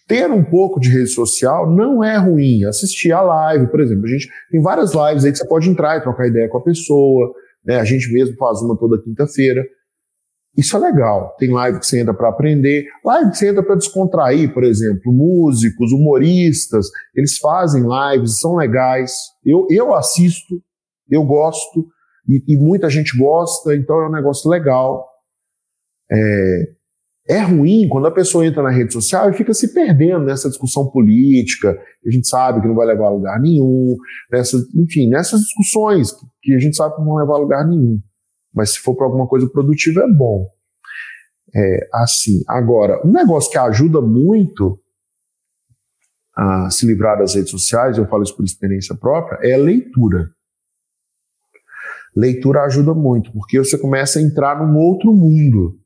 [0.08, 2.66] Ter um pouco de rede social não é ruim.
[2.66, 5.98] Assistir a live, por exemplo, a gente tem várias lives aí que você pode entrar
[5.98, 7.32] e trocar ideia com a pessoa,
[7.70, 7.80] né?
[7.80, 9.64] A gente mesmo faz uma toda quinta-feira.
[10.58, 11.36] Isso é legal.
[11.38, 15.14] Tem live que você entra para aprender, live que você entra para descontrair, por exemplo,
[15.14, 19.12] músicos, humoristas, eles fazem lives, são legais.
[19.46, 20.60] Eu, eu assisto,
[21.08, 21.88] eu gosto
[22.28, 25.08] e, e, muita gente gosta, então é um negócio legal.
[26.12, 26.64] É,
[27.30, 30.90] é ruim quando a pessoa entra na rede social e fica se perdendo nessa discussão
[30.90, 33.96] política, que a gente sabe que não vai levar a lugar nenhum,
[34.32, 36.12] nessa, enfim, nessas discussões
[36.42, 38.00] que a gente sabe que não vão levar a lugar nenhum.
[38.54, 40.48] Mas se for para alguma coisa produtiva, é bom.
[41.56, 44.80] É, assim, agora, um negócio que ajuda muito
[46.36, 50.32] a se livrar das redes sociais, eu falo isso por experiência própria, é a leitura
[52.16, 55.79] leitura ajuda muito, porque você começa a entrar num outro mundo.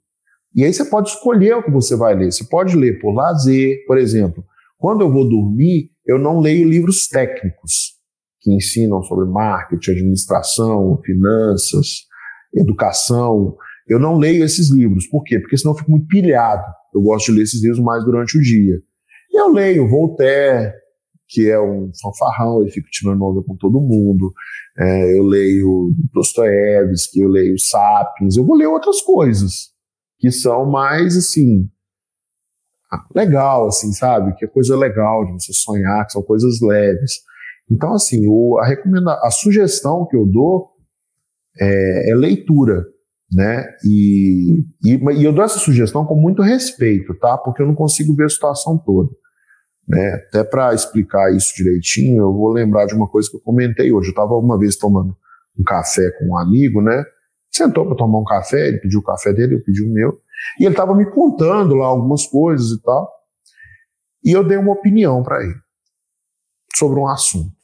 [0.55, 2.31] E aí você pode escolher o que você vai ler.
[2.31, 4.45] Você pode ler por lazer, por exemplo.
[4.77, 7.93] Quando eu vou dormir, eu não leio livros técnicos
[8.39, 12.03] que ensinam sobre marketing, administração, finanças,
[12.53, 13.55] educação.
[13.87, 15.07] Eu não leio esses livros.
[15.07, 15.39] Por quê?
[15.39, 16.63] Porque senão eu fico muito pilhado.
[16.93, 18.75] Eu gosto de ler esses livros mais durante o dia.
[19.33, 20.71] Eu leio Voltaire,
[21.29, 24.31] que é um fanfarrão e fico tirando onda com todo mundo.
[24.77, 29.72] É, eu leio Dostoiévski, eu leio Sapiens, eu vou ler outras coisas
[30.23, 31.69] que são mais assim
[32.89, 34.33] ah, legal, assim, sabe?
[34.37, 37.19] Que é coisa legal de você sonhar, que são coisas leves.
[37.69, 40.69] Então, assim, o, a recomenda, a sugestão que eu dou
[41.59, 42.85] é, é leitura,
[43.33, 43.67] né?
[43.83, 47.37] E, e, e, eu dou essa sugestão com muito respeito, tá?
[47.37, 49.09] Porque eu não consigo ver a situação toda.
[49.85, 50.23] Né?
[50.29, 54.07] Até para explicar isso direitinho, eu vou lembrar de uma coisa que eu comentei hoje.
[54.07, 55.17] Eu estava uma vez tomando
[55.59, 57.03] um café com um amigo, né?
[57.53, 60.21] Sentou para tomar um café, ele pediu o café dele, eu pedi o meu.
[60.59, 63.11] E ele estava me contando lá algumas coisas e tal.
[64.23, 65.55] E eu dei uma opinião para ele
[66.75, 67.55] sobre um assunto.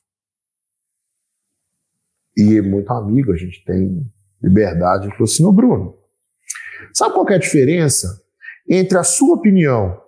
[2.38, 4.06] E muito amigo, a gente tem
[4.42, 5.06] liberdade.
[5.06, 5.98] Ele falou assim: Ô Bruno,
[6.94, 8.24] sabe qual é a diferença
[8.70, 10.00] entre a sua opinião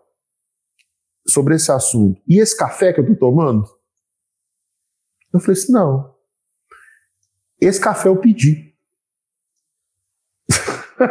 [1.27, 2.21] sobre esse assunto.
[2.27, 3.65] E esse café que eu estou tomando?
[5.33, 6.15] Eu falei assim: não.
[7.59, 8.70] Esse café eu pedi.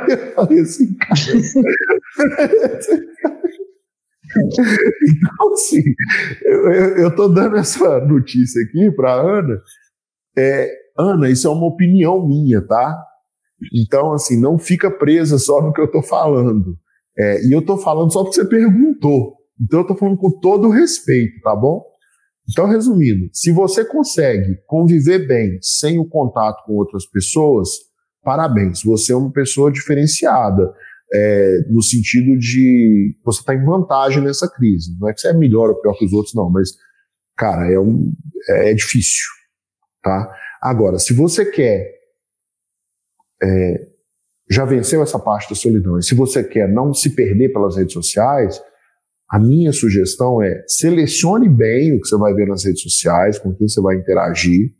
[0.09, 1.21] Eu falei assim, cara.
[5.09, 5.83] então, assim,
[6.99, 9.61] eu estou dando essa notícia aqui para Ana.
[10.37, 12.97] É, Ana, isso é uma opinião minha, tá?
[13.75, 16.77] Então, assim, não fica presa só no que eu estou falando.
[17.19, 19.37] É, e eu estou falando só porque você perguntou.
[19.61, 21.85] Então, eu estou falando com todo respeito, tá bom?
[22.51, 27.69] Então, resumindo, se você consegue conviver bem sem o contato com outras pessoas,
[28.23, 30.73] parabéns, você é uma pessoa diferenciada.
[31.13, 34.97] É, no sentido de você está em vantagem nessa crise.
[35.01, 36.71] Não é que você é melhor ou pior que os outros, não, mas,
[37.37, 38.13] cara, é, um,
[38.49, 39.27] é, é difícil.
[40.03, 40.33] Tá?
[40.63, 42.01] Agora, se você quer
[43.43, 43.87] é,
[44.51, 45.99] já venceu essa parte da solidão.
[45.99, 48.61] E se você quer não se perder pelas redes sociais,
[49.29, 53.55] a minha sugestão é selecione bem o que você vai ver nas redes sociais, com
[53.55, 54.73] quem você vai interagir,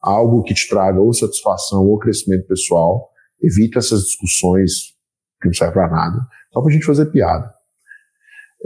[0.00, 3.10] algo que te traga ou satisfação ou crescimento pessoal.
[3.40, 4.94] Evite essas discussões
[5.40, 7.52] que não servem para nada, só para a gente fazer piada.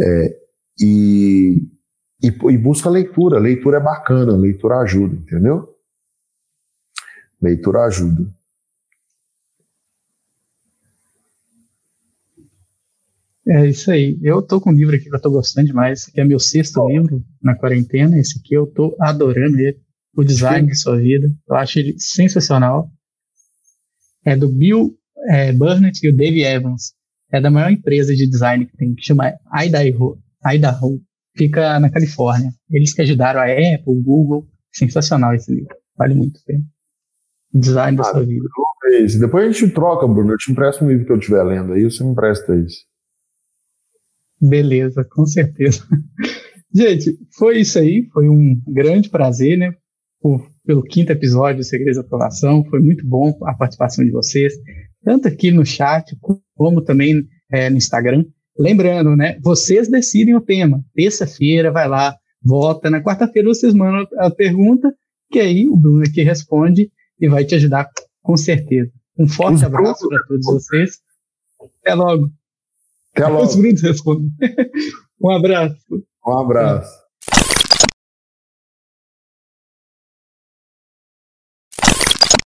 [0.00, 0.38] É,
[0.80, 1.58] e,
[2.22, 3.38] e, e busca leitura.
[3.38, 5.68] Leitura é bacana, leitura ajuda, entendeu?
[7.40, 8.32] Leitura ajuda.
[13.46, 14.18] É isso aí.
[14.22, 16.00] Eu tô com um livro aqui que eu tô gostando demais.
[16.00, 16.88] Esse aqui é meu sexto oh.
[16.88, 18.16] livro na quarentena.
[18.18, 19.81] Esse aqui eu tô adorando ele.
[20.14, 21.28] O design de sua vida.
[21.48, 22.90] Eu acho ele sensacional.
[24.24, 24.96] É do Bill
[25.28, 26.92] é, Burnett e o Dave Evans.
[27.30, 30.18] É da maior empresa de design que tem, que chama Idaho.
[30.44, 31.00] Idaho.
[31.34, 32.50] Fica na Califórnia.
[32.70, 34.46] Eles que ajudaram a Apple, o Google.
[34.70, 35.74] Sensacional esse livro.
[35.96, 36.64] Vale muito a pena.
[37.54, 38.46] Design ah, da sua vida.
[39.20, 40.32] Depois a gente troca, Bruno.
[40.32, 42.84] Eu te empresto um livro que eu estiver lendo aí, você me empresta isso.
[44.40, 45.86] Beleza, com certeza.
[46.74, 48.08] Gente, foi isso aí.
[48.12, 49.72] Foi um grande prazer, né?
[50.22, 52.64] Por, pelo quinto episódio do Segredos da Aprovação.
[52.64, 54.54] Foi muito bom a participação de vocês,
[55.04, 56.16] tanto aqui no chat,
[56.54, 58.24] como também é, no Instagram.
[58.58, 59.38] Lembrando, né?
[59.42, 60.82] Vocês decidem o tema.
[60.94, 62.88] Terça-feira, vai lá, vota.
[62.88, 64.94] Na quarta-feira vocês mandam a pergunta,
[65.30, 67.88] que aí o Bruno aqui responde e vai te ajudar
[68.22, 68.90] com certeza.
[69.18, 70.98] Um forte abraço para todos vocês.
[71.80, 72.30] Até logo.
[73.14, 73.44] Até logo.
[75.22, 75.76] um abraço.
[76.26, 77.01] Um abraço.